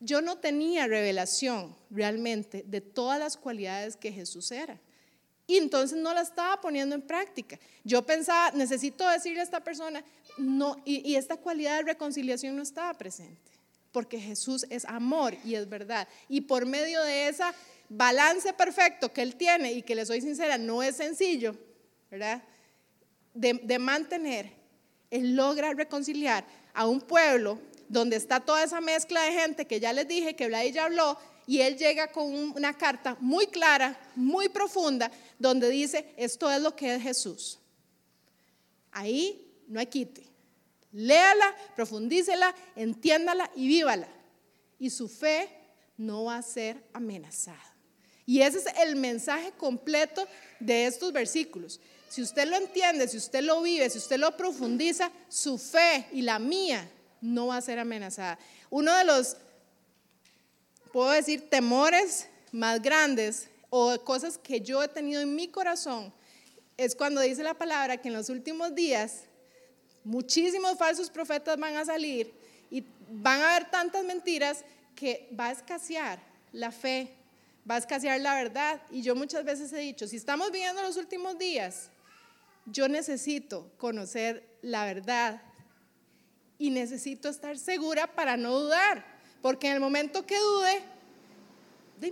Yo 0.00 0.20
no 0.20 0.36
tenía 0.36 0.86
revelación 0.86 1.74
realmente 1.90 2.64
de 2.66 2.80
todas 2.80 3.18
las 3.18 3.36
cualidades 3.36 3.96
que 3.96 4.12
Jesús 4.12 4.52
era. 4.52 4.78
Y 5.46 5.56
entonces 5.56 5.96
no 5.96 6.12
la 6.12 6.20
estaba 6.20 6.60
poniendo 6.60 6.94
en 6.94 7.02
práctica. 7.02 7.58
Yo 7.84 8.04
pensaba, 8.04 8.50
necesito 8.50 9.08
decirle 9.08 9.40
a 9.40 9.44
esta 9.44 9.60
persona, 9.60 10.04
no, 10.36 10.76
y, 10.84 11.08
y 11.08 11.16
esta 11.16 11.36
cualidad 11.36 11.76
de 11.76 11.92
reconciliación 11.92 12.56
no 12.56 12.62
estaba 12.62 12.92
presente 12.94 13.55
porque 13.96 14.20
Jesús 14.20 14.66
es 14.68 14.84
amor 14.84 15.34
y 15.42 15.54
es 15.54 15.66
verdad. 15.70 16.06
Y 16.28 16.42
por 16.42 16.66
medio 16.66 17.02
de 17.02 17.28
ese 17.28 17.44
balance 17.88 18.52
perfecto 18.52 19.10
que 19.10 19.22
Él 19.22 19.36
tiene 19.36 19.72
y 19.72 19.80
que 19.80 19.94
le 19.94 20.04
soy 20.04 20.20
sincera, 20.20 20.58
no 20.58 20.82
es 20.82 20.96
sencillo, 20.96 21.56
¿verdad? 22.10 22.42
De, 23.32 23.78
mantener, 23.78 24.52
Él 25.10 25.34
logra 25.34 25.72
reconciliar 25.72 26.44
a 26.74 26.86
un 26.86 27.00
pueblo 27.00 27.58
donde 27.88 28.16
está 28.16 28.38
toda 28.38 28.64
esa 28.64 28.82
mezcla 28.82 29.22
de 29.22 29.32
gente 29.32 29.66
que 29.66 29.80
ya 29.80 29.94
les 29.94 30.06
dije, 30.06 30.36
que 30.36 30.48
Vlad 30.48 30.66
ya 30.66 30.84
habló, 30.84 31.18
y 31.46 31.62
Él 31.62 31.78
llega 31.78 32.12
con 32.12 32.34
una 32.54 32.74
carta 32.74 33.16
muy 33.18 33.46
clara, 33.46 33.98
muy 34.14 34.50
profunda, 34.50 35.10
donde 35.38 35.70
dice, 35.70 36.12
esto 36.18 36.50
es 36.50 36.60
lo 36.60 36.76
que 36.76 36.96
es 36.96 37.02
Jesús. 37.02 37.58
Ahí 38.92 39.50
no 39.68 39.80
hay 39.80 39.86
quite. 39.86 40.35
Léala, 40.96 41.54
profundícela, 41.74 42.54
entiéndala 42.74 43.50
y 43.54 43.68
vívala. 43.68 44.08
Y 44.78 44.88
su 44.88 45.10
fe 45.10 45.46
no 45.98 46.24
va 46.24 46.38
a 46.38 46.42
ser 46.42 46.82
amenazada. 46.94 47.74
Y 48.24 48.40
ese 48.40 48.60
es 48.60 48.64
el 48.80 48.96
mensaje 48.96 49.52
completo 49.58 50.26
de 50.58 50.86
estos 50.86 51.12
versículos. 51.12 51.80
Si 52.08 52.22
usted 52.22 52.48
lo 52.48 52.56
entiende, 52.56 53.08
si 53.08 53.18
usted 53.18 53.42
lo 53.42 53.60
vive, 53.60 53.90
si 53.90 53.98
usted 53.98 54.16
lo 54.16 54.38
profundiza, 54.38 55.12
su 55.28 55.58
fe 55.58 56.06
y 56.12 56.22
la 56.22 56.38
mía 56.38 56.90
no 57.20 57.48
va 57.48 57.58
a 57.58 57.60
ser 57.60 57.78
amenazada. 57.78 58.38
Uno 58.70 58.96
de 58.96 59.04
los, 59.04 59.36
puedo 60.94 61.10
decir, 61.10 61.50
temores 61.50 62.26
más 62.52 62.80
grandes 62.80 63.50
o 63.68 64.02
cosas 64.02 64.38
que 64.38 64.62
yo 64.62 64.82
he 64.82 64.88
tenido 64.88 65.20
en 65.20 65.34
mi 65.34 65.48
corazón 65.48 66.10
es 66.78 66.96
cuando 66.96 67.20
dice 67.20 67.42
la 67.42 67.52
palabra 67.52 67.98
que 67.98 68.08
en 68.08 68.14
los 68.14 68.30
últimos 68.30 68.74
días 68.74 69.25
muchísimos 70.06 70.78
falsos 70.78 71.10
profetas 71.10 71.58
van 71.58 71.76
a 71.76 71.84
salir 71.84 72.32
y 72.70 72.84
van 73.10 73.40
a 73.40 73.56
haber 73.56 73.70
tantas 73.70 74.04
mentiras 74.04 74.64
que 74.94 75.28
va 75.38 75.46
a 75.48 75.52
escasear 75.52 76.20
la 76.52 76.70
fe, 76.70 77.12
va 77.68 77.74
a 77.74 77.78
escasear 77.78 78.20
la 78.20 78.34
verdad. 78.34 78.80
Y 78.90 79.02
yo 79.02 79.16
muchas 79.16 79.44
veces 79.44 79.72
he 79.72 79.78
dicho, 79.78 80.06
si 80.06 80.16
estamos 80.16 80.52
viviendo 80.52 80.80
los 80.80 80.96
últimos 80.96 81.36
días, 81.38 81.90
yo 82.66 82.88
necesito 82.88 83.70
conocer 83.78 84.46
la 84.62 84.84
verdad 84.84 85.42
y 86.56 86.70
necesito 86.70 87.28
estar 87.28 87.58
segura 87.58 88.06
para 88.06 88.36
no 88.36 88.60
dudar, 88.60 89.04
porque 89.42 89.66
en 89.66 89.74
el 89.74 89.80
momento 89.80 90.24
que 90.24 90.38
dude, 90.38 90.82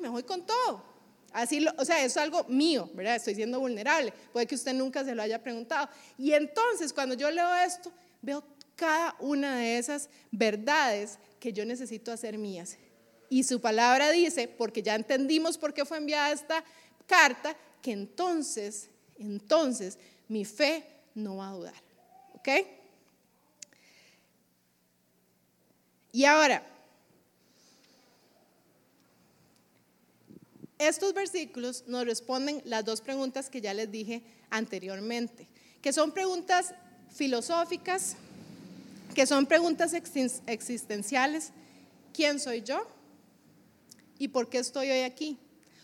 me 0.01 0.09
voy 0.09 0.25
con 0.25 0.45
todo. 0.45 0.94
Así, 1.35 1.67
o 1.77 1.85
sea, 1.85 2.05
es 2.05 2.17
algo 2.17 2.45
mío, 2.45 2.89
¿verdad? 2.95 3.17
Estoy 3.17 3.35
siendo 3.35 3.59
vulnerable. 3.59 4.13
Puede 4.33 4.47
que 4.47 4.55
usted 4.55 4.73
nunca 4.73 5.05
se 5.05 5.17
lo 5.17 5.23
haya 5.23 5.43
preguntado. 5.43 5.89
Y 6.17 6.33
entonces, 6.33 6.93
cuando 6.93 7.17
yo 7.17 7.29
leo 7.29 7.53
esto, 7.57 7.93
veo 8.23 8.45
cada 8.77 9.17
una 9.19 9.59
de 9.59 9.79
esas 9.79 10.09
verdades 10.31 11.19
que 11.41 11.53
yo 11.53 11.67
necesito 11.67 12.13
hacer 12.13 12.39
mías. 12.39 12.79
Y 13.29 13.43
su 13.43 13.61
palabra 13.61 14.13
dice, 14.13 14.47
porque 14.47 14.81
ya 14.81 14.95
entendimos 14.95 15.59
por 15.59 15.75
qué 15.75 15.85
fue 15.85 15.97
enviada 15.97 16.31
esta 16.31 16.63
carta, 17.09 17.57
que 17.83 17.91
entonces, 17.91 18.89
entonces 19.19 19.99
mi 20.29 20.45
fe 20.45 20.87
no 21.17 21.39
va 21.39 21.49
a 21.49 21.53
dudar. 21.53 21.83
¿Ok? 22.35 22.49
Y 26.13 26.25
ahora, 26.27 26.65
Estos 30.87 31.15
versículos 31.15 31.85
nos 31.87 32.05
responden 32.05 32.61
las 32.67 32.85
dos 32.85 33.01
preguntas 33.01 33.49
que 33.49 33.63
ya 33.63 33.73
les 33.73 33.91
dije 33.91 34.23
anteriormente, 34.51 35.49
que 35.81 35.95
son 35.95 36.13
preguntas 36.13 36.75
filosóficas, 37.11 38.17
que 39.15 39.25
son 39.25 39.47
preguntas 39.47 39.95
existenciales. 39.95 41.53
¿Quién 42.13 42.39
soy 42.39 42.61
yo? 42.61 42.87
¿Y 44.19 44.29
por 44.29 44.51
qué 44.51 44.59
estoy 44.59 44.91
hoy 44.91 45.01
aquí? 45.01 45.39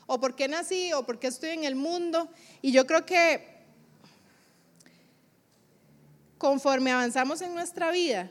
¿O 0.07 0.21
por 0.21 0.37
qué 0.37 0.49
nací? 0.49 0.93
¿O 0.93 1.07
por 1.07 1.19
qué 1.19 1.29
estoy 1.29 1.51
en 1.51 1.65
el 1.65 1.77
mundo? 1.77 2.29
Y 2.61 2.71
yo 2.71 2.87
creo 2.87 3.07
que 3.07 3.43
conforme 6.37 6.93
avanzamos 6.93 7.41
en 7.41 7.55
nuestra 7.55 7.91
vida, 7.91 8.31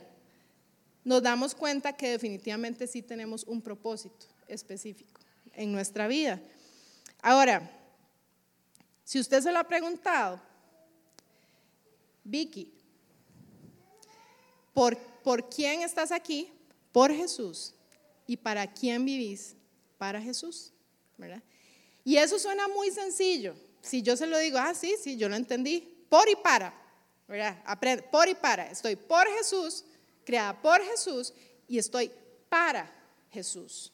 nos 1.02 1.20
damos 1.20 1.56
cuenta 1.56 1.96
que 1.96 2.10
definitivamente 2.10 2.86
sí 2.86 3.02
tenemos 3.02 3.42
un 3.42 3.60
propósito 3.60 4.26
específico 4.46 5.20
en 5.54 5.72
nuestra 5.72 6.06
vida. 6.06 6.40
Ahora, 7.22 7.70
si 9.04 9.18
usted 9.18 9.40
se 9.40 9.52
lo 9.52 9.58
ha 9.58 9.64
preguntado, 9.64 10.40
Vicky, 12.24 12.72
¿por, 14.72 14.96
¿por 15.22 15.48
quién 15.48 15.82
estás 15.82 16.12
aquí? 16.12 16.52
Por 16.92 17.12
Jesús. 17.12 17.74
¿Y 18.26 18.36
para 18.36 18.72
quién 18.72 19.04
vivís? 19.04 19.56
Para 19.98 20.20
Jesús. 20.20 20.72
¿verdad? 21.18 21.42
Y 22.04 22.16
eso 22.16 22.38
suena 22.38 22.68
muy 22.68 22.90
sencillo. 22.90 23.54
Si 23.82 24.02
yo 24.02 24.16
se 24.16 24.26
lo 24.26 24.38
digo, 24.38 24.58
ah, 24.58 24.74
sí, 24.74 24.94
sí, 25.02 25.16
yo 25.16 25.28
lo 25.28 25.36
entendí. 25.36 25.80
Por 26.08 26.28
y 26.28 26.36
para. 26.36 26.74
¿verdad? 27.28 27.62
Por 28.10 28.28
y 28.28 28.34
para. 28.34 28.70
Estoy 28.70 28.96
por 28.96 29.26
Jesús, 29.28 29.84
creada 30.24 30.60
por 30.60 30.82
Jesús 30.82 31.32
y 31.68 31.78
estoy 31.78 32.10
para 32.48 32.92
Jesús. 33.30 33.92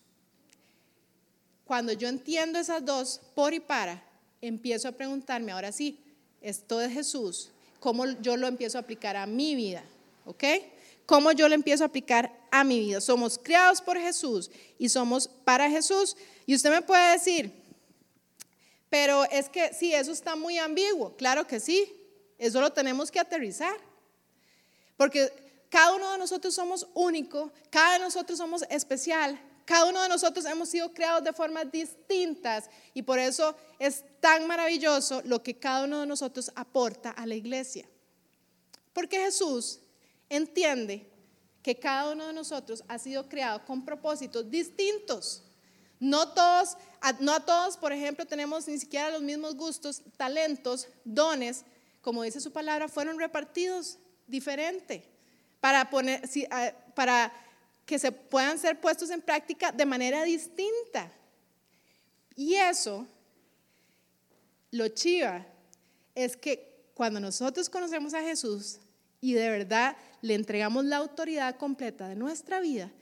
Cuando 1.67 1.93
yo 1.93 2.09
entiendo 2.09 2.61
esas 2.61 2.85
dos, 2.85 3.21
por 3.35 3.53
y 3.53 3.59
para, 3.61 4.03
empiezo 4.41 4.87
a 4.87 4.93
preguntarme, 4.93 5.51
ahora 5.51 5.73
sí, 5.73 5.99
esto 6.41 6.79
de 6.79 6.89
Jesús, 6.89 7.51
¿cómo 7.81 8.07
yo 8.21 8.37
lo 8.37 8.47
empiezo 8.47 8.79
a 8.79 8.83
aplicar 8.83 9.17
a 9.17 9.27
mi 9.27 9.57
vida? 9.57 9.83
¿Ok? 10.27 10.45
¿Cómo 11.07 11.33
yo 11.33 11.49
lo 11.49 11.57
empiezo 11.57 11.83
a 11.83 11.89
aplicar 11.89 12.33
a 12.53 12.63
mi 12.63 12.79
vida? 12.79 13.01
Somos 13.01 13.37
creados 13.37 13.81
por 13.81 13.99
Jesús 13.99 14.51
y 14.79 14.89
somos 14.89 15.29
para 15.45 15.69
Jesús. 15.69 16.17
Y 16.47 16.55
usted 16.55 16.71
me 16.71 16.83
puede 16.83 17.13
decir, 17.13 17.53
pero 18.89 19.25
es 19.25 19.49
que 19.49 19.75
sí, 19.75 19.93
eso 19.93 20.13
está 20.13 20.37
muy 20.37 20.59
ambiguo. 20.59 21.17
Claro 21.17 21.49
que 21.49 21.59
sí, 21.59 21.93
eso 22.39 22.61
lo 22.61 22.73
tenemos 22.73 23.11
que 23.11 23.19
aterrizar. 23.19 23.77
Porque 24.97 25.33
cada 25.69 25.95
uno 25.95 26.13
de 26.13 26.19
nosotros 26.19 26.55
somos 26.55 26.87
único, 26.95 27.53
cada 27.71 27.97
uno 27.97 27.99
de 27.99 28.05
nosotros 28.05 28.39
somos 28.39 28.65
especial, 28.71 29.41
cada 29.67 29.87
uno 29.87 30.01
de 30.01 30.09
nosotros 30.09 30.45
hemos 30.45 30.69
sido 30.69 30.95
creados 30.95 31.25
de 31.25 31.33
formas 31.33 31.71
distintas 31.73 32.71
y 32.95 33.03
por 33.03 33.19
eso 33.19 33.57
es 33.81 34.05
tan 34.21 34.47
maravilloso 34.47 35.23
lo 35.25 35.43
que 35.43 35.59
cada 35.59 35.85
uno 35.85 36.01
de 36.01 36.07
nosotros 36.07 36.53
aporta 36.55 37.11
a 37.11 37.27
la 37.27 37.35
iglesia. 37.35 37.89
Porque 38.93 39.19
Jesús 39.19 39.81
entiende 40.31 41.11
que 41.63 41.81
cada 41.81 42.13
uno 42.13 42.29
de 42.29 42.33
nosotros 42.33 42.85
ha 42.87 42.97
sido 42.97 43.29
creado 43.29 43.65
con 43.65 43.85
propósitos 43.85 44.49
distintos. 44.49 45.43
No 45.99 46.29
todos, 46.29 46.77
no 47.19 47.33
a 47.33 47.41
todos, 47.41 47.77
por 47.77 47.93
ejemplo, 47.93 48.25
tenemos 48.25 48.69
ni 48.69 48.79
siquiera 48.79 49.11
los 49.11 49.23
mismos 49.23 49.57
gustos, 49.57 50.01
talentos, 50.17 50.87
dones, 51.05 51.65
como 52.03 52.23
dice 52.23 52.41
su 52.41 52.53
palabra, 52.53 52.87
fueron 52.87 53.19
repartidos 53.19 53.99
diferente 54.29 55.11
para 55.59 55.91
poner, 55.91 56.23
para 56.95 57.33
que 57.87 57.99
se 57.99 58.13
puedan 58.13 58.59
ser 58.59 58.81
puestos 58.81 59.11
en 59.11 59.23
práctica 59.23 59.73
de 59.73 59.87
manera 59.87 60.25
distinta. 60.25 61.11
Y 62.35 62.55
eso, 62.55 63.07
lo 64.73 64.89
chiva, 64.89 65.47
es 66.15 66.37
que 66.37 66.91
cuando 66.95 67.21
nosotros 67.21 67.71
conocemos 67.71 68.13
a 68.13 68.23
Jesús 68.23 68.81
y 69.21 69.35
de 69.35 69.49
verdad 69.49 69.97
le 70.21 70.35
entregamos 70.35 70.85
la 70.85 70.97
autoridad 70.97 71.57
completa 71.57 72.09
de 72.09 72.17
nuestra 72.17 72.61
vida, 72.61 72.93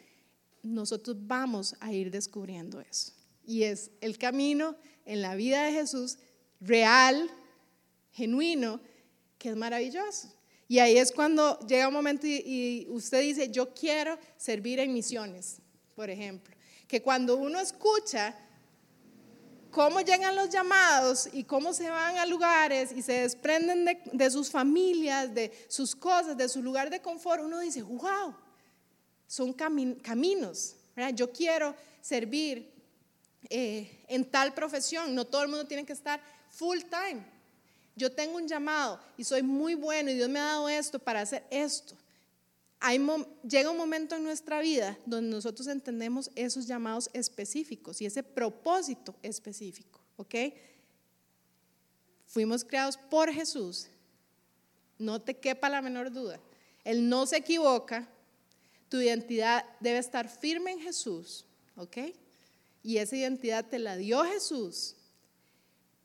nosotros 0.63 1.17
vamos 1.19 1.75
a 1.81 1.93
ir 1.93 2.11
descubriendo 2.11 2.81
eso. 2.81 3.13
Y 3.47 3.65
es 3.65 3.91
el 4.01 4.19
camino 4.19 4.77
en 5.05 5.23
la 5.23 5.35
vida 5.35 5.65
de 5.65 5.73
Jesús 5.73 6.19
real, 6.61 7.31
genuino, 8.13 8.81
que 9.39 9.51
es 9.51 9.57
maravilloso. 9.57 10.35
Y 10.69 10.79
ahí 10.79 10.97
es 10.97 11.13
cuando 11.13 11.59
llega 11.61 11.89
un 11.89 11.95
momento 11.95 12.27
y, 12.27 12.87
usted 12.91 13.21
dice, 13.21 13.51
yo 13.51 13.75
quiero 13.75 14.19
servir 14.37 14.79
en 14.81 14.93
misiones, 14.93 15.61
por 15.95 16.09
ejemplo. 16.09 16.55
Que 16.89 17.03
cuando 17.03 17.37
uno 17.37 17.61
escucha 17.61 18.37
cómo 19.71 20.01
llegan 20.01 20.37
los 20.37 20.49
llamados 20.49 21.29
y 21.33 21.45
cómo 21.45 21.73
se 21.73 21.91
van 21.91 22.17
a 22.17 22.27
lugares 22.27 22.93
y 22.93 23.03
se 23.03 23.13
desprenden 23.13 23.85
de, 24.13 24.31
sus 24.31 24.51
familias, 24.51 25.35
de 25.35 25.53
sus 25.69 25.95
cosas, 25.95 26.37
de 26.37 26.49
su 26.49 26.63
lugar 26.63 26.91
de 26.91 27.01
confort, 27.01 27.43
uno 27.43 27.61
dice, 27.61 27.83
wow, 27.83 28.35
son 29.27 29.53
caminos. 29.53 30.77
Yo 31.15 31.33
quiero 31.33 31.75
servir 32.01 32.73
eh, 33.51 34.05
en 34.09 34.25
tal 34.31 34.55
profesión, 34.55 35.15
no 35.15 35.27
todo 35.27 35.43
el 35.43 35.49
mundo 35.49 35.67
tiene 35.67 35.85
que 35.85 35.93
estar 35.93 36.23
full 36.49 36.79
time. 36.83 37.34
Yo 37.97 38.11
tengo 38.11 38.37
un 38.37 38.49
llamado 38.49 39.01
y 39.17 39.25
soy 39.25 39.43
muy 39.43 39.75
bueno 39.75 40.11
y 40.11 40.15
Dios 40.15 40.29
me 40.29 40.41
ha 40.41 40.45
dado 40.45 40.69
esto 40.69 40.99
para 40.99 41.21
hacer 41.21 41.45
esto. 41.51 41.97
llega 43.49 43.71
un 43.71 43.77
momento 43.77 44.17
en 44.17 44.25
nuestra 44.25 44.61
vida 44.61 44.99
donde 45.07 45.31
nosotros 45.31 45.69
entendemos 45.69 46.31
esos 46.35 46.67
llamados 46.67 47.09
específicos 47.13 48.01
y 48.01 48.07
ese 48.07 48.23
propósito 48.23 49.15
específico, 49.23 50.01
¿ok? 50.17 50.35
Fuimos 52.27 52.65
creados 52.65 52.97
por 52.97 53.33
Jesús, 53.33 53.87
no 54.99 55.21
te 55.21 55.37
quepa 55.37 55.69
la 55.69 55.83
menor 55.83 56.11
duda. 56.11 56.41
Él 56.83 57.09
no 57.09 57.27
se 57.27 57.37
equivoca, 57.37 58.09
tu 58.89 59.01
identidad 59.01 59.65
debe 59.81 59.99
estar 59.99 60.29
firme 60.29 60.73
en 60.73 60.81
Jesús, 60.81 61.47
¿ok? 61.77 61.99
Y 62.83 62.99
esa 62.99 63.17
identidad 63.17 63.65
te 63.67 63.79
la 63.79 63.97
dio 63.97 64.25
Jesús 64.25 64.97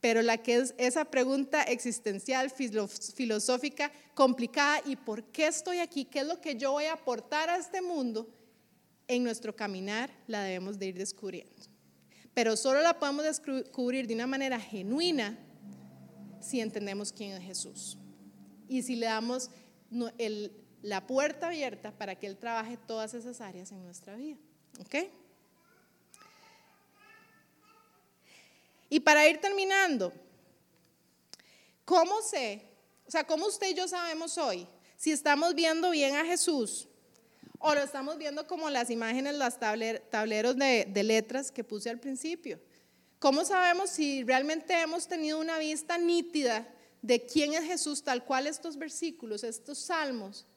pero 0.02 0.22
la 0.22 0.38
que 0.38 0.56
es 0.56 0.74
esa 0.78 1.06
pregunta 1.06 1.64
existencial, 1.64 2.50
filosófica, 2.50 3.92
complicada, 4.14 4.82
¿y 4.86 4.96
por 4.96 5.26
qué 5.26 5.48
estoy 5.48 5.80
aquí? 5.80 6.06
¿Qué 6.06 6.20
es 6.20 6.28
lo 6.28 6.40
que 6.40 6.56
yo 6.56 6.72
voy 6.72 6.86
a 6.86 6.94
aportar 6.94 7.50
a 7.50 7.58
este 7.58 7.82
mundo? 7.82 8.30
En 9.08 9.24
nuestro 9.24 9.56
caminar 9.56 10.10
la 10.28 10.44
debemos 10.44 10.80
de 10.80 10.88
ir 10.88 10.98
descubriendo. 10.98 11.54
Pero 12.34 12.56
solo 12.56 12.82
la 12.82 12.98
podemos 12.98 13.26
descubrir 13.26 14.08
de 14.08 14.14
una 14.14 14.28
manera 14.28 14.60
genuina 14.60 15.38
si 16.40 16.62
entendemos 16.62 17.12
quién 17.12 17.32
es 17.32 17.44
Jesús. 17.44 17.98
Y 18.68 18.84
si 18.84 18.96
le 18.96 19.08
damos 19.08 19.50
la 20.82 21.08
puerta 21.08 21.48
abierta 21.48 21.92
para 21.92 22.16
que 22.16 22.28
Él 22.28 22.38
trabaje 22.38 22.78
todas 22.78 23.14
esas 23.14 23.42
áreas 23.42 23.72
en 23.72 23.84
nuestra 23.84 24.16
vida. 24.16 24.38
¿Ok? 24.80 24.96
Y 28.90 29.00
para 29.00 29.28
ir 29.28 29.40
terminando, 29.40 30.12
¿cómo 31.86 32.22
sé? 32.22 32.64
O 33.08 33.12
sea, 33.12 33.26
¿cómo 33.26 33.48
usted 33.48 33.70
y 33.70 33.74
yo 33.76 33.88
sabemos 33.88 34.38
hoy 34.38 34.68
si 34.98 35.12
estamos 35.12 35.56
viendo 35.56 35.92
bien 35.92 36.16
a 36.16 36.26
Jesús 36.26 36.88
o 37.60 37.74
lo 37.74 37.82
estamos 37.82 38.18
viendo 38.18 38.48
como 38.48 38.70
las 38.70 38.90
imágenes, 38.90 39.36
los 39.36 39.60
tableros 39.60 40.58
de, 40.58 40.88
de 40.90 41.04
letras 41.04 41.52
que 41.52 41.64
puse 41.64 41.90
al 41.90 42.00
principio? 42.00 42.60
¿Cómo 43.20 43.44
sabemos 43.46 43.90
si 43.90 44.24
realmente 44.24 44.74
hemos 44.80 45.08
tenido 45.08 45.40
una 45.40 45.60
vista 45.60 45.98
nítida 45.98 46.68
de 47.02 47.26
quién 47.26 47.54
es 47.54 47.66
Jesús, 47.66 48.04
tal 48.04 48.24
cual 48.24 48.48
estos 48.48 48.78
versículos, 48.78 49.44
estos 49.44 49.78
salmos, 49.78 50.48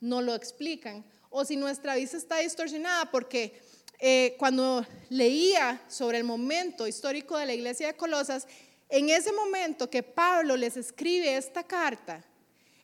nos 0.00 0.22
lo 0.22 0.34
explican? 0.34 1.04
O 1.30 1.44
si 1.44 1.56
nuestra 1.56 1.94
vista 1.96 2.18
está 2.18 2.36
distorsionada 2.38 3.10
porque 3.10 3.62
eh, 4.04 4.34
cuando 4.36 4.84
leía 5.10 5.80
sobre 5.86 6.18
el 6.18 6.24
momento 6.24 6.88
histórico 6.88 7.38
de 7.38 7.46
la 7.46 7.54
iglesia 7.54 7.86
de 7.86 7.94
Colosas, 7.94 8.48
en 8.88 9.08
ese 9.10 9.30
momento 9.30 9.88
que 9.88 10.02
Pablo 10.02 10.56
les 10.56 10.76
escribe 10.76 11.36
esta 11.36 11.62
carta, 11.62 12.24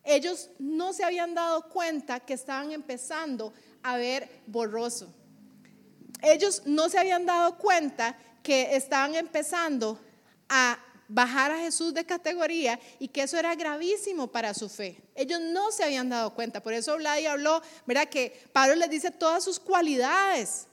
ellos 0.04 0.48
no 0.60 0.92
se 0.92 1.02
habían 1.02 1.34
dado 1.34 1.68
cuenta 1.70 2.20
que 2.20 2.34
estaban 2.34 2.70
empezando 2.70 3.52
a 3.82 3.96
ver 3.96 4.28
borroso. 4.46 5.12
Ellos 6.22 6.62
no 6.66 6.88
se 6.88 7.00
habían 7.00 7.26
dado 7.26 7.58
cuenta 7.58 8.16
que 8.44 8.76
estaban 8.76 9.16
empezando 9.16 9.98
a 10.48 10.78
bajar 11.08 11.50
a 11.50 11.58
Jesús 11.58 11.92
de 11.94 12.06
categoría 12.06 12.78
y 13.00 13.08
que 13.08 13.22
eso 13.22 13.36
era 13.36 13.56
gravísimo 13.56 14.28
para 14.28 14.54
su 14.54 14.68
fe. 14.68 15.02
Ellos 15.16 15.40
no 15.40 15.72
se 15.72 15.82
habían 15.82 16.10
dado 16.10 16.32
cuenta. 16.32 16.62
Por 16.62 16.74
eso 16.74 16.96
Vladi 16.96 17.26
habló, 17.26 17.60
¿verdad? 17.86 18.08
Que 18.08 18.40
Pablo 18.52 18.76
les 18.76 18.88
dice 18.88 19.10
todas 19.10 19.42
sus 19.42 19.58
cualidades. 19.58 20.67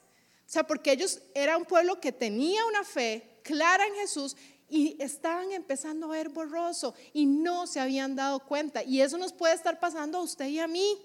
O 0.48 0.52
sea, 0.52 0.66
porque 0.66 0.91
ellos 0.91 1.22
era 1.34 1.58
un 1.58 1.66
pueblo 1.66 2.00
que 2.00 2.12
tenía 2.12 2.66
una 2.66 2.84
fe 2.84 3.39
clara 3.43 3.86
en 3.88 3.96
Jesús 3.96 4.36
y 4.70 4.96
estaban 5.02 5.52
empezando 5.52 6.08
a 6.08 6.10
ver 6.12 6.30
borroso 6.30 6.93
y 7.14 7.26
no 7.26 7.66
se 7.68 7.80
habían 7.80 8.16
dado 8.16 8.39
cuenta. 8.39 8.84
Y 8.84 9.02
eso 9.02 9.18
nos 9.18 9.34
puede 9.34 9.56
estar 9.56 9.80
pasando 9.80 10.20
a 10.20 10.22
usted 10.22 10.48
y 10.48 10.60
a 10.60 10.68
mí 10.68 11.02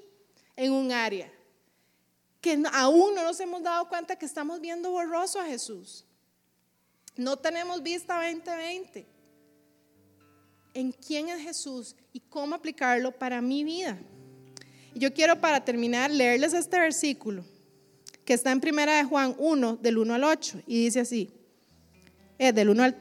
en 0.57 0.73
un 0.73 0.93
área. 0.93 1.33
Que 2.41 2.63
aún 2.73 3.15
no 3.15 3.23
nos 3.23 3.41
hemos 3.41 3.63
dado 3.63 3.89
cuenta 3.89 4.17
que 4.17 4.27
estamos 4.27 4.61
viendo 4.61 4.91
borroso 4.91 5.41
a 5.41 5.45
Jesús. 5.45 6.05
No 7.17 7.37
tenemos 7.37 7.83
vista 7.83 8.17
2020 8.17 9.07
en 10.73 10.93
quién 10.93 11.29
es 11.29 11.43
Jesús 11.43 11.97
y 12.13 12.21
cómo 12.21 12.55
aplicarlo 12.55 13.13
para 13.13 13.41
mi 13.41 13.65
vida. 13.65 13.99
Y 14.95 15.01
yo 15.01 15.13
quiero 15.13 15.41
para 15.41 15.65
terminar 15.65 16.11
leerles 16.11 16.55
este 16.55 16.79
versículo 16.79 17.45
que 18.31 18.35
está 18.35 18.53
en 18.53 18.61
primera 18.61 18.97
de 18.97 19.03
Juan 19.03 19.35
1, 19.39 19.79
del 19.83 19.99
1 19.99 20.15
al 20.15 20.23
8, 20.23 20.61
y 20.69 20.85
dice 20.85 21.01
así, 21.01 21.31
eh, 22.39 22.53
del 22.53 22.71
1 22.71 22.85
al 22.85 22.97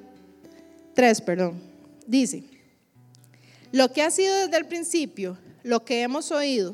3, 0.95 1.21
perdón, 1.21 1.61
dice, 2.07 2.45
lo 3.71 3.93
que 3.93 4.01
ha 4.01 4.09
sido 4.09 4.35
desde 4.35 4.57
el 4.57 4.65
principio, 4.65 5.37
lo 5.61 5.85
que 5.85 6.01
hemos 6.01 6.31
oído, 6.31 6.73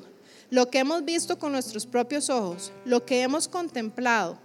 lo 0.51 0.70
que 0.70 0.80
hemos 0.80 1.03
visto 1.03 1.38
con 1.38 1.51
nuestros 1.51 1.86
propios 1.86 2.30
ojos, 2.30 2.72
lo 2.86 3.06
que 3.06 3.24
hemos 3.24 3.49
contemplado, 3.49 4.39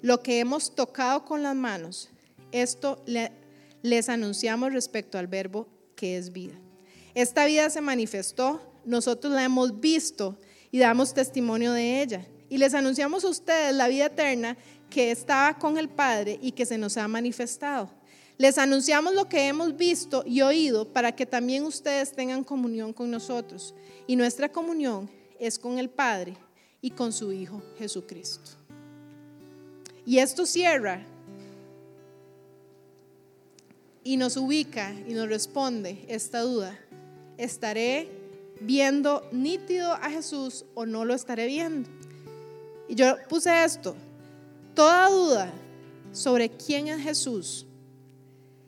lo 0.00 0.22
que 0.22 0.40
hemos 0.40 0.74
tocado 0.74 1.26
con 1.26 1.42
las 1.42 1.54
manos, 1.54 2.08
esto 2.50 3.04
les 3.82 4.08
anunciamos 4.08 4.72
respecto 4.72 5.18
al 5.18 5.26
verbo 5.26 5.68
que 5.96 6.16
es 6.16 6.32
vida. 6.32 6.54
Esta 7.12 7.44
vida 7.44 7.68
se 7.68 7.82
manifestó, 7.82 8.62
nosotros 8.86 9.34
la 9.34 9.44
hemos 9.44 9.80
visto 9.80 10.38
y 10.70 10.78
damos 10.78 11.12
testimonio 11.12 11.74
de 11.74 12.00
ella. 12.00 12.26
Y 12.48 12.58
les 12.58 12.74
anunciamos 12.74 13.24
a 13.24 13.28
ustedes 13.28 13.74
la 13.74 13.88
vida 13.88 14.06
eterna 14.06 14.56
que 14.90 15.10
estaba 15.10 15.58
con 15.58 15.78
el 15.78 15.88
Padre 15.88 16.38
y 16.40 16.52
que 16.52 16.66
se 16.66 16.78
nos 16.78 16.96
ha 16.96 17.06
manifestado. 17.08 17.90
Les 18.38 18.56
anunciamos 18.56 19.14
lo 19.14 19.28
que 19.28 19.48
hemos 19.48 19.76
visto 19.76 20.22
y 20.24 20.42
oído 20.42 20.92
para 20.92 21.14
que 21.14 21.26
también 21.26 21.64
ustedes 21.64 22.12
tengan 22.12 22.44
comunión 22.44 22.92
con 22.92 23.10
nosotros. 23.10 23.74
Y 24.06 24.16
nuestra 24.16 24.50
comunión 24.50 25.10
es 25.40 25.58
con 25.58 25.78
el 25.78 25.90
Padre 25.90 26.36
y 26.80 26.90
con 26.90 27.12
su 27.12 27.32
Hijo 27.32 27.60
Jesucristo. 27.78 28.52
Y 30.06 30.18
esto 30.18 30.46
cierra 30.46 31.04
y 34.04 34.16
nos 34.16 34.36
ubica 34.36 34.94
y 35.06 35.12
nos 35.12 35.28
responde 35.28 36.04
esta 36.08 36.40
duda. 36.40 36.78
¿Estaré 37.36 38.08
viendo 38.60 39.28
nítido 39.32 39.92
a 39.92 40.10
Jesús 40.10 40.64
o 40.74 40.86
no 40.86 41.04
lo 41.04 41.12
estaré 41.12 41.46
viendo? 41.46 41.97
Y 42.88 42.94
yo 42.94 43.16
puse 43.28 43.64
esto. 43.64 43.94
Toda 44.74 45.10
duda 45.10 45.52
sobre 46.12 46.50
quién 46.50 46.88
es 46.88 47.02
Jesús 47.02 47.66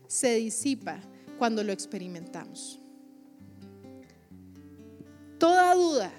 se 0.06 0.34
disipa 0.34 1.00
cuando 1.38 1.64
lo 1.64 1.72
experimentamos. 1.72 2.78
Toda 5.38 5.74
duda 5.74 6.12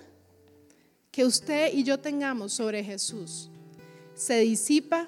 que 1.12 1.26
usted 1.26 1.74
y 1.74 1.84
yo 1.84 2.00
tengamos 2.00 2.54
sobre 2.54 2.84
Jesús 2.84 3.50
se 4.16 4.40
disipa 4.40 5.08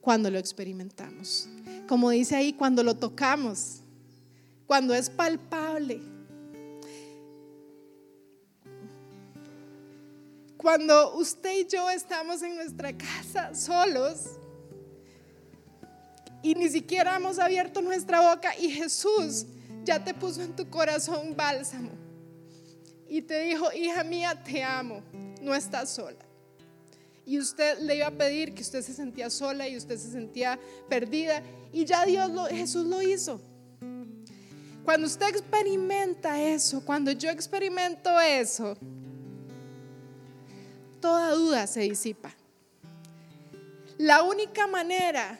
cuando 0.00 0.30
lo 0.30 0.38
experimentamos. 0.38 1.48
Como 1.86 2.10
dice 2.10 2.36
ahí, 2.36 2.52
cuando 2.52 2.82
lo 2.82 2.94
tocamos, 2.94 3.82
cuando 4.66 4.94
es 4.94 5.10
palpable. 5.10 6.00
Cuando 10.60 11.16
usted 11.16 11.60
y 11.60 11.66
yo 11.66 11.88
estamos 11.88 12.42
en 12.42 12.54
nuestra 12.54 12.92
casa 12.92 13.54
solos 13.54 14.26
y 16.42 16.54
ni 16.54 16.68
siquiera 16.68 17.16
hemos 17.16 17.38
abierto 17.38 17.80
nuestra 17.80 18.34
boca 18.34 18.54
y 18.58 18.70
Jesús 18.70 19.46
ya 19.84 20.04
te 20.04 20.12
puso 20.12 20.42
en 20.42 20.54
tu 20.54 20.68
corazón 20.68 21.34
bálsamo 21.34 21.88
y 23.08 23.22
te 23.22 23.40
dijo, 23.40 23.72
hija 23.72 24.04
mía, 24.04 24.38
te 24.44 24.62
amo, 24.62 25.02
no 25.40 25.54
estás 25.54 25.88
sola. 25.88 26.18
Y 27.24 27.38
usted 27.38 27.78
le 27.78 27.96
iba 27.96 28.08
a 28.08 28.10
pedir 28.10 28.52
que 28.52 28.60
usted 28.60 28.82
se 28.82 28.92
sentía 28.92 29.30
sola 29.30 29.66
y 29.66 29.78
usted 29.78 29.96
se 29.96 30.10
sentía 30.10 30.60
perdida 30.90 31.42
y 31.72 31.86
ya 31.86 32.04
Dios, 32.04 32.30
Jesús 32.50 32.84
lo 32.84 33.00
hizo. 33.00 33.40
Cuando 34.84 35.06
usted 35.06 35.28
experimenta 35.28 36.38
eso, 36.38 36.84
cuando 36.84 37.12
yo 37.12 37.30
experimento 37.30 38.20
eso, 38.20 38.76
toda 41.00 41.32
duda 41.32 41.66
se 41.66 41.80
disipa. 41.80 42.32
La 43.98 44.22
única 44.22 44.66
manera 44.66 45.38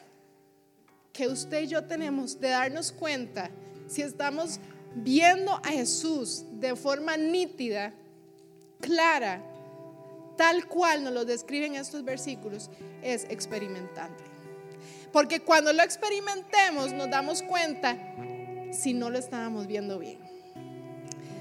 que 1.13 1.27
usted 1.27 1.63
y 1.63 1.67
yo 1.67 1.83
tenemos 1.83 2.39
de 2.39 2.49
darnos 2.49 2.91
cuenta 2.91 3.49
si 3.87 4.01
estamos 4.01 4.59
viendo 4.95 5.51
a 5.51 5.69
Jesús 5.69 6.43
de 6.53 6.75
forma 6.75 7.17
nítida, 7.17 7.93
clara, 8.79 9.41
tal 10.37 10.67
cual 10.67 11.03
nos 11.03 11.13
lo 11.13 11.25
describen 11.25 11.75
estos 11.75 12.03
versículos, 12.03 12.69
es 13.01 13.25
experimentando. 13.29 14.23
Porque 15.11 15.41
cuando 15.41 15.73
lo 15.73 15.83
experimentemos 15.83 16.93
nos 16.93 17.09
damos 17.09 17.41
cuenta 17.43 17.97
si 18.71 18.93
no 18.93 19.09
lo 19.09 19.17
estábamos 19.17 19.67
viendo 19.67 19.99
bien. 19.99 20.19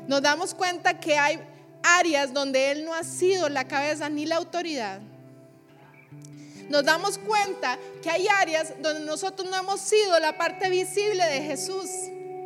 Nos 0.08 0.22
damos 0.22 0.54
cuenta 0.54 0.98
que 0.98 1.16
hay 1.16 1.38
áreas 1.82 2.32
donde 2.32 2.70
Él 2.70 2.84
no 2.84 2.94
ha 2.94 3.04
sido 3.04 3.48
la 3.48 3.66
cabeza 3.66 4.08
ni 4.08 4.26
la 4.26 4.36
autoridad 4.36 5.00
nos 6.70 6.84
damos 6.84 7.18
cuenta 7.18 7.78
que 8.00 8.08
hay 8.08 8.28
áreas 8.28 8.74
donde 8.80 9.04
nosotros 9.04 9.50
no 9.50 9.56
hemos 9.56 9.80
sido 9.80 10.18
la 10.20 10.38
parte 10.38 10.70
visible 10.70 11.26
de 11.26 11.42
Jesús 11.42 11.90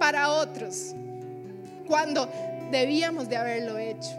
para 0.00 0.30
otros, 0.30 0.94
cuando 1.86 2.26
debíamos 2.70 3.28
de 3.28 3.36
haberlo 3.36 3.76
hecho. 3.76 4.18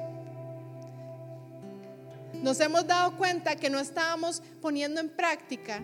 Nos 2.33 2.59
hemos 2.59 2.85
dado 2.85 3.17
cuenta 3.17 3.55
que 3.55 3.71
no 3.71 3.79
estábamos 3.79 4.43
poniendo 4.61 5.01
en 5.01 5.09
práctica 5.09 5.81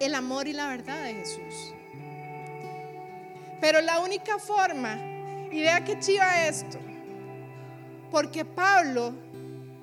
el 0.00 0.14
amor 0.14 0.48
y 0.48 0.54
la 0.54 0.68
verdad 0.68 1.04
de 1.04 1.12
Jesús. 1.12 1.74
Pero 3.60 3.82
la 3.82 4.00
única 4.00 4.38
forma, 4.38 4.98
y 5.52 5.60
vea 5.60 5.84
que 5.84 6.00
chiva 6.00 6.46
esto, 6.46 6.78
porque 8.10 8.44
Pablo, 8.44 9.12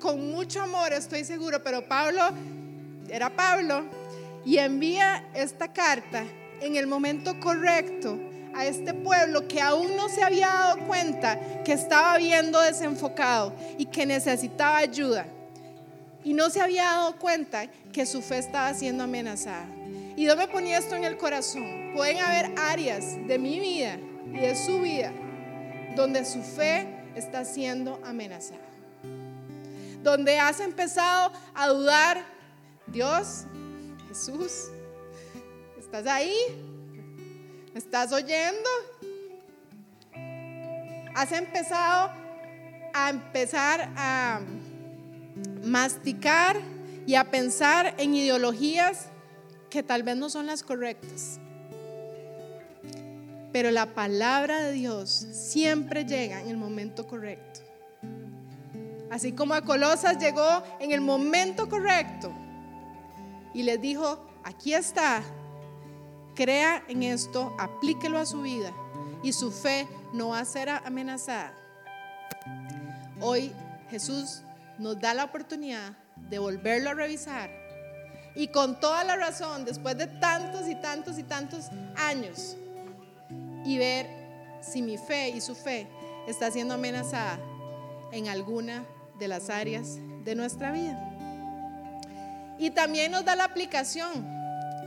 con 0.00 0.30
mucho 0.30 0.62
amor 0.62 0.92
estoy 0.92 1.24
seguro, 1.24 1.62
pero 1.62 1.86
Pablo 1.86 2.22
era 3.08 3.30
Pablo, 3.30 3.84
y 4.44 4.58
envía 4.58 5.24
esta 5.34 5.72
carta 5.72 6.24
en 6.60 6.76
el 6.76 6.86
momento 6.86 7.38
correcto 7.40 8.18
a 8.54 8.66
este 8.66 8.94
pueblo 8.94 9.48
que 9.48 9.60
aún 9.60 9.96
no 9.96 10.08
se 10.08 10.22
había 10.22 10.48
dado 10.48 10.86
cuenta 10.86 11.38
que 11.64 11.72
estaba 11.72 12.16
viendo 12.18 12.60
desenfocado 12.60 13.54
y 13.78 13.86
que 13.86 14.06
necesitaba 14.06 14.78
ayuda. 14.78 15.26
Y 16.22 16.32
no 16.32 16.48
se 16.50 16.60
había 16.60 16.84
dado 16.84 17.16
cuenta 17.18 17.66
que 17.92 18.06
su 18.06 18.22
fe 18.22 18.38
estaba 18.38 18.72
siendo 18.74 19.04
amenazada. 19.04 19.66
Y 20.16 20.24
yo 20.24 20.36
me 20.36 20.46
ponía 20.46 20.78
esto 20.78 20.94
en 20.94 21.04
el 21.04 21.16
corazón. 21.16 21.92
Pueden 21.94 22.18
haber 22.18 22.52
áreas 22.56 23.04
de 23.26 23.38
mi 23.38 23.58
vida 23.58 23.98
y 24.32 24.38
de 24.38 24.54
su 24.54 24.80
vida 24.80 25.12
donde 25.96 26.24
su 26.24 26.42
fe 26.42 26.86
está 27.14 27.44
siendo 27.44 28.00
amenazada. 28.04 28.60
Donde 30.02 30.38
has 30.38 30.60
empezado 30.60 31.32
a 31.54 31.68
dudar 31.68 32.24
Dios, 32.86 33.44
Jesús, 34.08 34.68
¿estás 35.78 36.06
ahí? 36.06 36.34
¿Me 37.72 37.78
estás 37.78 38.12
oyendo? 38.12 38.68
Has 41.14 41.32
empezado 41.32 42.10
a 42.92 43.10
empezar 43.10 43.90
a 43.96 44.40
masticar 45.64 46.56
y 47.06 47.14
a 47.14 47.30
pensar 47.30 47.94
en 47.98 48.14
ideologías 48.14 49.06
que 49.70 49.82
tal 49.82 50.02
vez 50.02 50.16
no 50.16 50.30
son 50.30 50.46
las 50.46 50.62
correctas. 50.62 51.40
Pero 53.54 53.70
la 53.70 53.94
palabra 53.94 54.64
de 54.64 54.72
Dios 54.72 55.10
siempre 55.10 56.04
llega 56.04 56.40
en 56.40 56.48
el 56.48 56.56
momento 56.56 57.06
correcto. 57.06 57.60
Así 59.12 59.30
como 59.30 59.54
a 59.54 59.62
Colosas 59.62 60.18
llegó 60.18 60.64
en 60.80 60.90
el 60.90 61.00
momento 61.00 61.68
correcto 61.68 62.34
y 63.52 63.62
les 63.62 63.80
dijo, 63.80 64.18
aquí 64.42 64.74
está, 64.74 65.22
crea 66.34 66.82
en 66.88 67.04
esto, 67.04 67.54
aplíquelo 67.56 68.18
a 68.18 68.26
su 68.26 68.42
vida 68.42 68.72
y 69.22 69.32
su 69.32 69.52
fe 69.52 69.86
no 70.12 70.30
va 70.30 70.40
a 70.40 70.44
ser 70.44 70.68
amenazada. 70.68 71.54
Hoy 73.20 73.52
Jesús 73.88 74.42
nos 74.80 74.98
da 74.98 75.14
la 75.14 75.26
oportunidad 75.26 75.96
de 76.28 76.40
volverlo 76.40 76.90
a 76.90 76.94
revisar 76.94 77.50
y 78.34 78.48
con 78.48 78.80
toda 78.80 79.04
la 79.04 79.14
razón, 79.14 79.64
después 79.64 79.96
de 79.96 80.08
tantos 80.08 80.68
y 80.68 80.74
tantos 80.74 81.20
y 81.20 81.22
tantos 81.22 81.66
años, 81.94 82.56
y 83.64 83.78
ver 83.78 84.06
si 84.60 84.82
mi 84.82 84.96
fe 84.96 85.30
y 85.30 85.40
su 85.40 85.54
fe 85.54 85.86
está 86.26 86.50
siendo 86.50 86.74
amenazada 86.74 87.38
en 88.12 88.28
alguna 88.28 88.84
de 89.18 89.28
las 89.28 89.50
áreas 89.50 89.98
de 90.24 90.34
nuestra 90.34 90.72
vida. 90.72 91.10
Y 92.58 92.70
también 92.70 93.12
nos 93.12 93.24
da 93.24 93.36
la 93.36 93.44
aplicación. 93.44 94.26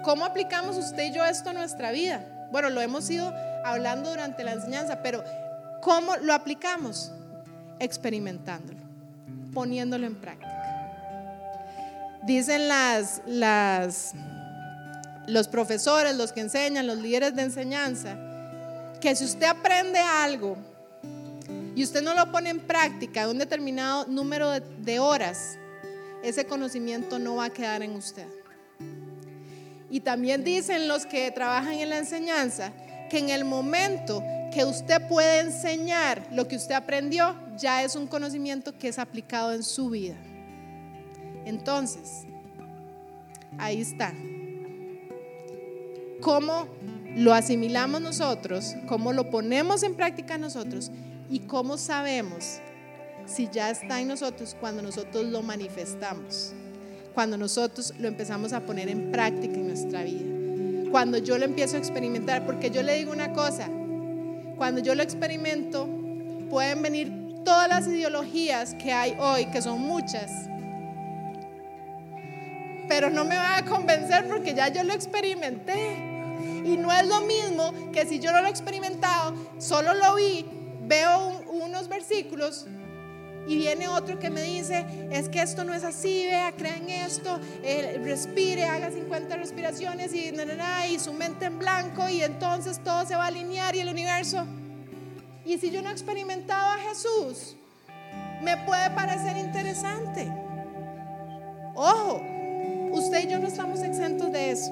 ¿Cómo 0.04 0.26
aplicamos 0.26 0.78
usted 0.78 1.06
y 1.06 1.14
yo 1.14 1.26
esto 1.26 1.50
en 1.50 1.58
nuestra 1.58 1.92
vida? 1.92 2.48
Bueno, 2.52 2.70
lo 2.70 2.82
hemos 2.82 3.10
ido 3.10 3.34
hablando 3.66 4.10
durante 4.10 4.44
la 4.44 4.54
enseñanza, 4.54 5.02
pero 5.04 5.24
¿cómo 5.82 6.16
lo 6.18 6.34
aplicamos? 6.34 7.12
Experimentándolo, 7.80 8.80
poniéndolo 9.54 10.08
en 10.08 10.16
práctica. 10.16 10.48
Dicen 12.24 12.68
las, 12.68 13.22
los 15.28 15.48
profesores, 15.48 16.16
los 16.16 16.32
que 16.32 16.42
enseñan, 16.42 16.88
los 16.88 16.98
líderes 16.98 17.36
de 17.36 17.44
enseñanza, 17.44 18.18
que 18.98 19.16
si 19.16 19.26
usted 19.26 19.46
aprende 19.46 20.00
algo 20.00 20.58
y 21.76 21.84
usted 21.84 22.02
no 22.02 22.14
lo 22.14 22.32
pone 22.32 22.50
en 22.50 22.60
práctica 22.60 23.30
un 23.30 23.38
determinado 23.38 24.06
número 24.08 24.52
de, 24.52 24.62
de 24.62 25.00
horas, 25.00 25.58
ese 26.24 26.46
conocimiento 26.46 27.20
no 27.20 27.36
va 27.36 27.46
a 27.46 27.50
quedar 27.50 27.84
en 27.84 27.92
usted. 27.92 28.28
Y 29.90 30.02
también 30.02 30.44
dicen 30.44 30.88
los 30.88 31.06
que 31.06 31.32
trabajan 31.32 31.74
en 31.74 31.90
la 31.90 31.98
enseñanza 32.00 32.74
que 33.10 33.20
en 33.20 33.30
el 33.30 33.46
momento 33.46 34.22
que 34.52 34.66
usted 34.66 35.08
puede 35.08 35.40
enseñar, 35.42 36.28
lo 36.32 36.48
que 36.48 36.56
usted 36.56 36.76
aprendió, 36.76 37.36
ya 37.58 37.84
es 37.84 37.96
un 37.96 38.08
conocimiento 38.08 38.78
que 38.78 38.90
es 38.90 39.00
aplicado 39.00 39.54
en 39.54 39.64
su 39.64 39.90
vida. 39.90 40.16
Entonces, 41.46 42.26
ahí 43.58 43.82
está. 43.82 44.14
¿Cómo 46.22 46.68
lo 47.18 47.34
asimilamos 47.34 48.00
nosotros? 48.00 48.76
¿Cómo 48.88 49.12
lo 49.12 49.32
ponemos 49.32 49.82
en 49.82 49.96
práctica 49.96 50.38
nosotros? 50.38 50.92
¿Y 51.30 51.40
cómo 51.40 51.78
sabemos 51.78 52.60
si 53.26 53.50
ya 53.52 53.72
está 53.72 54.00
en 54.00 54.08
nosotros 54.08 54.56
cuando 54.60 54.84
nosotros 54.84 55.26
lo 55.26 55.42
manifestamos? 55.42 56.54
Cuando 57.16 57.36
nosotros 57.36 57.94
lo 57.98 58.08
empezamos 58.08 58.54
a 58.54 58.62
poner 58.62 58.88
en 58.90 59.12
práctica 59.12 59.56
en 59.56 59.68
nuestra 59.68 60.04
vida. 60.04 60.92
Cuando 60.92 61.18
yo 61.18 61.40
lo 61.40 61.46
empiezo 61.46 61.76
a 61.76 61.80
experimentar, 61.80 62.46
porque 62.46 62.70
yo 62.70 62.84
le 62.84 62.96
digo 62.96 63.12
una 63.12 63.34
cosa, 63.34 63.68
cuando 64.56 64.80
yo 64.80 64.94
lo 64.94 65.02
experimento, 65.02 65.90
pueden 66.52 66.84
venir 66.84 67.12
todas 67.44 67.68
las 67.68 67.88
ideologías 67.88 68.76
que 68.76 68.94
hay 68.94 69.16
hoy, 69.20 69.48
que 69.48 69.64
son 69.64 69.82
muchas, 69.82 70.32
pero 72.88 73.10
no 73.10 73.26
me 73.26 73.36
va 73.36 73.58
a 73.58 73.66
convencer 73.66 74.28
porque 74.28 74.54
ya 74.54 74.68
yo 74.70 74.84
lo 74.84 74.94
experimenté. 74.94 76.17
Y 76.66 76.78
no 76.78 76.92
es 76.92 77.08
lo 77.08 77.22
mismo 77.22 77.74
que 77.92 78.06
si 78.06 78.20
yo 78.20 78.32
no 78.32 78.42
lo 78.42 78.48
he 78.48 78.50
experimentado, 78.50 79.34
solo 79.58 79.94
lo 79.94 80.16
vi, 80.16 80.46
veo 80.84 81.44
unos 81.50 81.88
versículos 81.88 82.66
y 83.48 83.56
viene 83.56 83.88
otro 83.88 84.20
que 84.20 84.30
me 84.30 84.42
dice, 84.42 84.86
es 85.10 85.30
que 85.30 85.42
esto 85.42 85.64
no 85.64 85.74
es 85.74 85.86
así, 85.86 86.26
vea, 86.26 86.52
crea 86.52 86.76
en 86.76 86.90
esto, 86.90 87.40
eh, 87.64 88.00
respire, 88.04 88.66
haga 88.66 88.92
50 88.92 89.38
respiraciones 89.38 90.14
y, 90.14 90.34
y 90.90 91.00
su 91.00 91.14
mente 91.14 91.46
en 91.46 91.58
blanco 91.58 92.10
y 92.10 92.22
entonces 92.22 92.84
todo 92.84 93.06
se 93.06 93.16
va 93.16 93.24
a 93.24 93.28
alinear 93.28 93.74
y 93.76 93.80
el 93.80 93.88
universo. 93.88 94.46
Y 95.46 95.58
si 95.60 95.72
yo 95.72 95.82
no 95.82 95.90
he 95.90 95.94
experimentado 95.94 96.74
a 96.74 96.78
Jesús, 96.78 97.56
me 98.42 98.58
puede 98.58 98.90
parecer 98.90 99.38
interesante. 99.38 100.30
Ojo, 101.74 102.22
usted 102.92 103.24
y 103.24 103.32
yo 103.32 103.40
no 103.40 103.48
estamos 103.48 103.82
exentos 103.82 104.30
de 104.32 104.52
eso. 104.52 104.72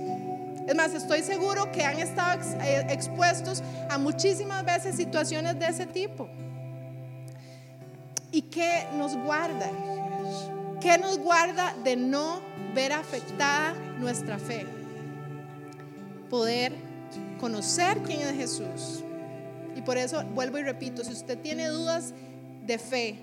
Es 0.68 0.76
más, 0.76 0.94
estoy 0.94 1.22
seguro 1.22 1.72
que 1.72 1.84
han 1.84 2.00
estado 2.00 2.42
eh, 2.62 2.88
expuestos 2.90 3.62
a 3.90 3.98
muchísimas 3.98 4.66
veces 4.66 4.96
situaciones 4.96 5.60
de 5.60 5.68
ese 5.68 5.86
tipo. 5.86 6.28
¿Y 8.32 8.42
qué 8.44 8.88
nos 8.98 9.16
guarda? 9.16 9.70
¿Qué 10.82 10.98
nos 10.98 11.20
guarda 11.20 11.76
de 11.84 11.96
no 11.96 12.42
ver 12.74 12.94
afectada 12.94 13.74
nuestra 14.00 14.40
fe? 14.40 14.66
Poder 16.30 16.74
conocer 17.40 18.00
quién 18.00 18.22
es 18.22 18.34
Jesús. 18.34 19.04
Y 19.76 19.82
por 19.82 19.98
eso 19.98 20.24
vuelvo 20.34 20.58
y 20.58 20.64
repito, 20.64 21.04
si 21.04 21.14
usted 21.14 21.38
tiene 21.38 21.68
dudas 21.68 22.14
de 22.66 22.80
fe, 22.80 23.20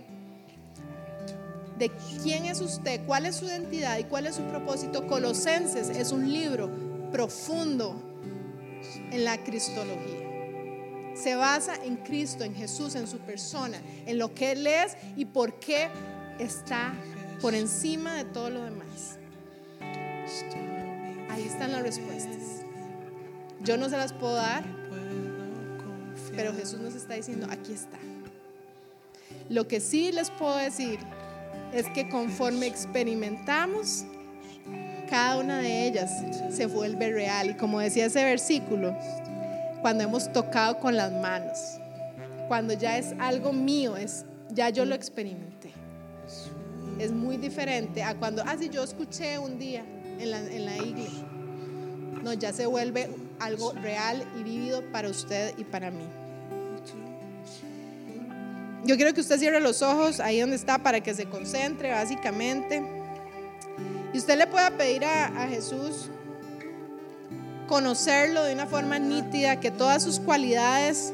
de 1.76 1.90
quién 2.22 2.44
es 2.44 2.60
usted, 2.60 3.00
cuál 3.04 3.26
es 3.26 3.36
su 3.36 3.46
identidad 3.46 3.98
y 3.98 4.04
cuál 4.04 4.26
es 4.26 4.36
su 4.36 4.42
propósito, 4.42 5.08
Colosenses 5.08 5.88
es 5.88 6.12
un 6.12 6.32
libro 6.32 6.91
profundo 7.12 7.94
en 9.10 9.24
la 9.24 9.42
cristología. 9.44 10.32
Se 11.14 11.34
basa 11.34 11.76
en 11.84 11.96
Cristo, 11.96 12.42
en 12.42 12.54
Jesús, 12.54 12.94
en 12.94 13.06
su 13.06 13.18
persona, 13.18 13.80
en 14.06 14.18
lo 14.18 14.34
que 14.34 14.52
Él 14.52 14.66
es 14.66 14.96
y 15.14 15.26
por 15.26 15.60
qué 15.60 15.88
está 16.38 16.94
por 17.40 17.54
encima 17.54 18.14
de 18.14 18.24
todo 18.24 18.50
lo 18.50 18.64
demás. 18.64 19.18
Ahí 21.30 21.42
están 21.42 21.72
las 21.72 21.82
respuestas. 21.82 22.62
Yo 23.60 23.76
no 23.76 23.88
se 23.88 23.96
las 23.96 24.12
puedo 24.12 24.34
dar, 24.34 24.64
pero 26.34 26.54
Jesús 26.54 26.80
nos 26.80 26.94
está 26.94 27.14
diciendo, 27.14 27.46
aquí 27.50 27.72
está. 27.72 27.98
Lo 29.48 29.68
que 29.68 29.80
sí 29.80 30.12
les 30.12 30.30
puedo 30.30 30.56
decir 30.56 30.98
es 31.72 31.88
que 31.90 32.08
conforme 32.08 32.66
experimentamos, 32.66 34.04
cada 35.12 35.36
una 35.36 35.58
de 35.58 35.86
ellas 35.88 36.10
se 36.48 36.64
vuelve 36.64 37.12
real. 37.12 37.50
Y 37.50 37.54
como 37.54 37.80
decía 37.80 38.06
ese 38.06 38.24
versículo, 38.24 38.96
cuando 39.82 40.04
hemos 40.04 40.32
tocado 40.32 40.78
con 40.78 40.96
las 40.96 41.12
manos, 41.12 41.58
cuando 42.48 42.72
ya 42.72 42.96
es 42.96 43.14
algo 43.18 43.52
mío, 43.52 43.94
es, 43.98 44.24
ya 44.48 44.70
yo 44.70 44.86
lo 44.86 44.94
experimenté. 44.94 45.70
Es 46.98 47.12
muy 47.12 47.36
diferente 47.36 48.02
a 48.02 48.14
cuando, 48.14 48.42
ah, 48.46 48.56
sí, 48.58 48.70
yo 48.70 48.82
escuché 48.82 49.38
un 49.38 49.58
día 49.58 49.84
en 50.18 50.30
la, 50.30 50.38
en 50.38 50.64
la 50.64 50.76
iglesia. 50.78 51.26
No, 52.22 52.32
ya 52.32 52.54
se 52.54 52.64
vuelve 52.64 53.10
algo 53.38 53.72
real 53.72 54.26
y 54.40 54.44
vívido 54.44 54.82
para 54.92 55.10
usted 55.10 55.52
y 55.58 55.64
para 55.64 55.90
mí. 55.90 56.06
Yo 58.84 58.96
quiero 58.96 59.12
que 59.12 59.20
usted 59.20 59.38
cierre 59.38 59.60
los 59.60 59.82
ojos 59.82 60.20
ahí 60.20 60.40
donde 60.40 60.56
está 60.56 60.78
para 60.78 61.02
que 61.02 61.12
se 61.12 61.26
concentre 61.26 61.90
básicamente. 61.90 62.82
Y 64.12 64.18
usted 64.18 64.36
le 64.36 64.46
pueda 64.46 64.70
pedir 64.72 65.04
a, 65.04 65.46
Jesús 65.48 66.10
conocerlo 67.66 68.44
de 68.44 68.52
una 68.52 68.66
forma 68.66 68.98
nítida, 68.98 69.58
que 69.58 69.70
todas 69.70 70.02
sus 70.02 70.20
cualidades, 70.20 71.12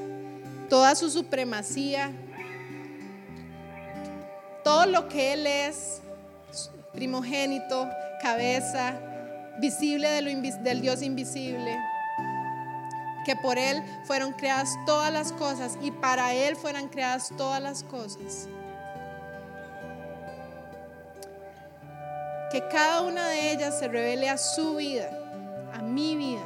toda 0.69 0.95
su 0.97 1.09
supremacía, 1.09 2.11
todo 4.65 4.87
lo 4.87 5.09
que 5.09 5.35
Él 5.35 5.47
es, 5.47 6.01
primogénito, 6.93 7.89
cabeza, 8.21 8.99
visible 9.61 10.09
del 10.09 10.81
Dios 10.81 11.03
invisible, 11.03 11.77
que 13.25 13.37
por 13.37 13.57
Él 13.59 13.81
fueron 14.05 14.33
creadas 14.33 14.77
todas 14.85 15.13
las 15.13 15.33
cosas 15.33 15.79
y 15.81 15.93
para 15.93 16.35
Él 16.35 16.57
fueran 16.57 16.89
creadas 16.89 17.31
todas 17.37 17.63
las 17.63 17.85
cosas. 17.85 18.49
Que 22.51 22.67
cada 22.69 23.03
una 23.03 23.29
de 23.29 23.53
ellas 23.53 23.79
se 23.79 23.89
revele 23.89 24.29
a 24.29 24.39
su 24.39 24.77
vida, 24.77 25.11
a 25.75 25.83
mi 25.83 26.17
vida. 26.17 26.45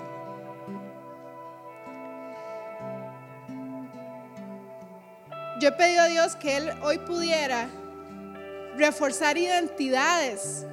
Yo 5.60 5.68
he 5.68 5.72
pedido 5.72 6.02
a 6.02 6.06
Dios 6.06 6.34
que 6.34 6.56
Él 6.56 6.72
hoy 6.82 6.98
pudiera 6.98 7.68
reforzar 8.76 9.38
identidades 9.38 10.66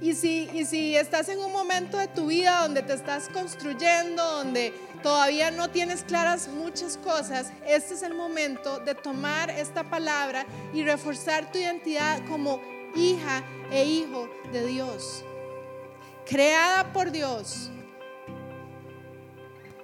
Y 0.00 0.14
si, 0.14 0.48
y 0.54 0.64
si 0.64 0.96
estás 0.96 1.28
en 1.28 1.40
un 1.40 1.52
momento 1.52 1.98
de 1.98 2.08
tu 2.08 2.26
vida 2.26 2.62
donde 2.62 2.82
te 2.82 2.94
estás 2.94 3.28
construyendo, 3.28 4.22
donde 4.22 4.72
todavía 5.02 5.50
no 5.50 5.68
tienes 5.68 6.04
claras 6.04 6.48
muchas 6.48 6.96
cosas, 6.96 7.52
este 7.66 7.94
es 7.94 8.02
el 8.02 8.14
momento 8.14 8.78
de 8.78 8.94
tomar 8.94 9.50
esta 9.50 9.84
palabra 9.84 10.46
y 10.72 10.82
reforzar 10.84 11.52
tu 11.52 11.58
identidad 11.58 12.24
como 12.26 12.62
hija 12.96 13.42
e 13.70 13.84
hijo 13.84 14.26
de 14.52 14.66
Dios, 14.66 15.22
creada 16.26 16.92
por 16.94 17.10
Dios. 17.10 17.70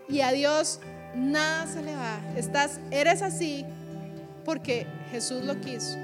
Y 0.08 0.22
a 0.22 0.32
Dios 0.32 0.80
nada 1.14 1.66
se 1.66 1.82
le 1.82 1.94
va. 1.94 2.20
Estás, 2.36 2.80
eres 2.90 3.20
así 3.20 3.66
porque 4.46 4.86
Jesús 5.10 5.44
lo 5.44 5.60
quiso. 5.60 5.98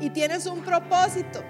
Y 0.00 0.10
tienes 0.10 0.46
un 0.46 0.62
propósito. 0.62 1.42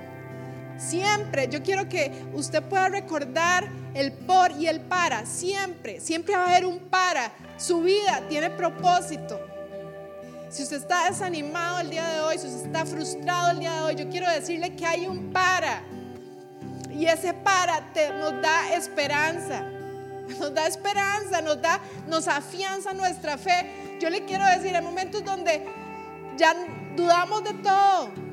Siempre, 0.79 1.49
yo 1.49 1.63
quiero 1.63 1.89
que 1.89 2.13
usted 2.35 2.63
pueda 2.63 2.89
recordar 2.89 3.69
el 3.95 4.13
por 4.13 4.53
y 4.53 4.67
el 4.67 4.81
para. 4.81 5.25
Siempre, 5.25 6.01
siempre 6.01 6.37
va 6.37 6.45
a 6.45 6.51
haber 6.51 6.67
un 6.67 6.79
para. 6.79 7.33
Su 7.57 7.81
vida 7.81 8.23
tiene 8.29 8.51
propósito. 8.51 9.41
Si 10.51 10.63
usted 10.63 10.77
está 10.77 11.09
desanimado 11.09 11.81
el 11.81 11.91
día 11.91 12.07
de 12.09 12.21
hoy, 12.21 12.39
si 12.39 12.47
usted 12.47 12.67
está 12.67 12.85
frustrado 12.85 13.53
el 13.53 13.61
día 13.61 13.73
de 13.73 13.81
hoy, 13.81 13.95
yo 13.97 14.09
quiero 14.09 14.31
decirle 14.31 14.77
que 14.77 14.85
hay 14.85 15.07
un 15.07 15.33
para. 15.33 15.83
Y 16.91 17.07
ese 17.07 17.33
para 17.33 17.93
te, 17.93 18.11
nos 18.11 18.41
da 18.43 18.75
esperanza. 18.75 19.65
Nos 20.39 20.53
da 20.55 20.67
esperanza, 20.67 21.41
nos 21.41 21.61
da, 21.63 21.81
nos 22.09 22.29
afianza 22.29 22.93
nuestra 22.93 23.39
fe. 23.39 23.99
Yo 24.01 24.11
le 24.11 24.25
quiero 24.25 24.45
decir, 24.47 24.75
hay 24.75 24.83
momentos 24.83 25.25
donde 25.25 25.65
ya 26.37 26.55
dudamos 26.97 27.45
de 27.45 27.55
todo 27.55 28.26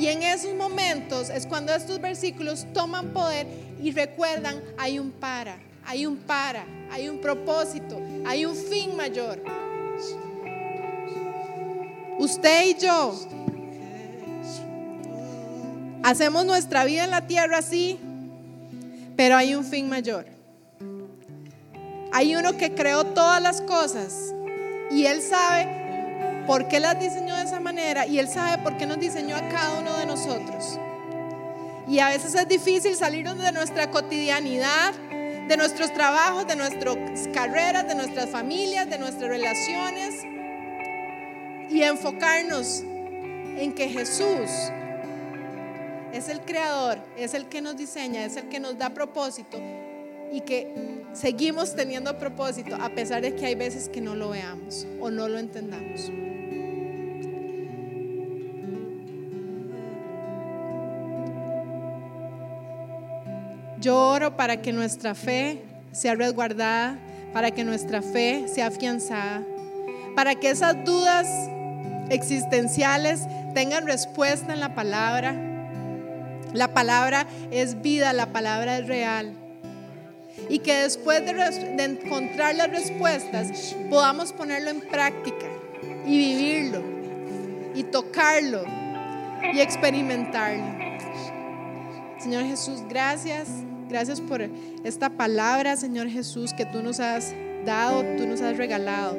y 0.00 0.08
en 0.08 0.22
esos 0.22 0.54
momentos 0.54 1.28
es 1.28 1.46
cuando 1.46 1.74
estos 1.74 2.00
versículos 2.00 2.66
toman 2.72 3.10
poder 3.10 3.46
y 3.82 3.92
recuerdan, 3.92 4.58
hay 4.78 4.98
un 4.98 5.10
para, 5.10 5.58
hay 5.84 6.06
un 6.06 6.16
para, 6.16 6.64
hay 6.90 7.10
un 7.10 7.20
propósito, 7.20 8.00
hay 8.24 8.46
un 8.46 8.56
fin 8.56 8.96
mayor. 8.96 9.42
Usted 12.18 12.68
y 12.68 12.80
yo 12.80 13.14
hacemos 16.02 16.46
nuestra 16.46 16.86
vida 16.86 17.04
en 17.04 17.10
la 17.10 17.26
tierra 17.26 17.58
así, 17.58 17.98
pero 19.16 19.36
hay 19.36 19.54
un 19.54 19.64
fin 19.66 19.86
mayor. 19.86 20.24
Hay 22.10 22.34
uno 22.36 22.56
que 22.56 22.74
creó 22.74 23.04
todas 23.04 23.42
las 23.42 23.60
cosas 23.60 24.34
y 24.90 25.04
él 25.04 25.20
sabe 25.20 25.89
por 26.50 26.66
qué 26.66 26.80
las 26.80 26.98
diseñó 26.98 27.36
de 27.36 27.44
esa 27.44 27.60
manera 27.60 28.08
y 28.08 28.18
Él 28.18 28.26
sabe 28.26 28.60
por 28.60 28.76
qué 28.76 28.84
nos 28.84 28.98
diseñó 28.98 29.36
a 29.36 29.48
cada 29.48 29.78
uno 29.78 29.96
de 29.96 30.04
nosotros. 30.04 30.80
Y 31.86 32.00
a 32.00 32.08
veces 32.08 32.34
es 32.34 32.48
difícil 32.48 32.96
salirnos 32.96 33.38
de 33.38 33.52
nuestra 33.52 33.88
cotidianidad, 33.92 34.92
de 35.46 35.56
nuestros 35.56 35.94
trabajos, 35.94 36.48
de 36.48 36.56
nuestras 36.56 36.96
carreras, 37.32 37.86
de 37.86 37.94
nuestras 37.94 38.30
familias, 38.30 38.90
de 38.90 38.98
nuestras 38.98 39.28
relaciones 39.28 40.24
y 41.70 41.84
enfocarnos 41.84 42.80
en 42.80 43.72
que 43.72 43.88
Jesús 43.88 44.50
es 46.12 46.28
el 46.28 46.40
creador, 46.40 46.98
es 47.16 47.34
el 47.34 47.46
que 47.46 47.60
nos 47.60 47.76
diseña, 47.76 48.24
es 48.24 48.34
el 48.36 48.48
que 48.48 48.58
nos 48.58 48.76
da 48.76 48.90
propósito 48.90 49.56
y 50.32 50.40
que 50.40 50.66
seguimos 51.12 51.76
teniendo 51.76 52.18
propósito 52.18 52.74
a 52.74 52.88
pesar 52.88 53.22
de 53.22 53.36
que 53.36 53.46
hay 53.46 53.54
veces 53.54 53.88
que 53.88 54.00
no 54.00 54.16
lo 54.16 54.30
veamos 54.30 54.88
o 55.00 55.12
no 55.12 55.28
lo 55.28 55.38
entendamos. 55.38 56.10
Yo 63.80 63.96
oro 63.96 64.36
para 64.36 64.60
que 64.60 64.72
nuestra 64.72 65.14
fe 65.14 65.62
sea 65.92 66.14
resguardada, 66.14 66.98
para 67.32 67.50
que 67.50 67.64
nuestra 67.64 68.02
fe 68.02 68.44
sea 68.46 68.66
afianzada, 68.66 69.42
para 70.14 70.34
que 70.34 70.50
esas 70.50 70.84
dudas 70.84 71.26
existenciales 72.10 73.22
tengan 73.54 73.86
respuesta 73.86 74.52
en 74.52 74.60
la 74.60 74.74
palabra. 74.74 75.34
La 76.52 76.74
palabra 76.74 77.26
es 77.50 77.80
vida, 77.80 78.12
la 78.12 78.26
palabra 78.26 78.78
es 78.78 78.86
real. 78.86 79.32
Y 80.50 80.58
que 80.58 80.74
después 80.82 81.24
de, 81.24 81.32
de 81.32 81.84
encontrar 81.84 82.56
las 82.56 82.70
respuestas 82.70 83.74
podamos 83.88 84.32
ponerlo 84.32 84.70
en 84.70 84.80
práctica 84.80 85.46
y 86.06 86.18
vivirlo 86.18 86.82
y 87.74 87.84
tocarlo 87.84 88.64
y 89.54 89.60
experimentarlo. 89.60 90.80
Señor 92.18 92.44
Jesús, 92.44 92.82
gracias. 92.86 93.48
Gracias 93.90 94.20
por 94.20 94.40
esta 94.84 95.10
palabra, 95.10 95.76
Señor 95.76 96.08
Jesús, 96.08 96.54
que 96.54 96.64
tú 96.64 96.80
nos 96.80 97.00
has 97.00 97.34
dado, 97.66 98.04
tú 98.16 98.24
nos 98.24 98.40
has 98.40 98.56
regalado. 98.56 99.14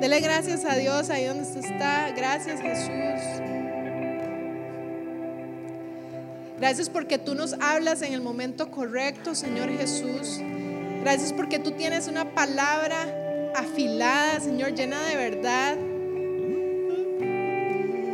Dele 0.00 0.18
gracias 0.20 0.64
a 0.64 0.74
Dios 0.74 1.10
ahí 1.10 1.26
donde 1.26 1.44
usted 1.44 1.64
está. 1.64 2.10
Gracias 2.10 2.60
Jesús. 2.60 3.40
Gracias 6.58 6.90
porque 6.90 7.18
tú 7.18 7.36
nos 7.36 7.52
hablas 7.60 8.02
en 8.02 8.14
el 8.14 8.20
momento 8.20 8.70
correcto, 8.72 9.36
Señor 9.36 9.70
Jesús. 9.70 10.40
Gracias 11.02 11.32
porque 11.32 11.60
tú 11.60 11.70
tienes 11.70 12.08
una 12.08 12.34
palabra 12.34 13.52
afilada, 13.54 14.40
Señor, 14.40 14.74
llena 14.74 15.00
de 15.06 15.16
verdad. 15.16 15.76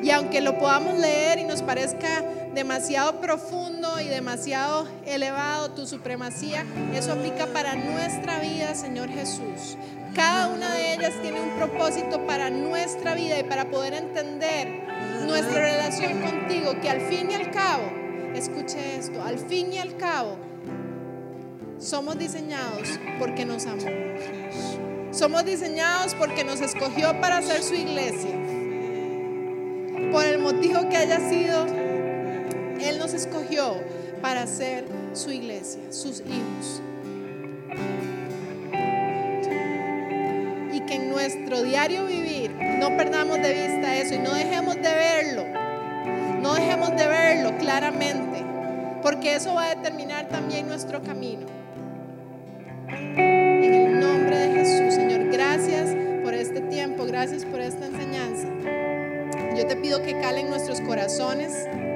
Y 0.02 0.10
aunque 0.10 0.42
lo 0.42 0.58
podamos 0.58 0.98
leer 0.98 1.38
y 1.38 1.44
nos 1.44 1.62
parezca 1.62 2.22
demasiado 2.56 3.20
profundo 3.20 4.00
y 4.00 4.08
demasiado 4.08 4.88
elevado 5.04 5.72
tu 5.72 5.86
supremacía, 5.86 6.64
eso 6.94 7.12
aplica 7.12 7.46
para 7.48 7.74
nuestra 7.74 8.38
vida, 8.38 8.74
Señor 8.74 9.10
Jesús. 9.10 9.76
Cada 10.14 10.48
una 10.48 10.72
de 10.72 10.94
ellas 10.94 11.12
tiene 11.20 11.38
un 11.38 11.50
propósito 11.50 12.26
para 12.26 12.48
nuestra 12.48 13.14
vida 13.14 13.38
y 13.38 13.44
para 13.44 13.70
poder 13.70 13.92
entender 13.92 14.84
nuestra 15.26 15.60
relación 15.60 16.18
contigo, 16.22 16.80
que 16.80 16.88
al 16.88 17.02
fin 17.02 17.30
y 17.30 17.34
al 17.34 17.50
cabo, 17.50 17.92
escuche 18.34 18.96
esto, 18.96 19.22
al 19.22 19.38
fin 19.38 19.74
y 19.74 19.78
al 19.78 19.98
cabo, 19.98 20.38
somos 21.78 22.18
diseñados 22.18 22.88
porque 23.18 23.44
nos 23.44 23.66
amó. 23.66 23.84
Somos 25.10 25.44
diseñados 25.44 26.14
porque 26.14 26.42
nos 26.42 26.62
escogió 26.62 27.20
para 27.20 27.42
ser 27.42 27.62
su 27.62 27.74
iglesia. 27.74 28.34
Por 30.10 30.24
el 30.24 30.38
motivo 30.38 30.88
que 30.88 30.96
haya 30.96 31.20
sido, 31.28 31.85
Él 32.88 32.98
nos 32.98 33.14
escogió 33.14 33.74
para 34.22 34.46
ser 34.46 34.84
su 35.12 35.30
iglesia, 35.30 35.80
sus 35.90 36.20
hijos. 36.20 36.82
que 40.86 40.94
en 40.94 41.10
nuestro 41.10 41.62
diario 41.62 42.06
vivir 42.06 42.52
no 42.78 42.96
perdamos 42.96 43.38
de 43.42 43.52
vista 43.52 43.96
eso 43.96 44.14
y 44.14 44.18
no 44.18 44.32
dejemos 44.34 44.76
de 44.76 44.82
verlo, 44.82 45.44
no 46.40 46.54
dejemos 46.54 46.90
de 46.90 47.08
verlo 47.08 47.58
claramente, 47.58 48.44
porque 49.02 49.34
eso 49.34 49.54
va 49.54 49.70
a 49.70 49.74
determinar 49.74 50.28
también 50.28 50.68
nuestro 50.68 51.02
camino. 51.02 51.46
En 52.88 53.74
el 53.74 54.00
nombre 54.00 54.36
de 54.38 54.54
Jesús, 54.54 54.94
Señor, 54.94 55.28
gracias 55.32 55.90
por 56.22 56.34
este 56.34 56.60
tiempo, 56.60 57.04
gracias 57.04 57.44
por 57.44 57.60
esta 57.60 57.86
enseñanza. 57.86 58.48
Yo 59.56 59.66
te 59.66 59.76
pido 59.76 60.02
que 60.02 60.12
calen 60.20 60.48
nuestros 60.48 60.80
corazones 60.82 61.66
y 61.74 61.95